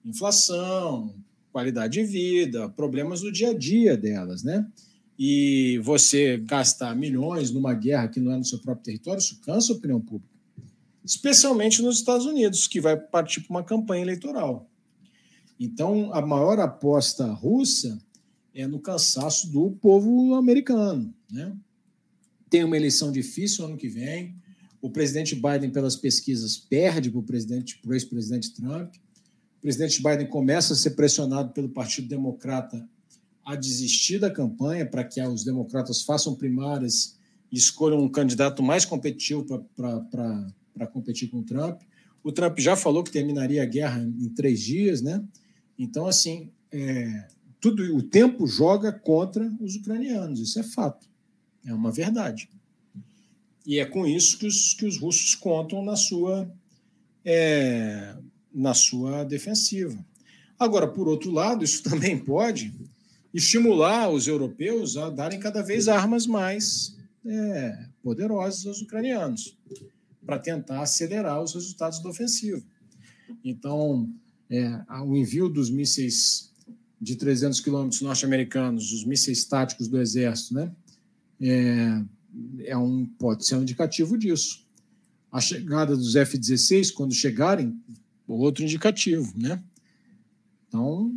Inflação, 0.03 1.15
qualidade 1.53 1.93
de 1.93 2.03
vida, 2.03 2.67
problemas 2.67 3.21
do 3.21 3.31
dia 3.31 3.51
a 3.51 3.57
dia 3.57 3.95
delas, 3.95 4.43
né? 4.43 4.69
E 5.17 5.79
você 5.85 6.37
gastar 6.39 6.93
milhões 6.97 7.49
numa 7.49 7.73
guerra 7.73 8.09
que 8.09 8.19
não 8.19 8.33
é 8.33 8.37
no 8.37 8.43
seu 8.43 8.59
próprio 8.59 8.83
território, 8.83 9.21
isso 9.21 9.39
cansa 9.39 9.71
a 9.71 9.77
opinião 9.77 10.01
pública. 10.01 10.35
Especialmente 11.05 11.81
nos 11.81 11.95
Estados 11.95 12.25
Unidos, 12.25 12.67
que 12.67 12.81
vai 12.81 12.97
partir 12.97 13.39
para 13.39 13.51
uma 13.51 13.63
campanha 13.63 14.01
eleitoral. 14.01 14.69
Então, 15.57 16.13
a 16.13 16.19
maior 16.19 16.59
aposta 16.59 17.25
russa 17.31 17.97
é 18.53 18.67
no 18.67 18.81
cansaço 18.81 19.49
do 19.49 19.71
povo 19.71 20.35
americano, 20.35 21.13
né? 21.31 21.55
Tem 22.51 22.65
uma 22.65 22.75
eleição 22.75 23.13
difícil 23.13 23.65
ano 23.65 23.77
que 23.77 23.87
vem. 23.87 24.35
O 24.81 24.89
presidente 24.89 25.33
Biden, 25.33 25.71
pelas 25.71 25.95
pesquisas, 25.95 26.57
perde 26.57 27.09
para 27.09 27.19
o 27.19 27.93
ex-presidente 27.93 28.53
Trump. 28.53 28.93
O 29.57 29.61
presidente 29.61 30.03
Biden 30.03 30.27
começa 30.27 30.73
a 30.73 30.75
ser 30.75 30.91
pressionado 30.91 31.53
pelo 31.53 31.69
Partido 31.69 32.09
Democrata 32.09 32.85
a 33.45 33.55
desistir 33.55 34.19
da 34.19 34.29
campanha 34.29 34.85
para 34.85 35.03
que 35.03 35.21
os 35.21 35.45
democratas 35.45 36.01
façam 36.01 36.35
primárias 36.35 37.15
e 37.49 37.57
escolham 37.57 37.99
um 38.03 38.09
candidato 38.09 38.61
mais 38.61 38.83
competitivo 38.83 39.45
para 39.75 40.87
competir 40.87 41.29
com 41.29 41.37
o 41.37 41.43
Trump. 41.43 41.81
O 42.21 42.33
Trump 42.33 42.59
já 42.59 42.75
falou 42.75 43.01
que 43.01 43.11
terminaria 43.11 43.63
a 43.63 43.65
guerra 43.65 44.01
em 44.01 44.27
três 44.29 44.59
dias, 44.59 45.01
né? 45.01 45.23
Então, 45.79 46.05
assim, 46.05 46.51
é, 46.69 47.27
tudo 47.61 47.95
o 47.95 48.03
tempo 48.03 48.45
joga 48.45 48.91
contra 48.91 49.49
os 49.61 49.75
ucranianos, 49.75 50.39
isso 50.41 50.59
é 50.59 50.63
fato. 50.63 51.10
É 51.65 51.73
uma 51.73 51.91
verdade. 51.91 52.49
E 53.65 53.79
é 53.79 53.85
com 53.85 54.05
isso 54.05 54.37
que 54.37 54.47
os, 54.47 54.73
que 54.73 54.85
os 54.85 54.97
russos 54.97 55.35
contam 55.35 55.83
na 55.83 55.95
sua, 55.95 56.51
é, 57.23 58.15
na 58.53 58.73
sua 58.73 59.23
defensiva. 59.23 60.03
Agora, 60.57 60.87
por 60.87 61.07
outro 61.07 61.31
lado, 61.31 61.63
isso 61.63 61.83
também 61.89 62.17
pode 62.17 62.73
estimular 63.33 64.09
os 64.09 64.27
europeus 64.27 64.97
a 64.97 65.09
darem 65.09 65.39
cada 65.39 65.61
vez 65.61 65.87
armas 65.87 66.27
mais 66.27 66.95
é, 67.25 67.85
poderosas 68.03 68.65
aos 68.65 68.81
ucranianos, 68.81 69.57
para 70.25 70.37
tentar 70.37 70.81
acelerar 70.81 71.41
os 71.41 71.53
resultados 71.53 72.01
da 72.01 72.09
ofensiva. 72.09 72.61
Então, 73.43 74.09
é, 74.49 74.81
o 75.05 75.15
envio 75.15 75.47
dos 75.47 75.69
mísseis 75.69 76.51
de 76.99 77.15
300 77.15 77.59
quilômetros 77.59 78.01
norte-americanos, 78.01 78.91
os 78.91 79.05
mísseis 79.05 79.45
táticos 79.45 79.87
do 79.87 79.99
Exército, 79.99 80.53
né, 80.53 80.71
é, 81.41 82.03
é 82.65 82.77
um, 82.77 83.05
pode 83.05 83.45
ser 83.45 83.55
um 83.55 83.61
indicativo 83.61 84.17
disso. 84.17 84.65
A 85.31 85.39
chegada 85.39 85.95
dos 85.95 86.15
F-16, 86.15 86.93
quando 86.93 87.13
chegarem, 87.13 87.79
outro 88.27 88.63
indicativo, 88.63 89.33
né? 89.35 89.61
Então, 90.67 91.13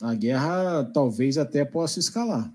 a 0.00 0.14
guerra 0.14 0.84
talvez 0.84 1.38
até 1.38 1.64
possa 1.64 1.98
escalar. 1.98 2.52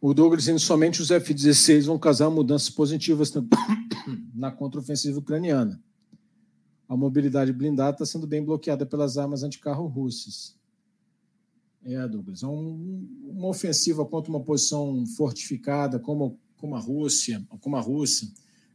O 0.00 0.14
Douglas 0.14 0.42
dizendo 0.42 0.58
somente 0.58 1.02
os 1.02 1.10
F-16 1.10 1.84
vão 1.84 1.98
causar 1.98 2.30
mudanças 2.30 2.70
positivas 2.70 3.32
na 4.34 4.50
contraofensiva 4.50 5.18
ucraniana. 5.18 5.80
A 6.88 6.96
mobilidade 6.96 7.52
blindada 7.52 7.96
está 7.96 8.06
sendo 8.06 8.26
bem 8.26 8.42
bloqueada 8.42 8.86
pelas 8.86 9.18
armas 9.18 9.42
anticarro 9.42 9.86
russas. 9.86 10.56
É, 11.84 12.06
Douglas, 12.06 12.42
é 12.42 12.46
um, 12.46 13.08
uma 13.24 13.48
ofensiva 13.48 14.04
contra 14.04 14.30
uma 14.30 14.40
posição 14.40 15.04
fortificada 15.16 15.98
como, 15.98 16.38
como 16.56 16.74
a 16.76 16.78
Rússia, 16.78 17.42
como 17.60 17.76
a 17.76 17.80
Rússia, 17.80 18.28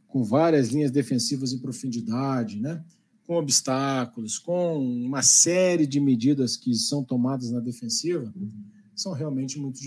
com 0.08 0.24
várias 0.24 0.68
linhas 0.68 0.90
defensivas 0.90 1.52
em 1.52 1.58
profundidade, 1.58 2.60
né? 2.60 2.84
com 3.26 3.36
obstáculos, 3.36 4.38
com 4.38 4.78
uma 4.78 5.20
série 5.20 5.86
de 5.86 5.98
medidas 5.98 6.56
que 6.56 6.72
são 6.74 7.02
tomadas 7.02 7.50
na 7.50 7.58
defensiva, 7.58 8.32
são 8.94 9.12
realmente 9.12 9.58
muito, 9.58 9.80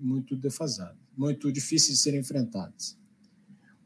muito 0.00 0.36
defasadas, 0.36 0.96
muito 1.16 1.50
difíceis 1.50 1.96
de 1.96 2.02
serem 2.02 2.20
enfrentadas. 2.20 2.96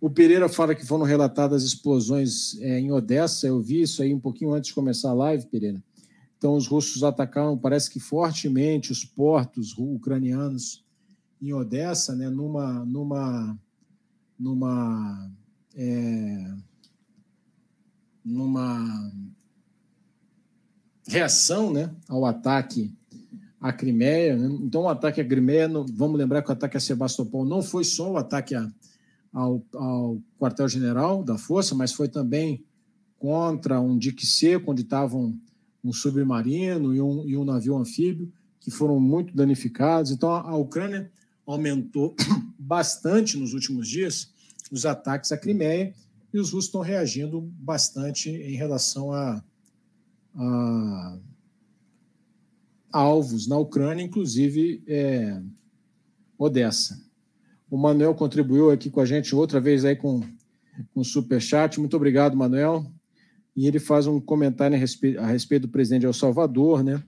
O 0.00 0.10
Pereira 0.10 0.48
fala 0.48 0.74
que 0.74 0.84
foram 0.84 1.04
relatadas 1.04 1.62
explosões 1.62 2.58
é, 2.60 2.78
em 2.78 2.92
Odessa. 2.92 3.46
Eu 3.46 3.62
vi 3.62 3.82
isso 3.82 4.02
aí 4.02 4.12
um 4.12 4.20
pouquinho 4.20 4.52
antes 4.52 4.68
de 4.68 4.74
começar 4.74 5.10
a 5.10 5.14
live, 5.14 5.46
Pereira. 5.46 5.82
Então, 6.38 6.54
os 6.54 6.66
russos 6.66 7.02
atacaram, 7.02 7.56
parece 7.56 7.90
que 7.90 7.98
fortemente, 7.98 8.92
os 8.92 9.04
portos 9.04 9.76
ucranianos 9.78 10.84
em 11.40 11.52
Odessa, 11.52 12.14
né, 12.14 12.28
numa, 12.28 12.84
numa, 12.84 13.58
numa, 14.38 15.30
é, 15.74 16.54
numa 18.24 19.12
reação 21.06 21.72
né, 21.72 21.94
ao 22.08 22.24
ataque 22.24 22.94
à 23.60 23.72
Crimeia. 23.72 24.36
Né? 24.36 24.46
Então, 24.62 24.82
o 24.82 24.88
ataque 24.88 25.20
à 25.20 25.24
Crimeia, 25.24 25.68
vamos 25.68 26.18
lembrar 26.18 26.42
que 26.42 26.50
o 26.50 26.52
ataque 26.52 26.76
a 26.76 26.80
Sebastopol 26.80 27.44
não 27.44 27.62
foi 27.62 27.84
só 27.84 28.12
o 28.12 28.16
ataque 28.16 28.54
a 28.54 28.70
ao, 29.36 29.62
ao 29.74 30.18
quartel-general 30.38 31.22
da 31.22 31.36
Força, 31.36 31.74
mas 31.74 31.92
foi 31.92 32.08
também 32.08 32.64
contra 33.18 33.78
um 33.78 33.98
dique 33.98 34.24
seco, 34.24 34.72
onde 34.72 34.80
estavam 34.80 35.38
um 35.88 35.92
submarino 35.92 36.94
e 36.94 37.00
um, 37.00 37.28
e 37.28 37.36
um 37.36 37.44
navio 37.44 37.76
anfíbio, 37.76 38.32
que 38.60 38.70
foram 38.70 38.98
muito 38.98 39.34
danificados. 39.34 40.10
Então, 40.10 40.30
a, 40.30 40.56
Ucrânia 40.56 41.10
aumentou 41.46 42.14
bastante 42.58 43.36
nos 43.36 43.54
últimos 43.54 43.88
dias 43.88 44.34
os 44.70 44.84
ataques 44.84 45.30
à 45.30 45.38
Crimeia 45.38 45.94
e 46.32 46.38
os 46.38 46.50
russos 46.50 46.66
estão 46.66 46.80
reagindo 46.80 47.40
bastante 47.40 48.30
em 48.30 48.56
relação 48.56 49.12
a, 49.12 49.42
a, 50.34 51.18
alvos 52.90 53.46
na 53.46 53.56
Ucrânia, 53.56 54.02
inclusive 54.02 54.82
é, 54.86 55.40
Odessa. 56.36 57.00
O 57.70 57.76
Manuel 57.76 58.14
contribuiu 58.14 58.70
aqui 58.70 58.90
com 58.90 59.00
a 59.00 59.06
gente 59.06 59.34
outra 59.34 59.60
vez 59.60 59.84
aí 59.84 59.94
com, 59.94 60.20
com 60.92 61.00
o 61.00 61.04
Superchat. 61.04 61.78
Muito 61.78 61.96
obrigado, 61.96 62.36
Manuel. 62.36 62.92
E 63.56 63.66
ele 63.66 63.78
faz 63.78 64.06
um 64.06 64.20
comentário 64.20 64.76
a 64.76 64.78
respeito, 64.78 65.18
a 65.18 65.26
respeito 65.26 65.62
do 65.62 65.68
presidente 65.70 66.00
de 66.00 66.06
El 66.06 66.12
Salvador, 66.12 66.84
né? 66.84 67.02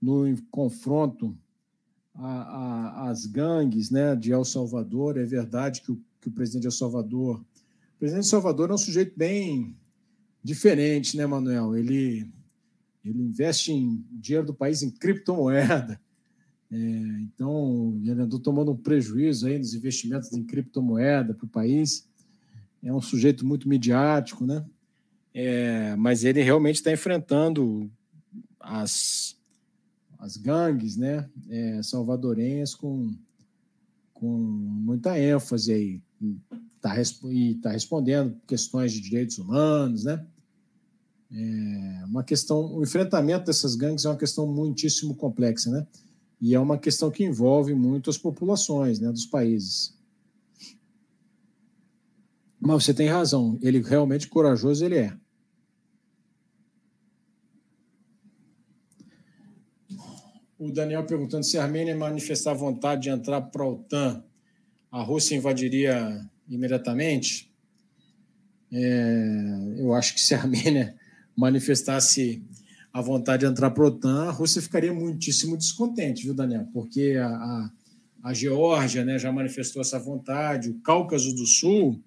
No 0.00 0.24
confronto 0.48 1.36
às 2.14 3.26
gangues 3.26 3.90
né, 3.90 4.14
de 4.14 4.32
El 4.32 4.44
Salvador. 4.44 5.18
É 5.18 5.24
verdade 5.24 5.82
que 5.82 5.90
o, 5.90 6.00
que 6.20 6.28
o 6.28 6.32
presidente 6.32 6.62
de 6.62 6.68
El 6.68 6.72
Salvador. 6.72 7.40
O 7.40 7.98
presidente 7.98 8.22
de 8.22 8.28
El 8.28 8.30
Salvador 8.30 8.70
é 8.70 8.74
um 8.74 8.78
sujeito 8.78 9.12
bem 9.16 9.76
diferente, 10.42 11.16
né, 11.16 11.26
Manuel? 11.26 11.76
Ele, 11.76 12.30
ele 13.04 13.22
investe 13.22 13.72
em 13.72 14.04
dinheiro 14.12 14.46
do 14.46 14.54
país 14.54 14.82
em 14.84 14.90
criptomoeda. 14.90 16.00
É, 16.70 16.76
então, 17.22 17.98
ele 18.04 18.22
andou 18.22 18.38
tomando 18.38 18.70
um 18.70 18.76
prejuízo 18.76 19.46
aí 19.46 19.58
nos 19.58 19.74
investimentos 19.74 20.32
em 20.32 20.44
criptomoeda 20.44 21.34
para 21.34 21.46
o 21.46 21.48
país. 21.48 22.06
É 22.82 22.92
um 22.92 23.00
sujeito 23.00 23.44
muito 23.44 23.68
midiático, 23.68 24.46
né? 24.46 24.64
É, 25.34 25.94
mas 25.96 26.24
ele 26.24 26.42
realmente 26.42 26.76
está 26.76 26.92
enfrentando 26.92 27.90
as, 28.58 29.36
as 30.18 30.36
gangues 30.36 30.96
né? 30.96 31.28
É, 31.48 31.82
salvadorenhas 31.82 32.74
com, 32.74 33.10
com 34.12 34.28
muita 34.28 35.18
ênfase 35.18 35.72
aí. 35.72 36.02
Tá, 36.80 36.94
e 37.24 37.52
está 37.52 37.70
respondendo 37.70 38.36
questões 38.46 38.92
de 38.92 39.00
direitos 39.00 39.38
humanos, 39.38 40.04
né? 40.04 40.24
É 41.30 42.04
uma 42.06 42.24
questão, 42.24 42.74
o 42.74 42.82
enfrentamento 42.82 43.46
dessas 43.46 43.74
gangues 43.74 44.04
é 44.04 44.08
uma 44.08 44.16
questão 44.16 44.46
muitíssimo 44.46 45.14
complexa, 45.14 45.70
né? 45.70 45.86
E 46.40 46.54
é 46.54 46.60
uma 46.60 46.78
questão 46.78 47.10
que 47.10 47.24
envolve 47.24 47.74
muito 47.74 48.08
as 48.08 48.16
populações 48.16 49.00
né, 49.00 49.10
dos 49.10 49.26
países. 49.26 49.97
Mas 52.68 52.84
você 52.84 52.92
tem 52.92 53.08
razão, 53.08 53.58
ele 53.62 53.80
realmente 53.80 54.28
corajoso 54.28 54.84
ele 54.84 54.98
é. 54.98 55.16
O 60.58 60.70
Daniel 60.70 61.06
perguntando 61.06 61.46
se 61.46 61.56
a 61.56 61.62
Armênia 61.62 61.96
manifestar 61.96 62.52
vontade 62.52 63.04
de 63.04 63.08
entrar 63.08 63.40
para 63.40 63.64
a 63.64 63.68
OTAN, 63.68 64.22
a 64.92 65.02
Rússia 65.02 65.34
invadiria 65.34 66.20
imediatamente? 66.46 67.50
É, 68.70 69.78
eu 69.78 69.94
acho 69.94 70.12
que 70.12 70.20
se 70.20 70.34
a 70.34 70.40
Armênia 70.42 70.94
manifestasse 71.34 72.44
a 72.92 73.00
vontade 73.00 73.46
de 73.46 73.50
entrar 73.50 73.70
para 73.70 73.82
a 73.82 73.86
OTAN, 73.86 74.28
a 74.28 74.30
Rússia 74.30 74.60
ficaria 74.60 74.92
muitíssimo 74.92 75.56
descontente, 75.56 76.22
viu, 76.24 76.34
Daniel? 76.34 76.68
Porque 76.74 77.16
a, 77.18 77.28
a, 77.28 77.70
a 78.24 78.34
Geórgia 78.34 79.06
né, 79.06 79.18
já 79.18 79.32
manifestou 79.32 79.80
essa 79.80 79.98
vontade, 79.98 80.68
o 80.68 80.78
Cáucaso 80.80 81.34
do 81.34 81.46
Sul 81.46 81.98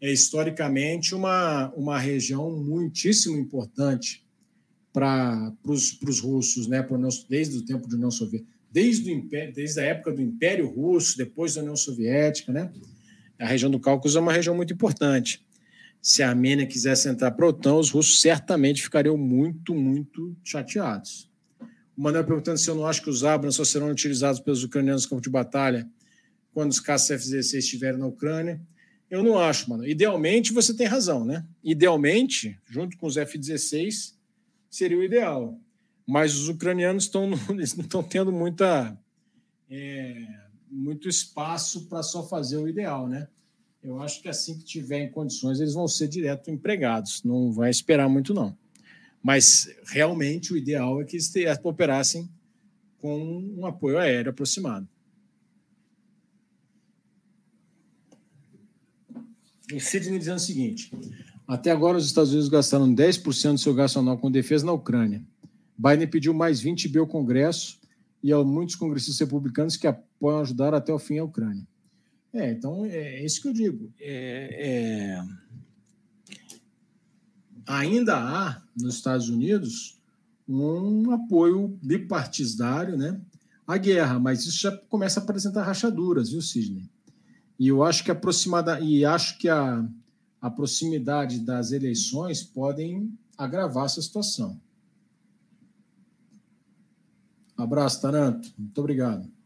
é 0.00 0.12
historicamente 0.12 1.14
uma, 1.14 1.72
uma 1.74 1.98
região 1.98 2.50
muitíssimo 2.50 3.36
importante 3.36 4.24
para 4.92 5.52
os 5.64 6.20
russos, 6.20 6.66
né, 6.66 6.82
pra, 6.82 6.96
desde 7.28 7.58
o 7.58 7.64
tempo 7.64 7.86
da 7.88 7.96
União 7.96 8.10
Soviética, 8.10 8.50
desde, 8.70 9.10
o 9.10 9.14
Império, 9.14 9.54
desde 9.54 9.80
a 9.80 9.84
época 9.84 10.12
do 10.12 10.22
Império 10.22 10.68
Russo, 10.68 11.16
depois 11.16 11.54
da 11.54 11.60
União 11.60 11.76
Soviética. 11.76 12.52
Né? 12.52 12.72
A 13.38 13.46
região 13.46 13.70
do 13.70 13.80
Cáucaso 13.80 14.18
é 14.18 14.20
uma 14.20 14.32
região 14.32 14.54
muito 14.54 14.72
importante 14.72 15.46
se 16.06 16.22
a 16.22 16.28
Armênia 16.28 16.64
quisesse 16.68 17.08
entrar 17.08 17.32
para 17.32 17.46
a 17.46 17.48
OTAN, 17.48 17.74
os 17.74 17.90
russos 17.90 18.20
certamente 18.20 18.80
ficariam 18.80 19.16
muito, 19.16 19.74
muito 19.74 20.36
chateados. 20.44 21.28
O 21.96 22.00
Manuel 22.00 22.24
perguntando 22.24 22.58
se 22.58 22.70
eu 22.70 22.76
não 22.76 22.86
acho 22.86 23.02
que 23.02 23.10
os 23.10 23.24
Abrams 23.24 23.56
só 23.56 23.64
serão 23.64 23.90
utilizados 23.90 24.38
pelos 24.38 24.62
ucranianos 24.62 25.02
no 25.02 25.10
campo 25.10 25.22
de 25.22 25.30
batalha 25.30 25.84
quando 26.54 26.70
os 26.70 26.78
caças 26.78 27.10
F-16 27.10 27.58
estiverem 27.58 27.98
na 27.98 28.06
Ucrânia. 28.06 28.60
Eu 29.10 29.22
não 29.22 29.38
acho, 29.38 29.70
mano. 29.70 29.86
Idealmente, 29.86 30.52
você 30.52 30.74
tem 30.74 30.86
razão, 30.86 31.24
né? 31.24 31.46
Idealmente, 31.62 32.58
junto 32.68 32.96
com 32.96 33.06
os 33.06 33.16
F-16, 33.16 34.14
seria 34.68 34.98
o 34.98 35.04
ideal. 35.04 35.58
Mas 36.06 36.34
os 36.34 36.48
ucranianos 36.48 37.04
estão, 37.04 37.30
não 37.48 37.60
estão 37.60 38.02
tendo 38.02 38.32
muita, 38.32 38.98
é, 39.70 40.26
muito 40.70 41.08
espaço 41.08 41.86
para 41.86 42.02
só 42.02 42.26
fazer 42.26 42.56
o 42.56 42.68
ideal, 42.68 43.08
né? 43.08 43.28
eu 43.86 44.02
acho 44.02 44.20
que 44.20 44.28
assim 44.28 44.58
que 44.58 44.64
tiver 44.64 44.98
em 44.98 45.10
condições, 45.10 45.60
eles 45.60 45.74
vão 45.74 45.86
ser 45.86 46.08
direto 46.08 46.50
empregados, 46.50 47.22
não 47.22 47.52
vai 47.52 47.70
esperar 47.70 48.08
muito, 48.08 48.34
não. 48.34 48.56
Mas 49.22 49.68
realmente 49.86 50.52
o 50.52 50.56
ideal 50.56 51.00
é 51.00 51.04
que 51.04 51.16
eles 51.16 51.32
operassem 51.62 52.28
com 52.98 53.44
um 53.56 53.64
apoio 53.64 53.98
aéreo 53.98 54.30
aproximado. 54.30 54.88
Sidney 59.80 60.18
dizendo 60.18 60.36
o 60.36 60.40
seguinte: 60.40 60.90
até 61.46 61.70
agora 61.70 61.98
os 61.98 62.06
Estados 62.06 62.30
Unidos 62.30 62.48
gastaram 62.48 62.92
10% 62.92 63.52
do 63.52 63.58
seu 63.58 63.74
gasto 63.74 63.98
anual 63.98 64.18
com 64.18 64.30
defesa 64.30 64.66
na 64.66 64.72
Ucrânia. 64.72 65.22
Biden 65.78 66.08
pediu 66.08 66.32
mais 66.32 66.60
20 66.60 66.88
bi 66.88 66.98
ao 66.98 67.06
Congresso 67.06 67.78
e 68.22 68.32
há 68.32 68.42
muitos 68.42 68.74
congressistas 68.74 69.20
republicanos 69.20 69.76
que 69.76 69.86
apoiam 69.86 70.40
ajudar 70.40 70.74
até 70.74 70.92
o 70.92 70.98
fim 70.98 71.18
a 71.18 71.24
Ucrânia. 71.24 71.66
É, 72.32 72.50
então 72.50 72.84
é 72.84 73.24
isso 73.24 73.40
que 73.40 73.48
eu 73.48 73.52
digo. 73.52 73.92
É, 74.00 75.18
é... 75.18 76.36
Ainda 77.66 78.16
há 78.16 78.62
nos 78.76 78.94
Estados 78.94 79.28
Unidos 79.28 79.98
um 80.48 81.10
apoio 81.10 81.78
bipartidário 81.82 82.96
né, 82.96 83.20
à 83.66 83.76
guerra, 83.76 84.18
mas 84.18 84.44
isso 84.44 84.60
já 84.60 84.76
começa 84.88 85.18
a 85.18 85.22
apresentar 85.22 85.62
rachaduras, 85.62 86.30
viu, 86.30 86.40
Sidney? 86.40 86.88
E 87.58 87.68
eu 87.68 87.82
acho 87.82 88.04
que 88.04 88.10
aproximada 88.10 88.80
e 88.80 89.04
acho 89.04 89.38
que 89.38 89.48
a, 89.48 89.86
a 90.40 90.50
proximidade 90.50 91.40
das 91.40 91.72
eleições 91.72 92.42
podem 92.42 93.12
agravar 93.36 93.86
essa 93.86 94.02
situação. 94.02 94.60
abraço, 97.56 98.02
Taranto. 98.02 98.52
Muito 98.58 98.78
obrigado. 98.78 99.36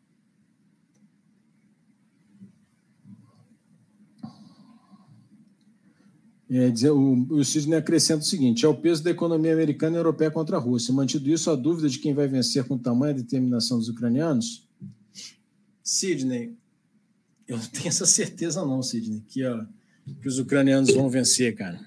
É, 6.52 6.68
dizer, 6.68 6.90
o, 6.90 7.26
o 7.30 7.44
Sidney 7.44 7.78
acrescenta 7.78 8.22
o 8.22 8.26
seguinte: 8.26 8.66
é 8.66 8.68
o 8.68 8.74
peso 8.74 9.04
da 9.04 9.11
economia 9.11 9.52
americana 9.52 9.94
e 9.96 10.00
europeia 10.00 10.32
contra 10.32 10.56
a 10.56 10.61
Rússia. 10.61 10.92
Mantido 10.92 11.30
isso, 11.30 11.48
a 11.48 11.54
dúvida 11.54 11.88
de 11.88 12.00
quem 12.00 12.12
vai 12.12 12.26
vencer 12.26 12.64
com 12.64 12.76
tamanha 12.76 13.14
determinação 13.14 13.78
dos 13.78 13.88
ucranianos? 13.88 14.68
Sidney, 15.80 16.56
eu 17.53 17.59
não 17.59 17.66
tenho 17.66 17.88
essa 17.88 18.07
certeza, 18.07 18.64
não, 18.64 18.82
Sidney, 18.82 19.22
que, 19.28 19.44
ó, 19.44 19.64
que 20.20 20.28
os 20.28 20.38
ucranianos 20.38 20.94
vão 20.94 21.09
vencer, 21.09 21.55
cara. 21.55 21.80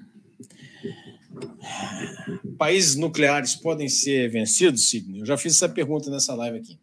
Países 2.57 2.95
nucleares 2.95 3.55
podem 3.55 3.89
ser 3.89 4.29
vencidos, 4.29 4.89
Sidney? 4.89 5.21
Eu 5.21 5.25
já 5.25 5.37
fiz 5.37 5.55
essa 5.55 5.69
pergunta 5.69 6.09
nessa 6.09 6.35
live 6.35 6.57
aqui. 6.57 6.79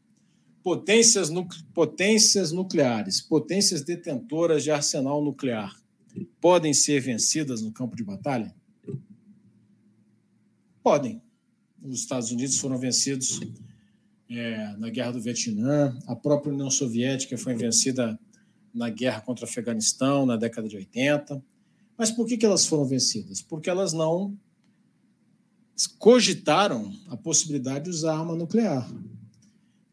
Potências, 0.63 1.31
nu 1.31 1.47
potências 1.73 2.53
nucleares, 2.53 3.21
potências 3.21 3.83
detentoras 3.83 4.63
de 4.63 4.71
arsenal 4.71 5.23
nuclear 5.23 5.75
podem 6.41 6.75
ser 6.75 7.01
vencidas 7.01 7.63
no 7.63 7.73
campo 7.73 7.97
de 7.97 8.05
batalha? 8.05 8.55
Podem. 10.83 11.23
Os 11.83 12.01
Estados 12.01 12.31
Unidos 12.31 12.59
foram 12.59 12.79
vencidos 12.79 13.41
é, 14.29 14.77
na 14.77 14.91
Guerra 14.91 15.13
do 15.13 15.21
Vietnã, 15.21 15.99
a 16.07 16.15
própria 16.15 16.53
União 16.53 16.71
Soviética 16.71 17.37
foi 17.39 17.55
vencida 17.55 18.19
na 18.75 18.89
guerra 18.89 19.21
contra 19.21 19.45
o 19.45 19.49
Afeganistão 19.49 20.27
na 20.27 20.37
década 20.37 20.69
de 20.69 20.77
80. 20.77 21.43
Mas 21.97 22.11
por 22.11 22.27
que, 22.27 22.37
que 22.37 22.47
elas 22.47 22.67
foram 22.67 22.85
vencidas? 22.85 23.43
Porque 23.43 23.69
elas 23.69 23.93
não 23.93 24.37
cogitaram 25.99 26.93
a 27.09 27.17
possibilidade 27.17 27.85
de 27.85 27.91
usar 27.91 28.17
arma 28.19 28.35
nuclear. 28.35 28.91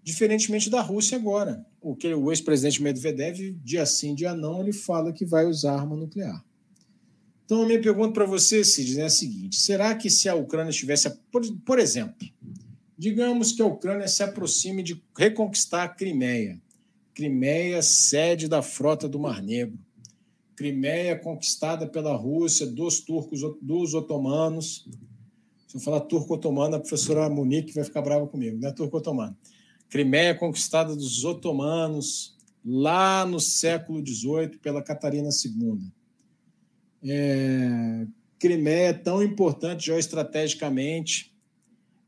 Diferentemente 0.03 0.69
da 0.69 0.81
Rússia 0.81 1.17
agora. 1.17 1.65
O 1.81 1.95
que 1.95 2.13
o 2.13 2.31
ex-presidente 2.31 2.81
Medvedev, 2.81 3.57
dia 3.63 3.85
sim, 3.85 4.13
dia 4.13 4.33
não, 4.33 4.61
ele 4.61 4.73
fala 4.73 5.13
que 5.13 5.25
vai 5.25 5.45
usar 5.45 5.75
arma 5.75 5.95
nuclear. 5.95 6.43
Então, 7.45 7.63
a 7.63 7.65
minha 7.65 7.81
pergunta 7.81 8.13
para 8.13 8.25
você, 8.25 8.61
Cid, 8.63 8.99
é 8.99 9.05
a 9.05 9.09
seguinte: 9.09 9.55
será 9.55 9.95
que 9.95 10.09
se 10.09 10.27
a 10.27 10.35
Ucrânia 10.35 10.69
estivesse, 10.69 11.09
por, 11.31 11.41
por 11.65 11.79
exemplo, 11.79 12.27
digamos 12.97 13.53
que 13.53 13.61
a 13.61 13.65
Ucrânia 13.65 14.07
se 14.07 14.21
aproxime 14.21 14.83
de 14.83 15.01
reconquistar 15.15 15.83
a 15.83 15.87
Crimeia, 15.87 16.61
Crimeia, 17.17 17.81
sede 17.81 18.47
da 18.47 18.61
frota 18.61 19.09
do 19.09 19.17
Mar 19.17 19.41
Negro, 19.41 19.75
Crimeia 20.55 21.17
conquistada 21.17 21.87
pela 21.87 22.15
Rússia, 22.15 22.67
dos 22.67 22.99
turcos, 22.99 23.41
dos 23.59 23.95
otomanos, 23.95 24.87
se 25.67 25.77
eu 25.77 25.81
falar 25.81 26.01
turco-otomano, 26.01 26.75
a 26.75 26.79
professora 26.79 27.27
Monique 27.27 27.73
vai 27.73 27.83
ficar 27.83 28.03
brava 28.03 28.27
comigo, 28.27 28.59
não 28.61 28.69
é 28.69 28.71
turco-otomano. 28.71 29.35
Crimeia 29.89 30.35
conquistada 30.35 30.95
dos 30.95 31.25
otomanos 31.25 32.37
lá 32.63 33.25
no 33.25 33.39
século 33.39 34.05
XVIII 34.05 34.59
pela 34.61 34.83
Catarina 34.83 35.29
II. 35.29 35.91
É, 37.03 38.05
Crimeia 38.37 38.89
é 38.89 38.93
tão 38.93 39.23
importante 39.23 39.87
geoestrategicamente 39.87 41.35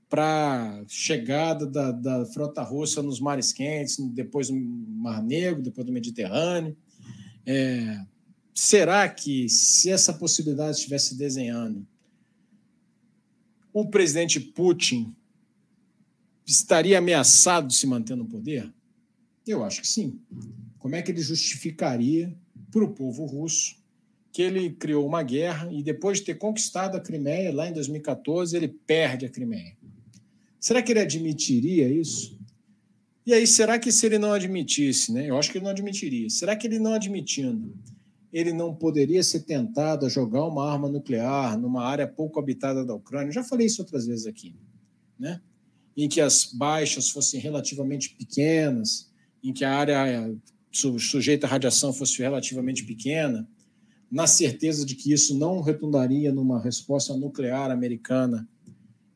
para 0.10 0.84
chegada 0.88 1.68
da, 1.68 1.92
da, 1.92 2.26
frota 2.26 2.64
russa 2.64 3.04
nos 3.04 3.20
mares 3.20 3.54
quentes, 3.54 3.98
depois 4.10 4.50
no 4.50 4.60
Mar 4.60 5.22
Negro, 5.22 5.62
depois 5.62 5.86
do 5.86 5.94
Mediterrâneo. 5.94 6.76
É, 7.46 8.04
será 8.54 9.08
que, 9.08 9.48
se 9.48 9.90
essa 9.90 10.12
possibilidade 10.12 10.78
estivesse 10.78 11.16
desenhando, 11.16 11.88
o 13.72 13.88
presidente 13.88 14.40
Putin 14.40 15.16
estaria 16.46 16.98
ameaçado 16.98 17.68
de 17.68 17.76
se 17.76 17.86
manter 17.86 18.16
no 18.16 18.26
poder? 18.26 18.74
Eu 19.46 19.64
acho 19.64 19.82
que 19.82 19.88
sim. 19.88 20.20
Como 20.80 20.96
é 20.96 21.04
que 21.04 21.12
ele 21.12 21.22
justificaria 21.22 22.36
para 22.72 22.84
o 22.84 22.94
povo 22.94 23.26
russo 23.26 23.78
que 24.32 24.42
ele 24.42 24.72
criou 24.72 25.06
uma 25.06 25.22
guerra 25.22 25.72
e 25.72 25.84
depois 25.84 26.20
de 26.20 26.26
ter 26.26 26.36
conquistado 26.36 26.96
a 26.96 27.00
Crimeia, 27.00 27.54
lá 27.54 27.68
em 27.68 27.74
2014, 27.74 28.56
ele 28.56 28.68
perde 28.68 29.26
a 29.26 29.30
Crimeia? 29.30 29.79
Será 30.60 30.82
que 30.82 30.92
ele 30.92 31.00
admitiria 31.00 31.88
isso? 31.88 32.38
E 33.26 33.34
aí, 33.34 33.46
será 33.46 33.78
que 33.78 33.92
se 33.92 34.06
ele 34.06 34.18
não 34.18 34.34
admitisse, 34.34 35.14
né? 35.14 35.30
Eu 35.30 35.38
acho 35.38 35.52
que 35.52 35.58
ele 35.58 35.66
não 35.66 35.72
admitiria. 35.72 36.30
Será 36.30 36.56
que 36.56 36.66
ele 36.66 36.80
não 36.80 36.94
admitindo, 36.94 37.78
ele 38.34 38.52
não 38.52 38.74
poderia 38.74 39.24
ser 39.24 39.42
tentado 39.42 40.06
a 40.06 40.10
jogar 40.10 40.46
uma 40.46 40.72
arma 40.72 40.90
nuclear 40.90 41.58
numa 41.58 41.84
área 41.84 42.08
pouco 42.08 42.40
habitada 42.40 42.86
da 42.86 42.94
Ucrânia. 42.94 43.30
Eu 43.30 43.34
já 43.34 43.44
falei 43.44 43.68
isso 43.68 43.82
outras 43.82 44.06
vezes 44.06 44.26
aqui, 44.26 44.56
né? 45.18 45.42
Em 45.96 46.08
que 46.08 46.22
as 46.22 46.46
baixas 46.46 47.10
fossem 47.10 47.40
relativamente 47.40 48.16
pequenas, 48.16 49.12
em 49.44 49.54
que 49.54 49.66
a 49.66 49.76
área 49.76 50.36
sujeita 50.72 51.48
à 51.48 51.50
radiação 51.50 51.92
fosse 51.92 52.22
relativamente 52.22 52.84
pequena, 52.84 53.48
na 54.12 54.28
certeza 54.28 54.86
de 54.86 54.96
que 54.96 55.14
isso 55.14 55.38
não 55.38 55.62
retundaria 55.62 56.32
numa 56.32 56.62
resposta 56.62 57.16
nuclear 57.16 57.70
americana 57.72 58.48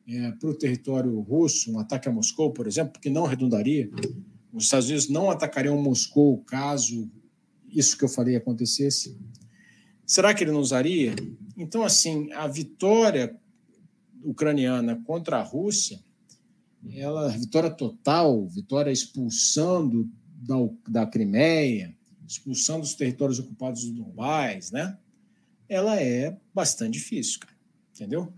é, 0.06 0.32
para 0.32 0.50
o 0.50 0.54
território 0.54 1.18
russo, 1.20 1.72
um 1.72 1.78
ataque 1.78 2.08
a 2.08 2.12
Moscou, 2.12 2.52
por 2.52 2.66
exemplo, 2.66 3.00
que 3.00 3.10
não 3.10 3.24
redundaria. 3.24 3.90
Os 4.52 4.64
Estados 4.64 4.86
Unidos 4.86 5.08
não 5.08 5.30
atacariam 5.30 5.80
Moscou 5.80 6.38
caso 6.44 7.10
isso 7.74 7.98
que 7.98 8.04
eu 8.04 8.08
falei 8.08 8.36
acontecesse? 8.36 9.18
Será 10.06 10.32
que 10.32 10.44
ele 10.44 10.52
não 10.52 10.60
usaria? 10.60 11.14
Então, 11.56 11.82
assim, 11.82 12.30
a 12.32 12.46
vitória 12.46 13.36
ucraniana 14.22 15.02
contra 15.04 15.38
a 15.38 15.42
Rússia, 15.42 16.00
ela, 16.92 17.28
vitória 17.28 17.70
total, 17.70 18.46
vitória 18.46 18.90
expulsando 18.90 20.08
da, 20.36 20.54
da 20.88 21.06
Crimeia, 21.06 21.96
expulsando 22.26 22.84
os 22.84 22.94
territórios 22.94 23.38
ocupados 23.38 23.84
do 23.84 23.92
Donbás, 23.92 24.70
né? 24.70 24.98
Ela 25.68 26.00
é 26.00 26.38
bastante 26.54 26.92
difícil, 26.92 27.40
cara, 27.40 27.54
entendeu? 27.94 28.32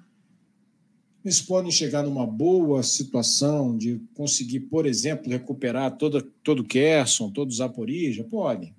Eles 1.27 1.43
podem 1.43 1.71
chegar 1.71 2.05
numa 2.05 2.27
boa 2.27 2.83
situação 2.83 3.77
de 3.77 4.01
conseguir, 4.15 4.61
por 4.61 4.87
exemplo, 4.87 5.31
recuperar 5.31 5.97
toda, 5.97 6.23
todo 6.43 6.65
Kherson, 6.65 7.31
todo 7.31 7.53
Zaporizhia? 7.53 8.25
Podem 8.25 8.75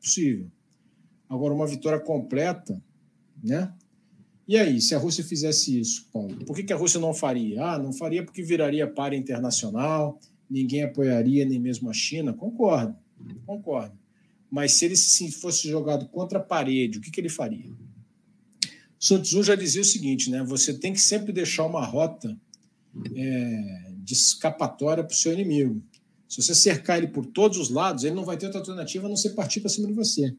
possível. 0.00 0.50
Agora, 1.28 1.54
uma 1.54 1.66
vitória 1.66 2.00
completa, 2.00 2.82
né? 3.42 3.72
E 4.48 4.56
aí, 4.56 4.80
se 4.80 4.96
a 4.96 4.98
Rússia 4.98 5.22
fizesse 5.22 5.78
isso, 5.78 6.08
Paulo, 6.12 6.34
por 6.44 6.56
que, 6.56 6.64
que 6.64 6.72
a 6.72 6.76
Rússia 6.76 6.98
não 6.98 7.14
faria? 7.14 7.64
Ah, 7.64 7.78
não 7.78 7.92
faria 7.92 8.24
porque 8.24 8.42
viraria 8.42 8.86
para 8.86 9.14
internacional, 9.14 10.18
ninguém 10.48 10.82
apoiaria, 10.82 11.44
nem 11.44 11.60
mesmo 11.60 11.88
a 11.88 11.92
China. 11.92 12.32
Concordo, 12.32 12.96
concordo. 13.46 13.96
Mas 14.50 14.72
se 14.72 14.86
ele 14.86 14.96
se 14.96 15.30
fosse 15.30 15.68
jogado 15.68 16.08
contra 16.08 16.40
a 16.40 16.42
parede, 16.42 16.98
o 16.98 17.00
que, 17.00 17.12
que 17.12 17.20
ele 17.20 17.28
faria? 17.28 17.70
Sun 19.00 19.22
Tzu 19.22 19.42
já 19.42 19.54
dizia 19.54 19.80
o 19.80 19.84
seguinte, 19.84 20.30
né? 20.30 20.44
Você 20.44 20.74
tem 20.74 20.92
que 20.92 21.00
sempre 21.00 21.32
deixar 21.32 21.64
uma 21.64 21.82
rota 21.82 22.38
é, 23.14 23.92
de 23.96 24.12
escapatória 24.12 25.02
para 25.02 25.14
o 25.14 25.16
seu 25.16 25.32
inimigo. 25.32 25.82
Se 26.28 26.42
você 26.42 26.54
cercar 26.54 26.98
ele 26.98 27.08
por 27.08 27.24
todos 27.24 27.56
os 27.56 27.70
lados, 27.70 28.04
ele 28.04 28.14
não 28.14 28.26
vai 28.26 28.36
ter 28.36 28.44
outra 28.44 28.60
alternativa 28.60 29.06
a 29.06 29.08
não 29.08 29.16
ser 29.16 29.30
partir 29.30 29.60
para 29.60 29.70
cima 29.70 29.88
de 29.88 29.94
você. 29.94 30.36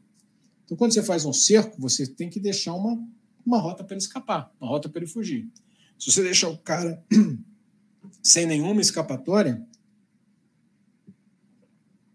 Então, 0.64 0.76
quando 0.76 0.94
você 0.94 1.02
faz 1.02 1.24
um 1.24 1.32
cerco, 1.32 1.78
você 1.80 2.06
tem 2.06 2.30
que 2.30 2.38
deixar 2.38 2.72
uma, 2.74 3.04
uma 3.44 3.58
rota 3.58 3.82
para 3.82 3.94
ele 3.94 4.02
escapar, 4.02 4.50
uma 4.60 4.70
rota 4.70 4.88
para 4.88 5.02
ele 5.02 5.10
fugir. 5.10 5.50
Se 5.98 6.12
você 6.12 6.22
deixar 6.22 6.48
o 6.48 6.56
cara 6.56 7.04
sem 8.22 8.46
nenhuma 8.46 8.80
escapatória, 8.80 9.60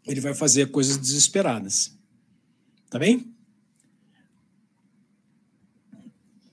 ele 0.06 0.22
vai 0.22 0.34
fazer 0.34 0.72
coisas 0.72 0.98
desesperadas. 0.98 1.96
Tá 2.90 2.98
bem? 2.98 3.37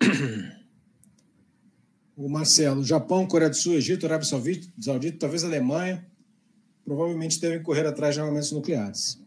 O 2.16 2.28
Marcelo, 2.28 2.84
Japão, 2.84 3.26
Coreia 3.26 3.50
do 3.50 3.56
Sul, 3.56 3.74
Egito, 3.74 4.06
Arábia 4.06 4.24
Saudita, 4.24 5.18
talvez 5.18 5.42
Alemanha 5.42 6.06
provavelmente 6.84 7.40
devem 7.40 7.60
correr 7.60 7.84
atrás 7.86 8.14
de 8.14 8.20
armamentos 8.20 8.52
nucleares. 8.52 9.20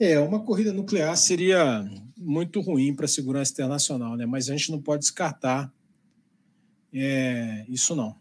É, 0.00 0.18
uma 0.18 0.40
corrida 0.40 0.72
nuclear 0.72 1.14
seria 1.16 1.84
muito 2.16 2.60
ruim 2.60 2.94
para 2.94 3.04
a 3.04 3.08
segurança 3.08 3.52
internacional, 3.52 4.16
né? 4.16 4.24
mas 4.24 4.48
a 4.48 4.52
gente 4.52 4.70
não 4.70 4.80
pode 4.80 5.02
descartar 5.02 5.70
é, 6.92 7.66
isso 7.68 7.94
não. 7.94 8.16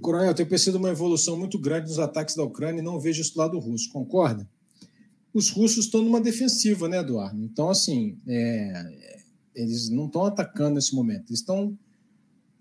Coronel, 0.00 0.34
tem 0.34 0.46
percebido 0.46 0.78
uma 0.78 0.90
evolução 0.90 1.38
muito 1.38 1.58
grande 1.58 1.88
nos 1.88 1.98
ataques 1.98 2.34
da 2.34 2.42
Ucrânia 2.42 2.80
e 2.80 2.84
não 2.84 2.98
vejo 2.98 3.20
isso 3.20 3.34
do 3.34 3.38
lado 3.38 3.58
russo, 3.58 3.90
concorda? 3.90 4.48
Os 5.32 5.50
russos 5.50 5.86
estão 5.86 6.02
numa 6.02 6.20
defensiva, 6.20 6.88
né, 6.88 6.98
Eduardo? 6.98 7.42
Então, 7.42 7.68
assim, 7.68 8.18
é, 8.26 9.23
eles 9.54 9.88
não 9.88 10.06
estão 10.06 10.24
atacando 10.24 10.76
nesse 10.76 10.94
momento, 10.94 11.30
eles 11.30 11.40
estão 11.40 11.78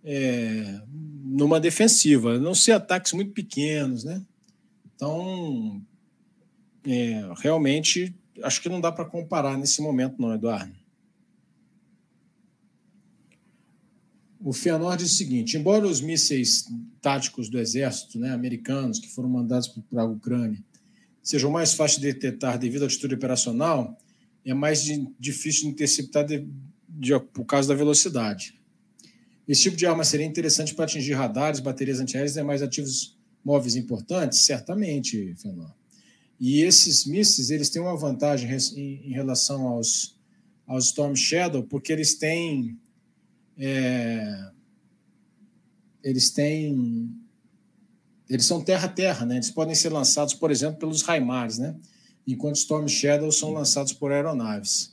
é, 0.03 0.81
numa 0.87 1.59
defensiva, 1.59 2.37
não 2.37 2.53
ser 2.53 2.73
ataques 2.73 3.13
muito 3.13 3.31
pequenos, 3.31 4.03
né? 4.03 4.21
Então, 4.95 5.81
é, 6.85 7.29
realmente, 7.37 8.13
acho 8.41 8.61
que 8.61 8.69
não 8.69 8.81
dá 8.81 8.91
para 8.91 9.05
comparar 9.05 9.57
nesse 9.57 9.81
momento, 9.81 10.21
não, 10.21 10.33
Eduardo. 10.33 10.73
O 14.39 14.51
Fianor 14.51 14.97
diz 14.97 15.11
o 15.13 15.15
seguinte: 15.15 15.55
embora 15.55 15.87
os 15.87 16.01
mísseis 16.01 16.67
táticos 17.01 17.49
do 17.49 17.57
exército 17.57 18.19
né, 18.19 18.31
americanos 18.31 18.99
que 18.99 19.07
foram 19.09 19.29
mandados 19.29 19.69
para 19.89 20.01
a 20.01 20.05
Ucrânia 20.05 20.61
sejam 21.23 21.49
mais 21.49 21.73
fáceis 21.73 22.01
de 22.01 22.11
detectar 22.11 22.59
devido 22.59 22.83
à 22.83 22.85
atitude 22.85 23.15
operacional, 23.15 23.97
é 24.45 24.53
mais 24.53 24.83
de, 24.83 25.07
difícil 25.17 25.63
de 25.63 25.69
interceptar 25.69 26.25
de, 26.25 26.45
de, 26.93 27.19
por 27.19 27.45
causa 27.45 27.67
da 27.67 27.75
velocidade. 27.75 28.59
Esse 29.47 29.63
tipo 29.63 29.75
de 29.75 29.85
arma 29.85 30.03
seria 30.03 30.25
interessante 30.25 30.73
para 30.73 30.85
atingir 30.85 31.13
radares, 31.13 31.59
baterias 31.59 31.99
antiaéreas 31.99 32.31
e 32.31 32.39
demais 32.39 32.61
ativos 32.61 33.17
móveis 33.43 33.75
importantes? 33.75 34.39
Certamente, 34.39 35.35
Fenor. 35.35 35.73
E 36.39 36.61
esses 36.61 37.05
mísseis, 37.05 37.49
eles 37.49 37.69
têm 37.69 37.81
uma 37.81 37.97
vantagem 37.97 38.49
em 38.75 39.11
relação 39.11 39.67
aos, 39.67 40.17
aos 40.65 40.85
Storm 40.85 41.15
Shadow, 41.15 41.63
porque 41.63 41.91
eles 41.91 42.15
têm 42.15 42.79
é, 43.57 44.51
eles 46.03 46.31
têm 46.31 47.09
eles 48.29 48.45
são 48.45 48.61
terra-terra, 48.61 49.25
né? 49.25 49.35
Eles 49.35 49.51
podem 49.51 49.75
ser 49.75 49.89
lançados, 49.89 50.33
por 50.33 50.49
exemplo, 50.49 50.79
pelos 50.79 51.01
Raimars, 51.01 51.57
né? 51.57 51.75
Enquanto 52.25 52.55
Storm 52.55 52.87
Shadow 52.87 53.31
são 53.31 53.51
lançados 53.51 53.93
por 53.93 54.11
aeronaves. 54.11 54.92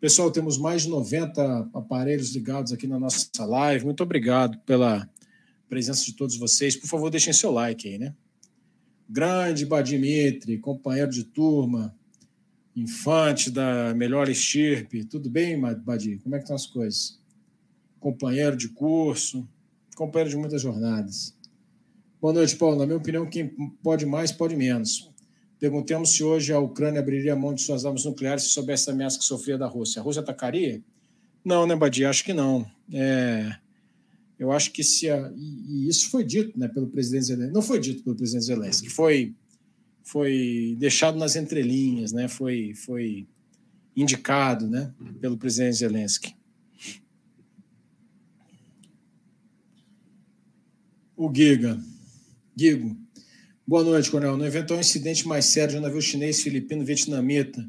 Pessoal, 0.00 0.30
temos 0.30 0.56
mais 0.56 0.84
de 0.84 0.88
90 0.88 1.68
aparelhos 1.74 2.34
ligados 2.34 2.72
aqui 2.72 2.86
na 2.86 2.98
nossa 2.98 3.44
live. 3.44 3.84
Muito 3.84 4.02
obrigado 4.02 4.58
pela 4.60 5.06
presença 5.68 6.02
de 6.06 6.14
todos 6.14 6.38
vocês. 6.38 6.74
Por 6.74 6.86
favor, 6.86 7.10
deixem 7.10 7.34
seu 7.34 7.50
like 7.50 7.86
aí, 7.86 7.98
né? 7.98 8.14
Grande 9.06 9.66
Badimitri, 9.66 10.56
companheiro 10.56 11.10
de 11.10 11.24
turma. 11.24 11.94
infante 12.74 13.50
da 13.50 13.92
melhor 13.94 14.30
estirpe. 14.30 15.04
Tudo 15.04 15.28
bem, 15.28 15.60
Badi? 15.60 16.18
Como 16.22 16.34
é 16.34 16.38
que 16.38 16.44
estão 16.44 16.56
as 16.56 16.66
coisas? 16.66 17.20
Companheiro 17.98 18.56
de 18.56 18.70
curso, 18.70 19.46
companheiro 19.94 20.30
de 20.30 20.36
muitas 20.38 20.62
jornadas. 20.62 21.36
Boa 22.18 22.32
noite, 22.32 22.56
Paulo. 22.56 22.78
Na 22.78 22.86
minha 22.86 22.96
opinião, 22.96 23.28
quem 23.28 23.48
pode 23.82 24.06
mais, 24.06 24.32
pode 24.32 24.56
menos. 24.56 25.09
Perguntemos 25.60 26.14
se 26.14 26.24
hoje 26.24 26.54
a 26.54 26.58
Ucrânia 26.58 27.00
abriria 27.00 27.36
mão 27.36 27.52
de 27.52 27.60
suas 27.60 27.84
armas 27.84 28.06
nucleares 28.06 28.44
se 28.44 28.48
soubesse 28.48 28.88
a 28.88 28.94
ameaça 28.94 29.18
que 29.18 29.24
sofria 29.26 29.58
da 29.58 29.66
Rússia. 29.66 30.00
A 30.00 30.02
Rússia 30.02 30.22
atacaria? 30.22 30.82
Não, 31.44 31.66
né, 31.66 31.76
Badi? 31.76 32.02
Acho 32.02 32.24
que 32.24 32.32
não. 32.32 32.66
É, 32.90 33.56
eu 34.38 34.50
acho 34.50 34.72
que 34.72 34.82
se. 34.82 35.10
A, 35.10 35.30
e, 35.36 35.86
isso 35.86 36.08
foi 36.08 36.24
dito 36.24 36.58
né, 36.58 36.66
pelo 36.66 36.86
presidente 36.88 37.26
Zelensky. 37.26 37.52
Não 37.52 37.60
foi 37.60 37.78
dito 37.78 38.02
pelo 38.02 38.16
presidente 38.16 38.46
Zelensky, 38.46 38.88
foi, 38.88 39.34
foi 40.02 40.76
deixado 40.78 41.18
nas 41.18 41.36
entrelinhas, 41.36 42.10
né, 42.10 42.26
foi, 42.26 42.72
foi 42.74 43.28
indicado 43.94 44.66
né, 44.66 44.94
pelo 45.20 45.36
presidente 45.36 45.76
Zelensky. 45.76 46.34
O 51.14 51.30
Giga. 51.34 51.78
Gigo. 52.56 52.96
Boa 53.70 53.84
noite, 53.84 54.10
Coronel. 54.10 54.36
No 54.36 54.44
eventual 54.44 54.80
incidente 54.80 55.28
mais 55.28 55.44
sério 55.44 55.74
de 55.74 55.78
um 55.78 55.80
navio 55.80 56.02
chinês, 56.02 56.42
filipino, 56.42 56.84
vietnamita, 56.84 57.64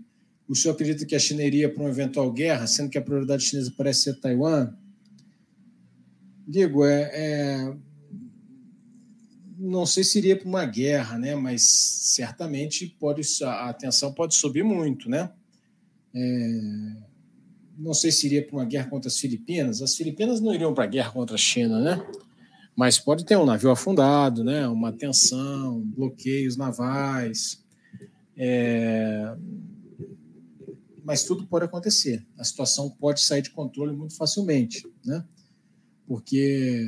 o 0.50 0.56
senhor 0.56 0.74
acredita 0.74 1.06
que 1.06 1.14
a 1.14 1.20
China 1.20 1.44
iria 1.44 1.72
para 1.72 1.84
uma 1.84 1.92
eventual 1.92 2.32
guerra, 2.32 2.66
sendo 2.66 2.90
que 2.90 2.98
a 2.98 3.02
prioridade 3.04 3.44
chinesa 3.44 3.72
parece 3.78 4.02
ser 4.02 4.20
Taiwan? 4.20 4.74
Digo, 6.48 6.84
é, 6.84 7.12
é, 7.14 7.76
não 9.60 9.86
sei 9.86 10.04
se 10.04 10.18
iria 10.18 10.36
para 10.36 10.48
uma 10.48 10.66
guerra, 10.66 11.20
né? 11.20 11.36
Mas 11.36 11.62
certamente 11.62 12.88
pode 13.00 13.22
a 13.44 13.70
atenção 13.70 14.12
pode 14.12 14.34
subir 14.34 14.64
muito, 14.64 15.08
né? 15.08 15.32
É, 16.16 16.96
não 17.78 17.94
sei 17.94 18.12
se 18.12 18.26
iria 18.26 18.44
para 18.44 18.56
uma 18.56 18.66
guerra 18.66 18.90
contra 18.90 19.08
as 19.08 19.20
Filipinas. 19.20 19.84
As 19.84 19.96
Filipinas 19.96 20.42
não 20.42 20.52
iriam 20.52 20.74
para 20.74 20.86
a 20.86 20.88
guerra 20.88 21.12
contra 21.12 21.36
a 21.36 21.38
China, 21.38 21.80
né? 21.80 22.04
Mas 22.76 22.98
pode 22.98 23.26
ter 23.26 23.38
um 23.38 23.46
navio 23.46 23.72
afundado, 23.72 24.44
né? 24.44 24.68
Uma 24.68 24.92
tensão, 24.92 25.82
bloqueios 25.82 26.58
navais. 26.58 27.64
É... 28.38 29.36
Mas 31.04 31.24
tudo 31.24 31.46
pode 31.46 31.66
acontecer. 31.66 32.26
A 32.38 32.44
situação 32.44 32.90
pode 32.90 33.22
sair 33.22 33.42
de 33.42 33.50
controle 33.50 33.92
muito 33.96 34.16
facilmente, 34.16 34.88
né? 35.06 35.24
porque 36.12 36.86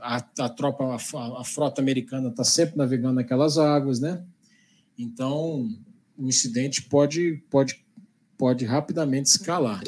a, 0.00 0.16
a 0.16 0.48
tropa, 0.48 0.84
a, 0.84 1.40
a 1.40 1.44
frota 1.44 1.80
americana 1.80 2.30
está 2.30 2.42
sempre 2.42 2.76
navegando 2.76 3.14
naquelas 3.14 3.58
águas, 3.58 4.00
né? 4.00 4.24
Então, 4.98 5.68
o 6.18 6.26
incidente 6.26 6.82
pode, 6.82 7.44
pode, 7.48 7.80
pode 8.36 8.64
rapidamente 8.64 9.28
escalar. 9.28 9.84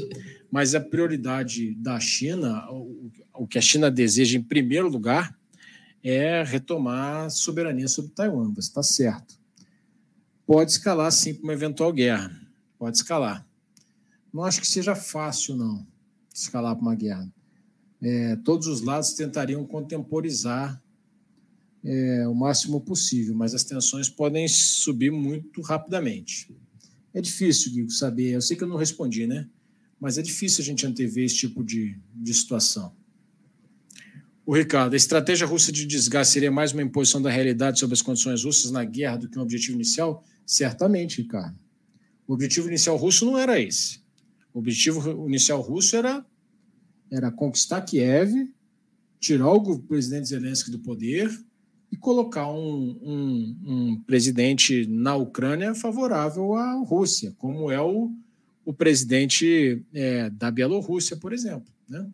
Mas 0.51 0.75
a 0.75 0.81
prioridade 0.81 1.75
da 1.75 2.01
China, 2.01 2.67
o, 2.71 3.47
que 3.47 3.59
a 3.59 3.63
China 3.63 3.91
deseja 3.91 4.39
em 4.39 4.43
primeiro 4.43 4.89
lugar, 4.89 5.37
é 6.03 6.43
retomar 6.43 7.27
a 7.27 7.31
soberania 7.31 7.89
sobre 7.89 8.13
Taiwan. 8.13 8.53
Você 8.55 8.69
está 8.69 8.83
certo. 8.83 9.39
Pode 10.47 10.71
escalar, 10.71 11.13
sim, 11.13 11.35
para 11.35 11.45
uma 11.45 11.53
eventual 11.53 11.93
guerra. 11.93 12.31
Pode 12.79 12.97
escalar. 12.97 13.47
Não 14.33 14.45
acho 14.45 14.61
que 14.61 14.67
seja 14.67 14.95
fácil, 14.95 15.57
não, 15.57 15.87
escalar 16.33 16.75
para 16.75 16.83
uma 16.83 16.95
guerra 16.95 17.31
é, 18.01 18.37
todos 18.37 18.67
os 18.67 18.81
lados 18.81 19.13
tentariam 19.13 19.65
contemporizar 19.65 20.81
é, 21.85 22.27
o 22.29 22.35
máximo 22.35 22.81
possível, 22.81 23.35
mas 23.35 23.55
as 23.55 23.65
tensões 23.65 24.09
podem 24.09 24.47
subir 24.49 25.11
muito 25.11 25.61
rapidamente. 25.63 26.55
É 27.13 27.21
difícil, 27.21 27.73
Guigo, 27.73 27.91
saber. 27.91 28.31
Eu 28.31 28.43
sei 28.43 28.57
que 28.57 28.65
eu 28.65 28.69
não 28.69 28.77
respondi, 28.77 29.27
né? 29.27 29.49
Mas 30.01 30.19
é 30.19 30.23
difícil 30.23 30.63
a 30.63 30.65
gente 30.65 30.87
antever 30.87 31.25
esse 31.25 31.37
tipo 31.37 31.65
de, 31.65 31.99
de 32.15 32.35
situação. 32.35 32.93
O 34.47 34.55
Ricardo, 34.55 34.95
a 34.95 34.97
estratégia 34.97 35.47
russa 35.47 35.71
de 35.71 35.85
desgaste 35.85 36.33
seria 36.33 36.51
mais 36.51 36.73
uma 36.73 36.83
imposição 36.83 37.21
da 37.21 37.31
realidade 37.31 37.79
sobre 37.79 37.95
as 37.95 38.03
condições 38.03 38.45
russas 38.45 38.71
na 38.71 38.85
guerra 38.85 39.19
do 39.19 39.29
que 39.29 39.39
um 39.39 39.43
objetivo 39.43 39.77
inicial? 39.77 40.25
Certamente, 40.47 41.21
Ricardo. 41.21 41.59
O 42.27 42.33
objetivo 42.33 42.69
inicial 42.69 42.97
russo 42.97 43.27
não 43.27 43.37
era 43.37 43.61
esse. 43.61 44.01
O 44.55 44.61
objetivo 44.61 45.27
inicial 45.27 45.61
russo 45.61 45.97
era 45.97 46.25
era 47.11 47.31
conquistar 47.31 47.81
Kiev, 47.83 48.33
tirar 49.19 49.53
o 49.53 49.79
presidente 49.81 50.29
Zelensky 50.29 50.71
do 50.71 50.79
poder 50.79 51.31
e 51.91 51.97
colocar 51.97 52.51
um, 52.51 52.99
um, 53.03 53.57
um 53.65 54.03
presidente 54.03 54.87
na 54.87 55.17
Ucrânia 55.17 55.75
favorável 55.75 56.55
à 56.55 56.75
Rússia, 56.75 57.35
como 57.39 57.71
é 57.71 57.81
o, 57.81 58.13
o 58.69 58.75
presidente 58.75 59.83
é, 59.95 60.29
da 60.29 60.51
Bielorrússia, 60.51 61.17
por 61.17 61.33
exemplo. 61.33 61.73
Né? 61.89 62.07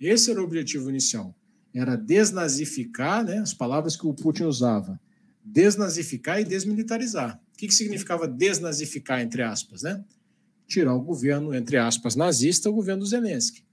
Esse 0.00 0.30
era 0.30 0.40
o 0.40 0.44
objetivo 0.44 0.88
inicial. 0.88 1.34
Era 1.74 1.96
desnazificar, 1.96 3.24
né, 3.24 3.38
as 3.38 3.52
palavras 3.52 3.96
que 3.96 4.06
o 4.06 4.14
Putin 4.14 4.44
usava, 4.44 5.00
desnazificar 5.44 6.40
e 6.40 6.44
desmilitarizar. 6.44 7.42
O 7.52 7.58
que, 7.58 7.66
que 7.66 7.74
significava 7.74 8.28
desnazificar, 8.28 9.20
entre 9.20 9.42
aspas? 9.42 9.82
Né? 9.82 10.04
Tirar 10.68 10.94
o 10.94 11.00
governo, 11.00 11.52
entre 11.52 11.76
aspas, 11.76 12.14
nazista, 12.14 12.70
o 12.70 12.74
governo 12.74 13.00
do 13.00 13.08
Zelensky 13.08 13.64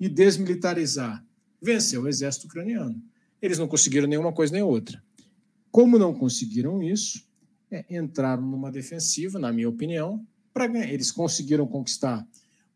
e 0.00 0.08
desmilitarizar. 0.08 1.22
Venceu 1.60 2.04
o 2.04 2.08
exército 2.08 2.46
ucraniano. 2.46 3.02
Eles 3.40 3.58
não 3.58 3.68
conseguiram 3.68 4.08
nenhuma 4.08 4.32
coisa 4.32 4.54
nem 4.54 4.62
outra. 4.62 5.04
Como 5.70 5.98
não 5.98 6.14
conseguiram 6.14 6.82
isso, 6.82 7.22
é, 7.70 7.84
entraram 7.90 8.42
numa 8.42 8.72
defensiva, 8.72 9.38
na 9.38 9.52
minha 9.52 9.68
opinião, 9.68 10.26
para. 10.52 10.66
Eles 10.86 11.10
conseguiram 11.10 11.66
conquistar 11.66 12.26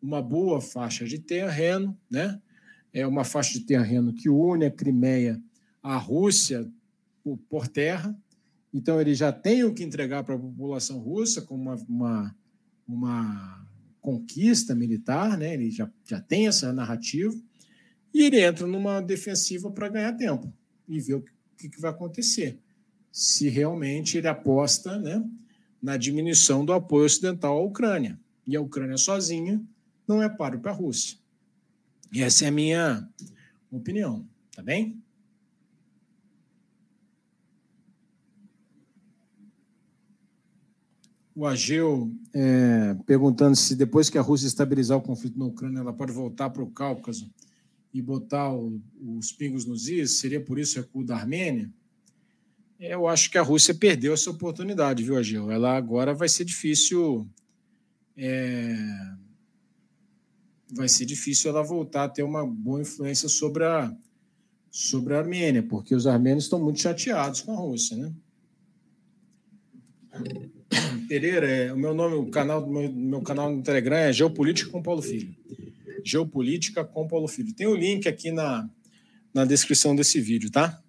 uma 0.02 0.22
boa 0.22 0.60
faixa 0.60 1.04
de 1.04 1.18
terreno, 1.18 1.96
né? 2.10 2.40
É 2.92 3.06
uma 3.06 3.24
faixa 3.24 3.58
de 3.58 3.60
terreno 3.60 4.12
que 4.12 4.28
une 4.28 4.66
a 4.66 4.70
Crimeia 4.70 5.40
à 5.82 5.96
Rússia 5.96 6.70
por, 7.48 7.68
terra. 7.68 8.16
Então, 8.72 9.00
eles 9.00 9.18
já 9.18 9.32
têm 9.32 9.64
o 9.64 9.74
que 9.74 9.82
entregar 9.82 10.22
para 10.24 10.34
a 10.34 10.38
população 10.38 10.98
russa 10.98 11.42
como 11.42 11.62
uma, 11.62 11.74
uma, 11.88 12.36
uma 12.86 13.66
conquista 14.00 14.74
militar, 14.74 15.36
né? 15.36 15.54
ele 15.54 15.70
já, 15.70 15.90
já 16.04 16.20
tem 16.20 16.46
essa 16.46 16.72
narrativa, 16.72 17.34
e 18.14 18.22
ele 18.22 18.40
entra 18.40 18.66
numa 18.66 19.00
defensiva 19.00 19.70
para 19.70 19.88
ganhar 19.88 20.12
tempo 20.12 20.52
e 20.88 21.00
ver 21.00 21.14
o 21.14 21.24
que, 21.56 21.68
que 21.68 21.80
vai 21.80 21.90
acontecer. 21.90 22.58
Se 23.10 23.48
realmente 23.48 24.16
ele 24.16 24.28
aposta 24.28 24.98
né, 24.98 25.22
na 25.82 25.96
diminuição 25.96 26.64
do 26.64 26.72
apoio 26.72 27.06
ocidental 27.06 27.56
à 27.58 27.62
Ucrânia. 27.62 28.18
E 28.46 28.56
a 28.56 28.60
Ucrânia 28.60 28.96
sozinha 28.96 29.62
não 30.06 30.22
é 30.22 30.28
páreo 30.28 30.60
para 30.60 30.70
a 30.70 30.74
Rússia. 30.74 31.18
E 32.12 32.22
essa 32.22 32.44
é 32.44 32.48
a 32.48 32.52
minha 32.52 33.08
opinião, 33.70 34.26
tá 34.54 34.62
bem? 34.62 35.02
o 41.36 41.44
Ageu 41.44 42.10
é, 42.32 42.94
perguntando 43.04 43.54
se 43.54 43.76
depois 43.76 44.08
que 44.08 44.16
a 44.16 44.22
Rússia 44.22 44.46
estabilizar 44.46 44.96
o 44.96 45.02
conflito 45.02 45.38
na 45.38 45.44
Ucrânia, 45.44 45.80
ela 45.80 45.92
pode 45.92 46.10
voltar 46.10 46.48
para 46.48 46.62
o 46.62 46.70
Cáucaso 46.70 47.30
e 47.92 48.00
botar 48.00 48.50
o, 48.54 48.80
os 48.98 49.32
pingos 49.32 49.66
nos 49.66 49.86
is, 49.86 50.18
seria 50.18 50.40
por 50.40 50.58
isso 50.58 50.78
o 50.78 50.82
recuo 50.82 51.04
da 51.04 51.14
Armênia? 51.14 51.70
Eu 52.78 53.08
acho 53.08 53.30
que 53.30 53.38
a 53.38 53.42
Rússia 53.42 53.74
perdeu 53.74 54.12
essa 54.12 54.30
oportunidade, 54.30 55.02
viu, 55.02 55.16
Ageu? 55.16 55.50
Ela 55.50 55.76
agora 55.76 56.12
vai 56.12 56.28
ser 56.28 56.44
difícil. 56.44 57.26
É, 58.16 58.76
vai 60.72 60.88
ser 60.88 61.06
difícil 61.06 61.50
ela 61.50 61.62
voltar 61.62 62.04
a 62.04 62.08
ter 62.08 62.22
uma 62.22 62.46
boa 62.46 62.80
influência 62.80 63.28
sobre 63.28 63.64
a, 63.64 63.94
sobre 64.70 65.14
a 65.14 65.18
Armênia, 65.18 65.62
porque 65.62 65.94
os 65.94 66.06
armênios 66.06 66.44
estão 66.44 66.62
muito 66.62 66.80
chateados 66.80 67.40
com 67.40 67.52
a 67.52 67.56
Rússia, 67.56 67.96
né? 67.96 68.12
Pereira, 71.08 71.48
é, 71.48 71.72
o 71.72 71.76
meu 71.76 71.94
nome, 71.94 72.16
o 72.16 72.30
canal 72.30 72.66
meu, 72.66 72.92
meu 72.92 73.22
canal 73.22 73.54
no 73.54 73.62
Telegram 73.62 73.96
é 73.96 74.12
Geopolítica 74.12 74.70
com 74.70 74.82
Paulo 74.82 75.02
Filho. 75.02 75.34
Geopolítica 76.04 76.84
com 76.84 77.06
Paulo 77.06 77.28
Filho. 77.28 77.54
Tem 77.54 77.66
o 77.66 77.72
um 77.72 77.74
link 77.74 78.08
aqui 78.08 78.30
na, 78.30 78.68
na 79.32 79.44
descrição 79.44 79.94
desse 79.94 80.20
vídeo, 80.20 80.50
tá? 80.50 80.82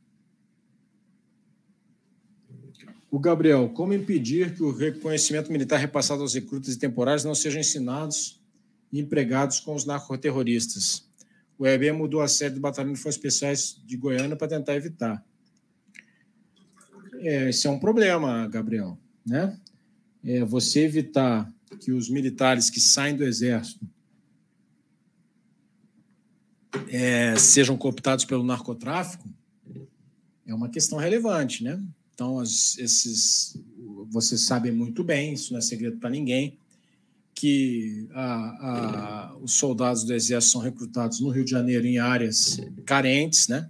O 3.18 3.20
Gabriel, 3.20 3.68
como 3.70 3.95
impedir 3.95 4.53
que 4.53 4.61
o 4.61 4.72
reconhecimento 4.72 5.51
militar 5.51 5.78
repassado 5.78 6.22
aos 6.22 6.36
recrutas 6.36 6.76
e 6.76 6.78
temporários 6.78 7.24
não 7.24 7.34
sejam 7.34 7.59
ensinados 7.59 8.39
e 8.93 8.99
empregados 8.99 9.59
com 9.59 9.74
os 9.74 9.86
narcoterroristas? 9.86 11.03
O 11.57 11.65
EB 11.65 11.91
mudou 11.93 12.22
a 12.22 12.28
sede 12.28 12.53
do 12.53 12.61
Batalhão 12.61 12.93
de 12.93 12.99
Forças 12.99 13.15
Especiais 13.15 13.82
de 13.84 13.97
Goiânia 13.97 14.36
para 14.36 14.49
tentar 14.49 14.76
evitar. 14.76 15.26
É, 17.15 17.49
esse 17.49 17.65
é 17.65 17.72
um 17.72 17.80
problema, 17.80 18.47
Gabriel, 18.49 18.95
né? 19.26 19.59
é, 20.24 20.45
você 20.45 20.82
evitar 20.82 21.51
que 21.80 21.91
os 21.91 22.11
militares 22.11 22.70
que 22.70 22.80
saem 22.80 23.15
do 23.15 23.24
exército 23.24 23.84
é, 26.88 27.36
sejam 27.36 27.76
cooptados 27.76 28.26
pelo 28.26 28.43
narcotráfico 28.43 29.28
é 30.45 30.53
uma 30.53 30.70
questão 30.70 30.99
relevante, 30.99 31.63
né? 31.63 31.84
Então, 32.18 32.39
as, 32.39 32.76
esses, 32.80 33.61
vocês 34.09 34.41
sabem 34.41 34.72
muito 34.72 35.03
bem, 35.03 35.34
isso 35.34 35.53
não 35.53 35.59
é 35.59 35.61
segredo 35.61 35.99
para 35.99 36.09
ninguém, 36.09 36.57
que 37.36 38.07
a, 38.11 39.30
a, 39.30 39.38
os 39.39 39.53
soldados 39.53 40.03
do 40.03 40.11
Exército 40.15 40.53
são 40.53 40.61
recrutados 40.61 41.20
no 41.20 41.30
Rio 41.30 41.45
de 41.45 41.51
Janeiro 41.51 41.86
em 41.86 41.99
áreas 41.99 42.59
carentes, 42.88 43.47
né? 43.47 43.70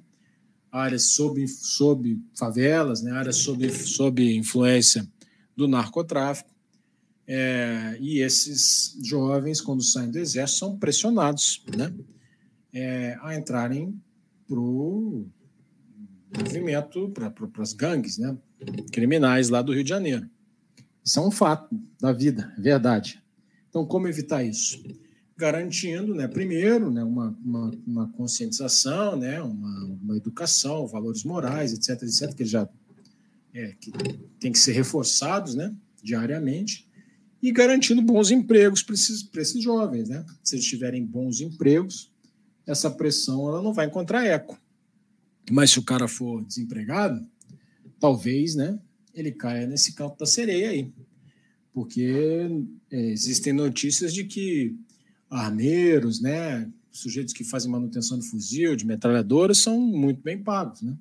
áreas 0.71 1.07
sob, 1.07 1.45
sob 1.45 2.17
favelas, 2.39 3.01
né? 3.01 3.11
áreas 3.11 3.35
sob, 3.35 3.69
sob 3.69 4.37
influência 4.37 5.05
do 5.53 5.67
narcotráfico. 5.67 6.49
É, 7.27 7.97
e 7.99 8.21
esses 8.21 8.97
jovens, 9.03 9.59
quando 9.59 9.83
saem 9.83 10.09
do 10.09 10.19
Exército, 10.19 10.59
são 10.59 10.77
pressionados 10.77 11.61
né? 11.75 11.93
É, 12.71 13.17
a 13.21 13.35
entrarem 13.35 14.01
para 14.47 14.57
o 14.57 15.27
movimento, 16.35 17.09
para 17.09 17.33
as 17.59 17.73
gangues 17.73 18.17
né? 18.17 18.37
criminais 18.91 19.49
lá 19.49 19.61
do 19.61 19.73
Rio 19.73 19.83
de 19.83 19.89
Janeiro. 19.89 20.29
Isso 21.03 21.19
é 21.19 21.21
um 21.21 21.31
fato 21.31 21.69
da 21.99 22.11
vida, 22.11 22.53
é 22.57 22.61
verdade. 22.61 23.23
Então, 23.69 23.85
como 23.85 24.07
evitar 24.07 24.43
isso? 24.43 24.83
Garantindo, 25.37 26.15
né, 26.15 26.27
primeiro, 26.27 26.91
né, 26.91 27.03
uma, 27.03 27.37
uma, 27.45 27.71
uma 27.85 28.09
conscientização, 28.09 29.15
né, 29.15 29.41
uma, 29.41 29.85
uma, 29.85 30.17
educação, 30.17 30.87
valores 30.87 31.23
morais, 31.23 31.71
etc., 31.73 32.01
etc., 32.03 32.33
que 32.33 32.43
já 32.43 32.67
é, 33.53 33.73
que 33.79 33.91
tem 34.39 34.51
que 34.51 34.59
ser 34.59 34.73
reforçados 34.73 35.55
né, 35.55 35.73
diariamente, 36.03 36.87
e 37.41 37.51
garantindo 37.51 38.01
bons 38.01 38.31
empregos 38.31 38.81
para 38.83 38.95
esses, 38.95 39.29
esses 39.35 39.63
jovens. 39.63 40.09
Né? 40.09 40.25
Se 40.43 40.55
eles 40.55 40.65
tiverem 40.65 41.05
bons 41.05 41.39
empregos, 41.39 42.11
essa 42.65 42.89
pressão 42.89 43.47
ela 43.47 43.61
não 43.61 43.73
vai 43.73 43.85
encontrar 43.85 44.25
eco. 44.25 44.59
Mas 45.51 45.71
se 45.71 45.79
o 45.79 45.83
cara 45.83 46.07
for 46.07 46.43
desempregado, 46.43 47.25
talvez 47.99 48.55
né, 48.55 48.79
ele 49.13 49.31
caia 49.31 49.65
nesse 49.65 49.93
campo 49.93 50.17
da 50.17 50.25
sereia 50.25 50.69
aí 50.69 50.91
porque 51.77 52.49
é, 52.89 53.11
existem 53.11 53.53
notícias 53.53 54.11
de 54.11 54.23
que 54.23 54.75
armeiros, 55.29 56.19
né, 56.19 56.67
sujeitos 56.91 57.35
que 57.35 57.43
fazem 57.43 57.69
manutenção 57.69 58.17
de 58.17 58.27
fuzil, 58.27 58.75
de 58.75 58.83
metralhadoras, 58.83 59.59
são 59.59 59.79
muito 59.79 60.19
bem 60.19 60.41
pagos. 60.41 60.81
Né? 60.81 60.97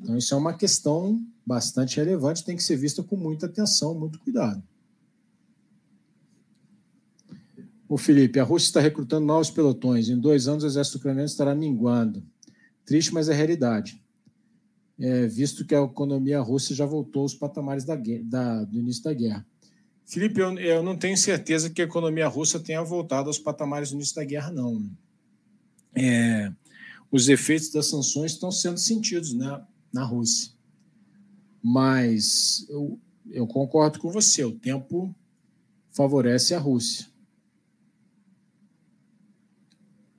Então, 0.00 0.16
isso 0.16 0.32
é 0.32 0.36
uma 0.38 0.54
questão 0.54 1.22
bastante 1.44 1.98
relevante, 1.98 2.42
tem 2.42 2.56
que 2.56 2.62
ser 2.62 2.78
vista 2.78 3.02
com 3.02 3.18
muita 3.18 3.44
atenção, 3.44 3.94
muito 3.94 4.18
cuidado. 4.20 4.62
O 7.86 7.98
Felipe, 7.98 8.40
a 8.40 8.44
Rússia 8.44 8.68
está 8.68 8.80
recrutando 8.80 9.26
novos 9.26 9.50
pelotões. 9.50 10.08
Em 10.08 10.18
dois 10.18 10.48
anos, 10.48 10.64
o 10.64 10.68
exército 10.68 10.96
ucraniano 10.96 11.26
estará 11.26 11.54
minguando. 11.54 12.22
Triste, 12.84 13.12
mas 13.12 13.28
é 13.28 13.34
realidade. 13.34 14.02
É, 14.98 15.26
visto 15.26 15.64
que 15.64 15.74
a 15.74 15.82
economia 15.82 16.40
russa 16.40 16.74
já 16.74 16.86
voltou 16.86 17.22
aos 17.22 17.34
patamares 17.34 17.84
da, 17.84 17.96
da, 17.96 18.64
do 18.64 18.78
início 18.78 19.02
da 19.02 19.12
guerra. 19.12 19.46
Felipe, 20.06 20.40
eu, 20.40 20.58
eu, 20.58 20.82
não 20.82 20.96
tenho 20.96 21.16
certeza 21.16 21.70
que 21.70 21.80
a 21.80 21.84
economia 21.84 22.28
russa 22.28 22.60
tenha 22.60 22.82
voltado 22.82 23.28
aos 23.28 23.38
patamares 23.38 23.90
do 23.90 23.94
início 23.94 24.14
da 24.14 24.24
guerra, 24.24 24.50
não. 24.50 24.90
É, 25.94 26.52
os 27.10 27.28
efeitos 27.28 27.70
das 27.70 27.86
sanções 27.86 28.32
estão 28.32 28.50
sendo 28.50 28.78
sentidos 28.78 29.32
né, 29.32 29.62
na 29.92 30.04
Rússia. 30.04 30.52
Mas 31.62 32.66
eu, 32.68 32.98
eu 33.30 33.46
concordo 33.46 33.98
com 33.98 34.10
você, 34.10 34.44
o 34.44 34.52
tempo 34.52 35.14
favorece 35.90 36.54
a 36.54 36.58
Rússia. 36.58 37.06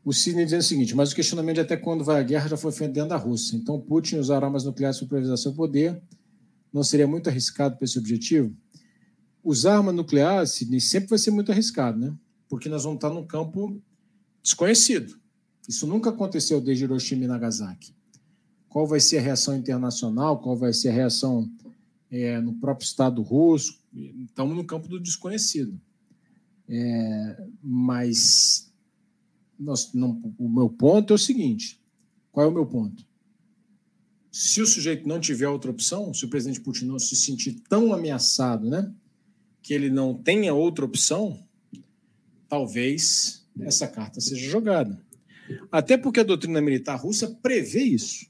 O 0.04 0.12
Sidney 0.12 0.46
dizendo 0.46 0.62
o 0.62 0.64
seguinte: 0.64 0.96
mas 0.96 1.12
o 1.12 1.16
questionamento 1.16 1.56
de 1.56 1.62
até 1.62 1.78
quando 1.78 2.04
vai 2.04 2.20
a 2.20 2.24
guerra 2.24 2.50
já 2.50 2.58
foi 2.58 2.72
feito 2.72 2.94
dentro 2.94 3.10
da 3.10 3.18
Rússia. 3.18 3.56
Então, 3.56 3.80
Putin 3.80 4.18
usar 4.18 4.44
armas 4.44 4.64
nucleares 4.64 4.98
para 5.00 5.08
privatizar 5.08 5.38
seu 5.38 5.54
poder 5.54 6.02
não 6.72 6.84
seria 6.84 7.08
muito 7.08 7.30
arriscado 7.30 7.78
para 7.78 7.86
esse 7.86 8.00
objetivo? 8.00 8.56
usar 9.44 9.78
arma 9.78 9.92
nuclear 9.92 10.48
sempre 10.48 11.10
vai 11.10 11.20
ser 11.20 11.32
muito 11.32 11.52
arriscado, 11.52 12.00
né? 12.00 12.16
Porque 12.48 12.70
nós 12.70 12.84
vamos 12.84 12.98
estar 12.98 13.10
num 13.10 13.26
campo 13.26 13.82
desconhecido. 14.42 15.20
Isso 15.68 15.86
nunca 15.86 16.10
aconteceu 16.10 16.62
desde 16.62 16.86
Hiroshima 16.86 17.26
e 17.26 17.28
Nagasaki. 17.28 17.94
Qual 18.70 18.88
vai 18.88 19.00
ser 19.00 19.18
a 19.18 19.22
reação 19.22 19.56
internacional? 19.56 20.40
Qual 20.40 20.56
vai 20.56 20.74
ser 20.74 20.90
a 20.90 20.94
reação 20.94 21.50
é, 22.10 22.40
no 22.40 22.54
próprio 22.54 22.86
Estado 22.86 23.22
russo? 23.22 23.80
Estamos 23.94 24.56
no 24.56 24.64
campo 24.64 24.88
do 24.88 25.00
desconhecido. 25.00 25.80
É, 26.68 27.48
mas 27.62 28.73
não, 29.60 30.34
o 30.38 30.50
meu 30.50 30.70
ponto 30.70 31.14
é 31.14 31.16
o 31.16 31.20
seguinte: 31.20 31.80
qual 32.32 32.46
é 32.46 32.50
o 32.50 32.54
meu 32.54 32.66
ponto? 32.66 33.06
Se 34.32 34.62
o 34.62 34.66
sujeito 34.66 35.08
não 35.08 35.20
tiver 35.20 35.48
outra 35.48 35.70
opção, 35.70 36.14
se 36.14 36.26
o 36.26 36.30
presidente 36.30 36.60
Putin 36.60 36.86
não 36.86 36.98
se 36.98 37.16
sentir 37.16 37.62
tão 37.70 37.94
ameaçado, 37.94 38.68
né? 38.68 38.92
que 39.64 39.74
ele 39.74 39.90
não 39.90 40.14
tenha 40.14 40.54
outra 40.54 40.84
opção, 40.84 41.40
talvez 42.50 43.48
essa 43.62 43.88
carta 43.88 44.20
seja 44.20 44.50
jogada. 44.50 45.02
Até 45.72 45.98
porque 45.98 46.20
a 46.20 46.24
doutrina 46.24 46.62
militar 46.62 46.96
russa 46.96 47.28
prevê 47.42 47.82
isso. 47.82 48.28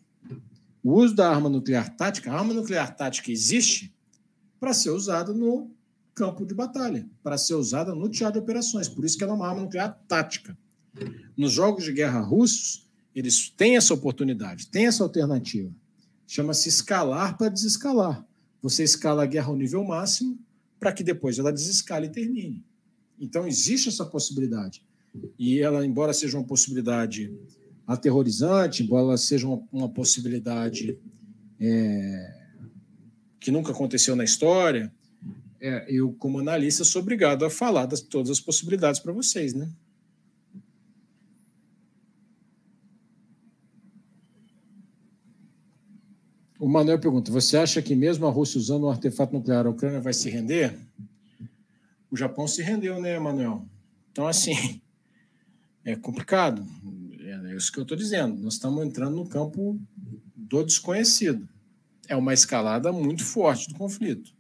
O 0.83 0.93
uso 0.93 1.15
da 1.15 1.29
arma 1.29 1.49
nuclear 1.49 1.95
tática, 1.95 2.31
a 2.31 2.37
arma 2.37 2.53
nuclear 2.53 2.95
tática 2.95 3.31
existe 3.31 3.93
para 4.59 4.73
ser 4.73 4.91
usada 4.91 5.33
no 5.33 5.71
campo 6.13 6.45
de 6.45 6.53
batalha, 6.53 7.09
para 7.23 7.37
ser 7.37 7.55
usada 7.55 7.95
no 7.95 8.07
teatro 8.07 8.39
de 8.39 8.43
operações. 8.43 8.87
Por 8.87 9.03
isso 9.03 9.17
que 9.17 9.23
ela 9.23 9.33
é 9.33 9.35
uma 9.35 9.47
arma 9.47 9.63
nuclear 9.63 9.99
tática. 10.07 10.55
Nos 11.35 11.51
jogos 11.51 11.83
de 11.83 11.93
guerra 11.93 12.19
russos, 12.19 12.87
eles 13.15 13.49
têm 13.49 13.77
essa 13.77 13.93
oportunidade, 13.93 14.67
têm 14.67 14.87
essa 14.87 15.03
alternativa. 15.03 15.71
Chama-se 16.27 16.69
escalar 16.69 17.37
para 17.37 17.49
desescalar. 17.49 18.25
Você 18.61 18.83
escala 18.83 19.23
a 19.23 19.25
guerra 19.25 19.47
ao 19.47 19.55
nível 19.55 19.83
máximo 19.83 20.39
para 20.79 20.91
que 20.91 21.03
depois 21.03 21.37
ela 21.37 21.51
desescale 21.51 22.07
e 22.07 22.11
termine. 22.11 22.63
Então, 23.19 23.47
existe 23.47 23.89
essa 23.89 24.05
possibilidade. 24.05 24.83
E 25.37 25.59
ela, 25.59 25.85
embora 25.85 26.13
seja 26.13 26.37
uma 26.37 26.45
possibilidade 26.45 27.33
aterrorizante, 27.85 28.83
embora 28.83 29.03
ela 29.03 29.17
seja 29.17 29.47
uma, 29.47 29.63
uma 29.71 29.89
possibilidade 29.89 30.97
é, 31.59 32.43
que 33.39 33.51
nunca 33.51 33.71
aconteceu 33.71 34.15
na 34.15 34.23
história, 34.23 34.91
é, 35.61 35.85
eu, 35.87 36.13
como 36.13 36.39
analista, 36.39 36.83
sou 36.83 37.01
obrigado 37.01 37.45
a 37.45 37.49
falar 37.49 37.85
de 37.85 38.03
todas 38.03 38.31
as 38.31 38.39
possibilidades 38.39 38.99
para 38.99 39.13
vocês, 39.13 39.53
né? 39.53 39.69
O 46.63 46.69
Manuel 46.69 46.97
pergunta: 46.97 47.29
você 47.29 47.57
acha 47.57 47.81
que 47.81 47.93
mesmo 47.93 48.25
a 48.25 48.29
Rússia 48.29 48.57
usando 48.57 48.85
um 48.85 48.89
artefato 48.89 49.33
nuclear, 49.33 49.67
a 49.67 49.69
Ucrânia 49.69 49.99
vai 49.99 50.13
se 50.13 50.29
render? 50.29 50.73
O 52.09 52.15
Japão 52.15 52.47
se 52.47 52.63
rendeu, 52.63 53.01
né, 53.01 53.19
Manuel? 53.19 53.67
Então, 54.09 54.25
assim, 54.25 54.81
é 55.83 55.93
complicado. 55.97 56.65
É 57.19 57.53
isso 57.53 57.69
que 57.69 57.79
eu 57.79 57.81
estou 57.81 57.97
dizendo. 57.97 58.41
Nós 58.41 58.53
estamos 58.53 58.81
entrando 58.85 59.13
no 59.13 59.27
campo 59.27 59.77
do 60.37 60.63
desconhecido. 60.63 61.45
É 62.07 62.15
uma 62.15 62.33
escalada 62.33 62.93
muito 62.93 63.25
forte 63.25 63.67
do 63.67 63.75
conflito. 63.75 64.33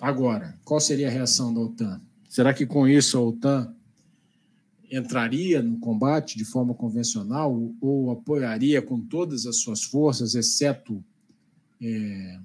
Agora, 0.00 0.56
qual 0.64 0.78
seria 0.78 1.08
a 1.08 1.10
reação 1.10 1.52
da 1.52 1.58
OTAN? 1.58 2.00
Será 2.28 2.54
que 2.54 2.64
com 2.64 2.86
isso 2.86 3.18
a 3.18 3.22
OTAN 3.22 3.74
entraria 4.92 5.62
no 5.62 5.78
combate 5.78 6.36
de 6.36 6.44
forma 6.44 6.74
convencional 6.74 7.72
ou 7.80 8.10
apoiaria 8.10 8.82
com 8.82 9.00
todas 9.00 9.46
as 9.46 9.56
suas 9.56 9.82
forças, 9.82 10.34
exceto, 10.34 11.02
é, 11.80 12.38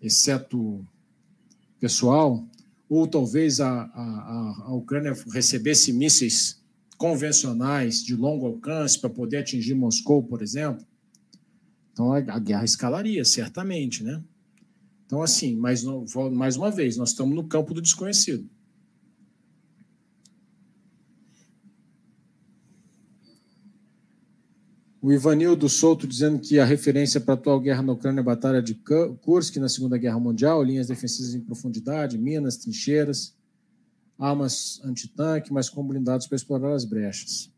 exceto 0.00 0.86
pessoal, 1.80 2.46
ou 2.88 3.06
talvez 3.06 3.60
a, 3.60 3.82
a, 3.82 4.64
a 4.66 4.74
Ucrânia 4.74 5.12
recebesse 5.32 5.92
mísseis 5.92 6.60
convencionais 6.96 8.04
de 8.04 8.14
longo 8.14 8.46
alcance 8.46 8.98
para 8.98 9.10
poder 9.10 9.38
atingir 9.38 9.74
Moscou, 9.74 10.22
por 10.22 10.42
exemplo. 10.42 10.86
Então 11.92 12.12
a, 12.12 12.18
a 12.18 12.38
guerra 12.38 12.64
escalaria, 12.64 13.24
certamente, 13.24 14.04
né? 14.04 14.22
Então, 15.06 15.22
assim, 15.22 15.56
mais, 15.56 15.82
mais 16.30 16.56
uma 16.56 16.70
vez, 16.70 16.96
nós 16.96 17.10
estamos 17.10 17.34
no 17.34 17.42
campo 17.42 17.74
do 17.74 17.82
desconhecido. 17.82 18.48
O 25.02 25.10
Ivanildo 25.10 25.66
Souto 25.66 26.06
dizendo 26.06 26.38
que 26.38 26.58
a 26.58 26.64
referência 26.64 27.18
para 27.18 27.32
a 27.32 27.36
atual 27.36 27.58
guerra 27.58 27.82
na 27.82 27.92
Ucrânia 27.92 28.20
é 28.20 28.22
a 28.22 28.24
Batalha 28.24 28.60
de 28.60 28.74
Kursk 28.74 29.56
na 29.56 29.68
Segunda 29.68 29.96
Guerra 29.96 30.20
Mundial, 30.20 30.62
linhas 30.62 30.88
defensivas 30.88 31.34
em 31.34 31.40
profundidade, 31.40 32.18
minas, 32.18 32.58
trincheiras, 32.58 33.34
armas 34.18 34.78
antitanque, 34.84 35.54
mas 35.54 35.70
com 35.70 35.82
blindados 35.82 36.26
para 36.26 36.36
explorar 36.36 36.74
as 36.74 36.84
brechas. 36.84 37.50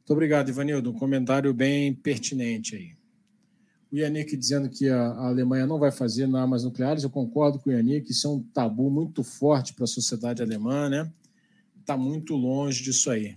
Muito 0.00 0.12
obrigado, 0.12 0.50
Ivanildo. 0.50 0.90
Um 0.90 0.98
comentário 0.98 1.54
bem 1.54 1.94
pertinente 1.94 2.76
aí. 2.76 2.90
O 3.90 3.96
Yannick 3.96 4.36
dizendo 4.36 4.68
que 4.68 4.90
a, 4.90 5.12
Alemanha 5.12 5.66
não 5.66 5.78
vai 5.78 5.90
fazer 5.90 6.24
armas 6.36 6.62
nucleares, 6.62 7.04
eu 7.04 7.10
concordo 7.10 7.58
com 7.58 7.70
o 7.70 7.72
Yannick, 7.72 8.10
isso 8.10 8.26
é 8.26 8.30
um 8.30 8.42
tabu 8.42 8.90
muito 8.90 9.22
forte 9.22 9.72
para 9.72 9.84
a 9.84 9.88
sociedade 9.88 10.42
alemã, 10.42 10.90
né? 10.90 11.10
Está 11.80 11.96
muito 11.96 12.34
longe 12.34 12.82
disso 12.82 13.10
aí. 13.10 13.34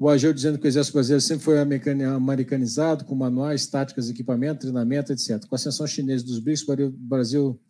O 0.00 0.08
Ageu 0.08 0.32
dizendo 0.32 0.58
que 0.58 0.64
o 0.64 0.66
Exército 0.66 0.94
Brasileiro 0.94 1.20
sempre 1.20 1.44
foi 1.44 1.58
americanizado, 1.58 3.04
com 3.04 3.14
manuais, 3.14 3.66
táticas, 3.66 4.08
equipamento, 4.08 4.60
treinamento, 4.62 5.12
etc. 5.12 5.44
Com 5.44 5.54
a 5.54 5.56
ascensão 5.56 5.86
chinesa 5.86 6.24
dos 6.24 6.38
BRICS, 6.38 6.66
o 6.66 6.90
Brasil 6.90 7.60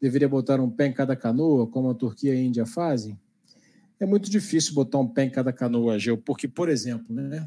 deveria 0.00 0.26
botar 0.26 0.58
um 0.60 0.70
pé 0.70 0.86
em 0.86 0.94
cada 0.94 1.14
canoa, 1.14 1.66
como 1.66 1.90
a 1.90 1.94
Turquia 1.94 2.34
e 2.34 2.38
a 2.38 2.40
Índia 2.40 2.64
fazem? 2.64 3.20
É 4.00 4.06
muito 4.06 4.30
difícil 4.30 4.72
botar 4.72 4.96
um 4.98 5.06
pé 5.06 5.24
em 5.24 5.30
cada 5.30 5.52
canoa, 5.52 5.98
Geu, 5.98 6.16
porque, 6.16 6.48
por 6.48 6.70
exemplo, 6.70 7.14
né? 7.14 7.46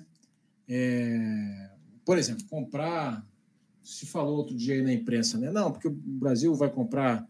É, 0.69 1.71
por 2.05 2.19
exemplo, 2.19 2.45
comprar. 2.47 3.25
Se 3.83 4.05
falou 4.05 4.38
outro 4.38 4.55
dia 4.55 4.75
aí 4.75 4.83
na 4.83 4.93
imprensa, 4.93 5.39
né? 5.39 5.49
Não, 5.49 5.71
porque 5.71 5.88
o 5.88 5.91
Brasil 5.91 6.53
vai 6.53 6.69
comprar 6.69 7.27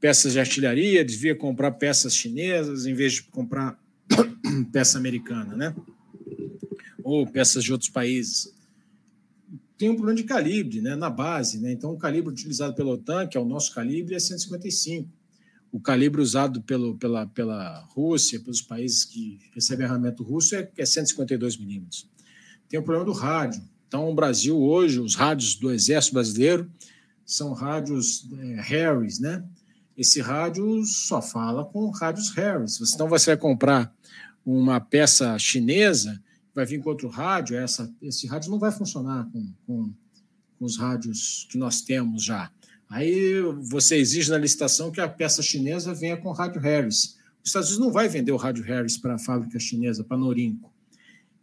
peças 0.00 0.32
de 0.32 0.40
artilharia, 0.40 1.04
devia 1.04 1.36
comprar 1.36 1.70
peças 1.70 2.16
chinesas 2.16 2.84
em 2.84 2.94
vez 2.94 3.12
de 3.12 3.22
comprar 3.24 3.78
peça 4.72 4.98
americana, 4.98 5.54
né? 5.54 5.72
Ou 7.06 7.24
peças 7.24 7.62
de 7.62 7.70
outros 7.70 7.88
países. 7.88 8.52
Tem 9.78 9.88
um 9.88 9.94
problema 9.94 10.16
de 10.16 10.24
calibre, 10.24 10.80
né? 10.80 10.96
Na 10.96 11.08
base, 11.08 11.60
né? 11.60 11.70
Então, 11.70 11.92
o 11.92 11.96
calibre 11.96 12.32
utilizado 12.32 12.74
pela 12.74 12.90
OTAN, 12.90 13.28
que 13.28 13.38
é 13.38 13.40
o 13.40 13.44
nosso 13.44 13.72
calibre, 13.72 14.16
é 14.16 14.18
155. 14.18 15.08
O 15.70 15.78
calibre 15.78 16.20
usado 16.20 16.60
pelo, 16.62 16.96
pela, 16.96 17.24
pela 17.26 17.78
Rússia, 17.90 18.40
pelos 18.40 18.60
países 18.60 19.04
que 19.04 19.38
recebem 19.54 19.86
armamento 19.86 20.24
russo, 20.24 20.56
é, 20.56 20.68
é 20.76 20.84
152 20.84 21.56
milímetros. 21.58 22.08
Tem 22.68 22.80
o 22.80 22.82
problema 22.82 23.04
do 23.04 23.16
rádio. 23.16 23.62
Então, 23.86 24.10
o 24.10 24.14
Brasil 24.14 24.60
hoje, 24.60 24.98
os 24.98 25.14
rádios 25.14 25.54
do 25.54 25.70
Exército 25.70 26.14
Brasileiro 26.14 26.68
são 27.24 27.52
rádios 27.52 28.28
é, 28.36 28.60
Harris, 28.60 29.20
né? 29.20 29.44
Esse 29.96 30.20
rádio 30.20 30.84
só 30.84 31.22
fala 31.22 31.64
com 31.64 31.88
rádios 31.90 32.30
Harris. 32.30 32.80
Então, 32.92 33.08
você 33.08 33.30
vai 33.30 33.36
comprar 33.36 33.94
uma 34.44 34.80
peça 34.80 35.38
chinesa, 35.38 36.20
vai 36.56 36.64
vir 36.64 36.82
com 36.82 36.88
outro 36.88 37.06
rádio, 37.06 37.54
essa, 37.54 37.94
esse 38.00 38.26
rádio 38.26 38.50
não 38.50 38.58
vai 38.58 38.72
funcionar 38.72 39.28
com, 39.30 39.46
com, 39.66 39.92
com 40.58 40.64
os 40.64 40.78
rádios 40.78 41.46
que 41.50 41.58
nós 41.58 41.82
temos 41.82 42.24
já. 42.24 42.50
Aí 42.88 43.42
você 43.60 43.96
exige 43.96 44.30
na 44.30 44.38
licitação 44.38 44.90
que 44.90 44.98
a 44.98 45.06
peça 45.08 45.42
chinesa 45.42 45.92
venha 45.92 46.16
com 46.16 46.32
rádio 46.32 46.58
Harris. 46.62 47.18
Os 47.44 47.50
Estados 47.50 47.68
Unidos 47.68 47.86
não 47.86 47.92
vai 47.92 48.08
vender 48.08 48.32
o 48.32 48.36
rádio 48.36 48.64
Harris 48.64 48.96
para 48.96 49.16
a 49.16 49.18
fábrica 49.18 49.58
chinesa, 49.58 50.02
para 50.02 50.16
Norinco. 50.16 50.72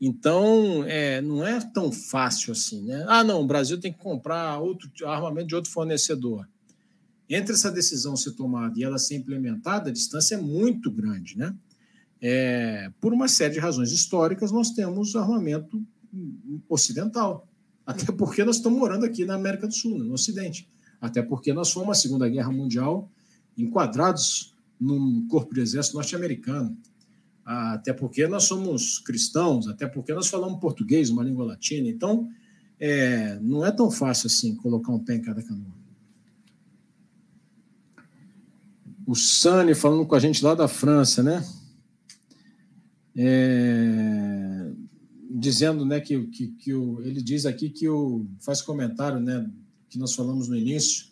Então, 0.01 0.83
é, 0.85 1.21
não 1.21 1.45
é 1.45 1.59
tão 1.61 1.91
fácil 1.91 2.51
assim, 2.51 2.81
né? 2.81 3.05
Ah, 3.07 3.23
não, 3.23 3.41
o 3.41 3.47
Brasil 3.47 3.79
tem 3.79 3.93
que 3.93 3.99
comprar 3.99 4.57
outro 4.57 4.89
armamento 5.05 5.47
de 5.49 5.55
outro 5.55 5.71
fornecedor. 5.71 6.49
Entre 7.29 7.53
essa 7.53 7.71
decisão 7.71 8.15
ser 8.15 8.31
tomada 8.31 8.77
e 8.79 8.83
ela 8.83 8.97
ser 8.97 9.15
implementada, 9.15 9.89
a 9.89 9.93
distância 9.93 10.35
é 10.35 10.41
muito 10.41 10.89
grande, 10.89 11.37
né? 11.37 11.55
É, 12.25 12.89
por 13.01 13.11
uma 13.13 13.27
série 13.27 13.55
de 13.55 13.59
razões 13.59 13.91
históricas, 13.91 14.49
nós 14.49 14.71
temos 14.71 15.13
armamento 15.15 15.85
ocidental. 16.69 17.45
Até 17.85 18.11
porque 18.13 18.45
nós 18.45 18.55
estamos 18.55 18.79
morando 18.79 19.05
aqui 19.05 19.25
na 19.25 19.35
América 19.35 19.67
do 19.67 19.73
Sul, 19.73 19.99
no 19.99 20.13
Ocidente. 20.13 20.69
Até 21.01 21.21
porque 21.21 21.51
nós 21.51 21.71
fomos, 21.71 21.89
na 21.89 21.95
Segunda 21.95 22.29
Guerra 22.29 22.51
Mundial, 22.51 23.11
enquadrados 23.57 24.55
num 24.79 25.27
corpo 25.27 25.53
de 25.53 25.59
exército 25.59 25.97
norte-americano 25.97 26.77
até 27.45 27.91
porque 27.91 28.25
nós 28.27 28.45
somos 28.45 28.99
cristãos, 28.99 29.67
até 29.67 29.85
porque 29.85 30.13
nós 30.13 30.27
falamos 30.27 30.59
português, 30.59 31.09
uma 31.09 31.23
língua 31.23 31.45
latina. 31.45 31.89
Então, 31.89 32.29
é, 32.79 33.37
não 33.41 33.65
é 33.65 33.71
tão 33.71 33.91
fácil 33.91 34.27
assim 34.27 34.55
colocar 34.55 34.91
um 34.91 34.99
pé 34.99 35.15
em 35.15 35.21
cada 35.21 35.43
canoa. 35.43 35.83
O 39.05 39.15
Sani 39.15 39.75
falando 39.75 40.05
com 40.05 40.15
a 40.15 40.19
gente 40.19 40.43
lá 40.43 40.55
da 40.55 40.67
França, 40.67 41.21
né? 41.21 41.45
É, 43.15 44.71
dizendo 45.29 45.85
né, 45.85 45.99
que, 45.99 46.27
que, 46.27 46.47
que 46.47 46.73
o, 46.73 47.01
ele 47.01 47.21
diz 47.21 47.45
aqui 47.45 47.69
que 47.69 47.87
o, 47.87 48.25
faz 48.39 48.61
comentário 48.61 49.19
né, 49.19 49.49
que 49.89 49.99
nós 49.99 50.13
falamos 50.13 50.47
no 50.47 50.55
início, 50.55 51.05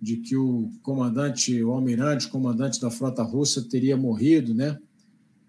de 0.00 0.16
que 0.16 0.36
o 0.36 0.68
comandante, 0.82 1.62
o 1.62 1.70
almirante, 1.70 2.28
comandante 2.28 2.80
da 2.80 2.90
frota 2.90 3.22
russa 3.22 3.62
teria 3.62 3.96
morrido, 3.96 4.52
né? 4.52 4.78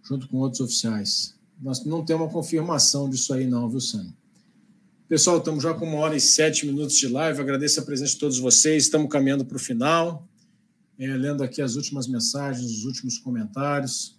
junto 0.04 0.28
com 0.28 0.38
outros 0.38 0.62
oficiais. 0.62 1.36
Nós 1.60 1.84
não 1.86 2.04
temos 2.04 2.28
uma 2.28 2.32
confirmação 2.32 3.10
disso 3.10 3.34
aí, 3.34 3.48
não, 3.48 3.70
viu, 3.70 3.80
Sânia? 3.80 4.14
Pessoal, 5.08 5.38
estamos 5.38 5.64
já 5.64 5.74
com 5.74 5.86
uma 5.86 5.98
hora 6.00 6.16
e 6.16 6.20
sete 6.20 6.66
minutos 6.66 6.96
de 6.98 7.08
live. 7.08 7.40
Agradeço 7.40 7.80
a 7.80 7.84
presença 7.84 8.14
de 8.14 8.20
todos 8.20 8.38
vocês. 8.38 8.84
Estamos 8.84 9.10
caminhando 9.10 9.46
para 9.46 9.58
o 9.58 9.60
final. 9.60 10.28
É, 11.00 11.08
lendo 11.08 11.44
aqui 11.44 11.62
as 11.62 11.76
últimas 11.76 12.08
mensagens, 12.08 12.70
os 12.70 12.86
últimos 12.86 13.18
comentários. 13.18 14.18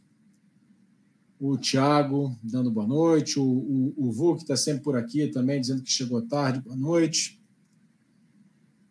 O 1.47 1.59
Tiago 1.59 2.35
dando 2.43 2.71
boa 2.71 2.87
noite. 2.87 3.39
O, 3.39 3.45
o, 3.45 3.95
o 3.99 4.11
Vu, 4.11 4.35
que 4.35 4.45
está 4.45 4.57
sempre 4.57 4.83
por 4.83 4.97
aqui 4.97 5.27
também, 5.27 5.61
dizendo 5.61 5.83
que 5.83 5.93
chegou 5.93 6.23
tarde. 6.23 6.59
Boa 6.61 6.75
noite. 6.75 7.39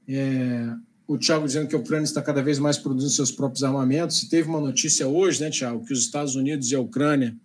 É, 0.08 0.72
o 1.08 1.18
Tiago 1.18 1.48
dizendo 1.48 1.68
que 1.68 1.76
a 1.76 1.80
Ucrânia 1.80 2.04
está 2.04 2.22
cada 2.22 2.44
vez 2.44 2.60
mais 2.60 2.78
produzindo 2.78 3.12
seus 3.12 3.32
próprios 3.32 3.64
armamentos. 3.64 4.22
E 4.22 4.30
teve 4.30 4.48
uma 4.48 4.62
notícia 4.62 5.08
hoje, 5.08 5.42
né, 5.42 5.50
Tiago, 5.50 5.84
que 5.84 5.94
os 5.94 6.02
Estados 6.02 6.36
Unidos 6.36 6.70
e 6.70 6.76
a 6.76 6.80
Ucrânia 6.80 7.36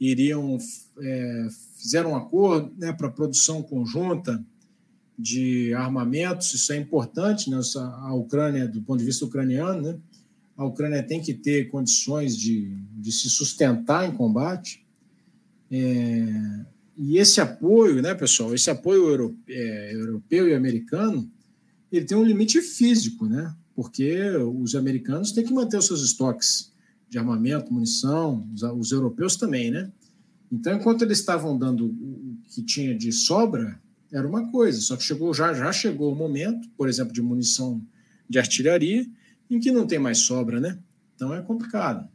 iriam 0.00 0.58
é, 1.00 1.48
fizeram 1.76 2.10
um 2.10 2.16
acordo 2.16 2.74
né, 2.76 2.92
para 2.92 3.08
produção 3.08 3.62
conjunta 3.62 4.44
de 5.16 5.72
armamentos. 5.74 6.52
Isso 6.54 6.72
é 6.72 6.76
importante, 6.76 7.48
né? 7.48 7.60
A 7.76 8.14
Ucrânia, 8.14 8.66
do 8.66 8.82
ponto 8.82 8.98
de 8.98 9.04
vista 9.04 9.24
ucraniano, 9.24 9.80
né? 9.80 9.98
A 10.60 10.66
Ucrânia 10.66 11.02
tem 11.02 11.22
que 11.22 11.32
ter 11.32 11.70
condições 11.70 12.36
de, 12.36 12.76
de 12.92 13.10
se 13.10 13.30
sustentar 13.30 14.06
em 14.06 14.12
combate. 14.14 14.84
É, 15.70 16.66
e 16.98 17.16
esse 17.16 17.40
apoio, 17.40 18.02
né, 18.02 18.14
pessoal? 18.14 18.54
Esse 18.54 18.68
apoio 18.68 19.08
europeu, 19.08 19.42
é, 19.48 19.94
europeu 19.94 20.48
e 20.50 20.54
americano 20.54 21.30
ele 21.90 22.04
tem 22.04 22.14
um 22.14 22.22
limite 22.22 22.60
físico, 22.60 23.26
né? 23.26 23.56
Porque 23.74 24.20
os 24.36 24.74
americanos 24.74 25.32
têm 25.32 25.46
que 25.46 25.52
manter 25.54 25.78
os 25.78 25.86
seus 25.86 26.02
estoques 26.02 26.70
de 27.08 27.18
armamento, 27.18 27.72
munição, 27.72 28.46
os, 28.52 28.62
os 28.62 28.92
europeus 28.92 29.36
também, 29.36 29.70
né? 29.70 29.90
Então, 30.52 30.76
enquanto 30.76 31.00
eles 31.00 31.20
estavam 31.20 31.56
dando 31.56 31.86
o 31.86 32.36
que 32.50 32.62
tinha 32.62 32.94
de 32.94 33.12
sobra, 33.12 33.80
era 34.12 34.28
uma 34.28 34.50
coisa, 34.50 34.78
só 34.82 34.94
que 34.94 35.04
chegou 35.04 35.32
já 35.32 35.54
já 35.54 35.72
chegou 35.72 36.12
o 36.12 36.14
momento, 36.14 36.68
por 36.76 36.86
exemplo, 36.86 37.14
de 37.14 37.22
munição 37.22 37.82
de 38.28 38.38
artilharia, 38.38 39.06
em 39.50 39.58
que 39.58 39.70
não 39.70 39.86
tem 39.86 39.98
mais 39.98 40.18
sobra, 40.18 40.60
né? 40.60 40.78
Então 41.14 41.34
é 41.34 41.42
complicado. 41.42 42.08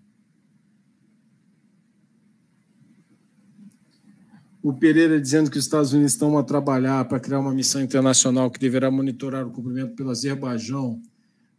o 4.66 4.74
Pereira 4.74 5.22
dizendo 5.22 5.52
que 5.52 5.60
os 5.60 5.66
Estados 5.66 5.94
Unidos 5.94 6.14
estão 6.14 6.36
a 6.40 6.44
trabalhar 6.44 7.06
para 7.06 7.20
criar 7.20 7.40
uma 7.40 7.54
missão 7.54 7.84
internacional 7.84 8.50
que 8.50 8.60
deverá 8.60 8.90
monitorar 8.90 9.46
o 9.46 9.52
cumprimento 9.52 9.94
pelo 9.94 10.10
Azerbaijão 10.10 11.00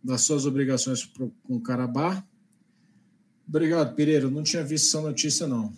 das 0.02 0.22
suas 0.22 0.44
obrigações 0.44 1.04
com 1.04 1.30
o 1.46 1.60
Karabakh. 1.60 2.20
Obrigado, 3.48 3.94
Pereira. 3.94 4.24
Eu 4.24 4.30
não 4.32 4.42
tinha 4.42 4.64
visto 4.64 4.88
essa 4.88 5.00
notícia, 5.00 5.46
não. 5.46 5.72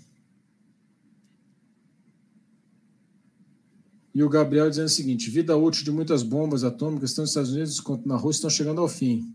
E 4.14 4.22
o 4.22 4.28
Gabriel 4.30 4.70
dizendo 4.70 4.86
o 4.86 4.88
seguinte: 4.88 5.28
vida 5.28 5.54
útil 5.54 5.84
de 5.84 5.92
muitas 5.92 6.22
bombas 6.22 6.64
atômicas, 6.64 7.10
tanto 7.10 7.24
nos 7.24 7.30
Estados 7.30 7.52
Unidos 7.52 7.78
quanto 7.78 8.08
na 8.08 8.16
Rússia, 8.16 8.38
estão 8.38 8.50
chegando 8.50 8.80
ao 8.80 8.88
fim. 8.88 9.34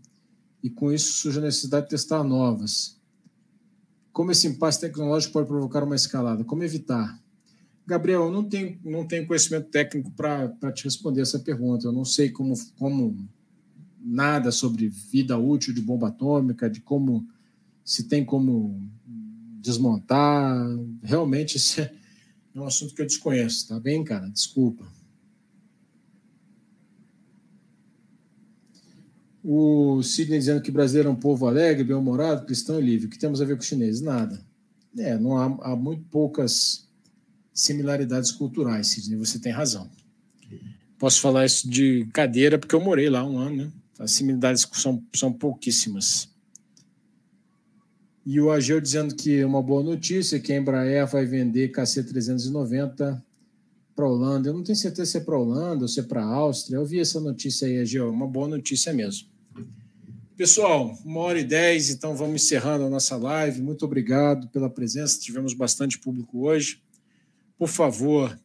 E 0.64 0.70
com 0.70 0.90
isso 0.90 1.12
surge 1.12 1.38
a 1.38 1.42
necessidade 1.42 1.84
de 1.84 1.90
testar 1.90 2.24
novas. 2.24 2.98
Como 4.10 4.30
esse 4.30 4.46
impasse 4.46 4.80
tecnológico 4.80 5.34
pode 5.34 5.46
provocar 5.46 5.84
uma 5.84 5.94
escalada? 5.94 6.42
Como 6.42 6.64
evitar? 6.64 7.22
Gabriel, 7.86 8.24
eu 8.24 8.32
não 8.32 8.42
tenho, 8.42 8.80
não 8.82 9.06
tenho 9.06 9.26
conhecimento 9.26 9.68
técnico 9.68 10.10
para 10.12 10.72
te 10.72 10.84
responder 10.84 11.20
essa 11.20 11.38
pergunta. 11.38 11.86
Eu 11.86 11.92
não 11.92 12.06
sei 12.06 12.30
como, 12.30 12.54
como 12.78 13.28
nada 14.00 14.50
sobre 14.50 14.88
vida 14.88 15.36
útil 15.36 15.74
de 15.74 15.82
bomba 15.82 16.08
atômica, 16.08 16.70
de 16.70 16.80
como 16.80 17.28
se 17.84 18.04
tem 18.04 18.24
como 18.24 18.80
desmontar. 19.60 20.66
Realmente, 21.02 21.58
isso 21.58 21.82
é, 21.82 21.92
um 22.54 22.64
assunto 22.64 22.94
que 22.94 23.02
eu 23.02 23.06
desconheço, 23.06 23.68
tá 23.68 23.78
bem, 23.78 24.02
cara? 24.02 24.30
Desculpa. 24.30 24.86
O 29.46 30.02
Sidney 30.02 30.38
dizendo 30.38 30.62
que 30.62 30.70
brasileiro 30.70 31.10
é 31.10 31.12
um 31.12 31.16
povo 31.16 31.46
alegre, 31.46 31.84
bem-humorado, 31.84 32.46
cristão 32.46 32.80
e 32.80 32.82
livre. 32.82 33.06
O 33.06 33.10
que 33.10 33.18
temos 33.18 33.42
a 33.42 33.44
ver 33.44 33.56
com 33.56 33.60
os 33.60 33.66
chineses? 33.66 34.00
Nada. 34.00 34.40
É, 34.96 35.18
não 35.18 35.36
há, 35.36 35.72
há 35.72 35.76
muito 35.76 36.02
poucas 36.04 36.88
similaridades 37.52 38.32
culturais, 38.32 38.86
Sidney, 38.88 39.18
você 39.18 39.38
tem 39.38 39.52
razão. 39.52 39.90
Posso 40.98 41.20
falar 41.20 41.44
isso 41.44 41.68
de 41.68 42.08
cadeira, 42.12 42.58
porque 42.58 42.74
eu 42.74 42.80
morei 42.80 43.10
lá 43.10 43.22
um 43.22 43.36
ano, 43.38 43.56
né? 43.56 43.72
As 43.98 44.12
similaridades 44.12 44.66
são, 44.72 45.04
são 45.14 45.30
pouquíssimas. 45.30 46.28
E 48.24 48.40
o 48.40 48.50
Ageu 48.50 48.80
dizendo 48.80 49.14
que 49.14 49.44
uma 49.44 49.62
boa 49.62 49.82
notícia, 49.82 50.40
que 50.40 50.52
a 50.52 50.56
Embraer 50.56 51.06
vai 51.06 51.26
vender 51.26 51.70
KC-390 51.70 53.22
para 53.94 54.04
a 54.04 54.08
Holanda. 54.08 54.48
Eu 54.48 54.54
não 54.54 54.62
tenho 54.62 54.76
certeza 54.76 55.10
se 55.10 55.18
é 55.18 55.20
para 55.20 55.36
a 55.36 55.38
Holanda 55.38 55.82
ou 55.82 55.88
se 55.88 56.00
é 56.00 56.02
para 56.02 56.24
a 56.24 56.26
Áustria. 56.26 56.76
Eu 56.76 56.86
vi 56.86 56.98
essa 56.98 57.20
notícia 57.20 57.68
aí, 57.68 57.78
Ageu, 57.78 58.10
uma 58.10 58.26
boa 58.26 58.48
notícia 58.48 58.92
mesmo. 58.92 59.33
Pessoal, 60.36 60.98
uma 61.04 61.20
hora 61.20 61.38
e 61.38 61.44
dez, 61.44 61.90
então 61.90 62.16
vamos 62.16 62.42
encerrando 62.42 62.84
a 62.84 62.90
nossa 62.90 63.16
live. 63.16 63.62
Muito 63.62 63.84
obrigado 63.84 64.48
pela 64.48 64.68
presença, 64.68 65.20
tivemos 65.20 65.54
bastante 65.54 65.96
público 65.96 66.48
hoje. 66.48 66.82
Por 67.56 67.68
favor, 67.68 68.36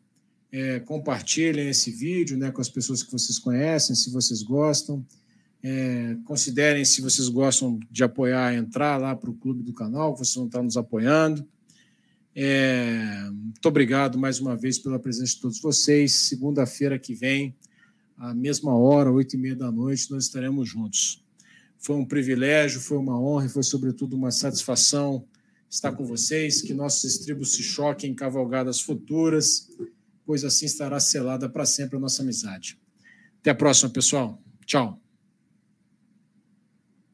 é, 0.52 0.80
compartilhem 0.82 1.68
esse 1.68 1.90
vídeo 1.90 2.38
né, 2.38 2.52
com 2.52 2.62
as 2.62 2.70
pessoas 2.70 3.02
que 3.02 3.12
vocês 3.12 3.40
conhecem, 3.40 3.96
se 3.96 4.12
vocês 4.12 4.44
gostam. 4.44 5.04
É, 5.64 6.16
considerem, 6.26 6.86
se 6.86 7.02
vocês 7.02 7.28
gostam 7.28 7.80
de 7.90 8.04
apoiar, 8.04 8.54
entrar 8.54 8.98
lá 8.98 9.16
para 9.16 9.32
o 9.32 9.34
clube 9.34 9.64
do 9.64 9.74
canal, 9.74 10.16
vocês 10.16 10.36
vão 10.36 10.46
estar 10.46 10.62
nos 10.62 10.78
apoiando. 10.78 11.44
É, 12.36 13.32
muito 13.32 13.66
obrigado 13.68 14.16
mais 14.20 14.40
uma 14.40 14.56
vez 14.56 14.78
pela 14.78 15.00
presença 15.00 15.34
de 15.34 15.42
todos 15.42 15.60
vocês. 15.60 16.12
Segunda-feira 16.12 17.00
que 17.00 17.16
vem, 17.16 17.56
à 18.16 18.32
mesma 18.32 18.78
hora, 18.78 19.12
oito 19.12 19.36
e 19.36 19.40
meia 19.40 19.56
da 19.56 19.72
noite, 19.72 20.12
nós 20.12 20.26
estaremos 20.26 20.70
juntos. 20.70 21.28
Foi 21.80 21.96
um 21.96 22.06
privilégio, 22.06 22.82
foi 22.82 22.98
uma 22.98 23.20
honra 23.20 23.46
e 23.46 23.50
foi, 23.50 23.64
sobretudo, 23.64 24.16
uma 24.16 24.32
satisfação 24.32 25.26
estar 25.70 25.94
com 25.94 26.06
vocês. 26.06 26.62
Que 26.62 26.74
nossos 26.74 27.04
estribos 27.06 27.54
se 27.54 27.64
choquem 27.64 28.12
em 28.12 28.16
cavalgadas 28.16 28.82
futuras, 28.82 29.70
pois 30.26 30.44
assim 30.44 30.66
estará 30.66 31.00
selada 31.00 31.50
para 31.50 31.66
sempre 31.66 31.98
a 31.98 32.00
nossa 32.00 32.22
amizade. 32.22 32.78
Até 33.40 33.52
a 33.52 33.56
próxima, 33.56 33.90
pessoal. 33.90 34.42
Tchau. 34.66 35.02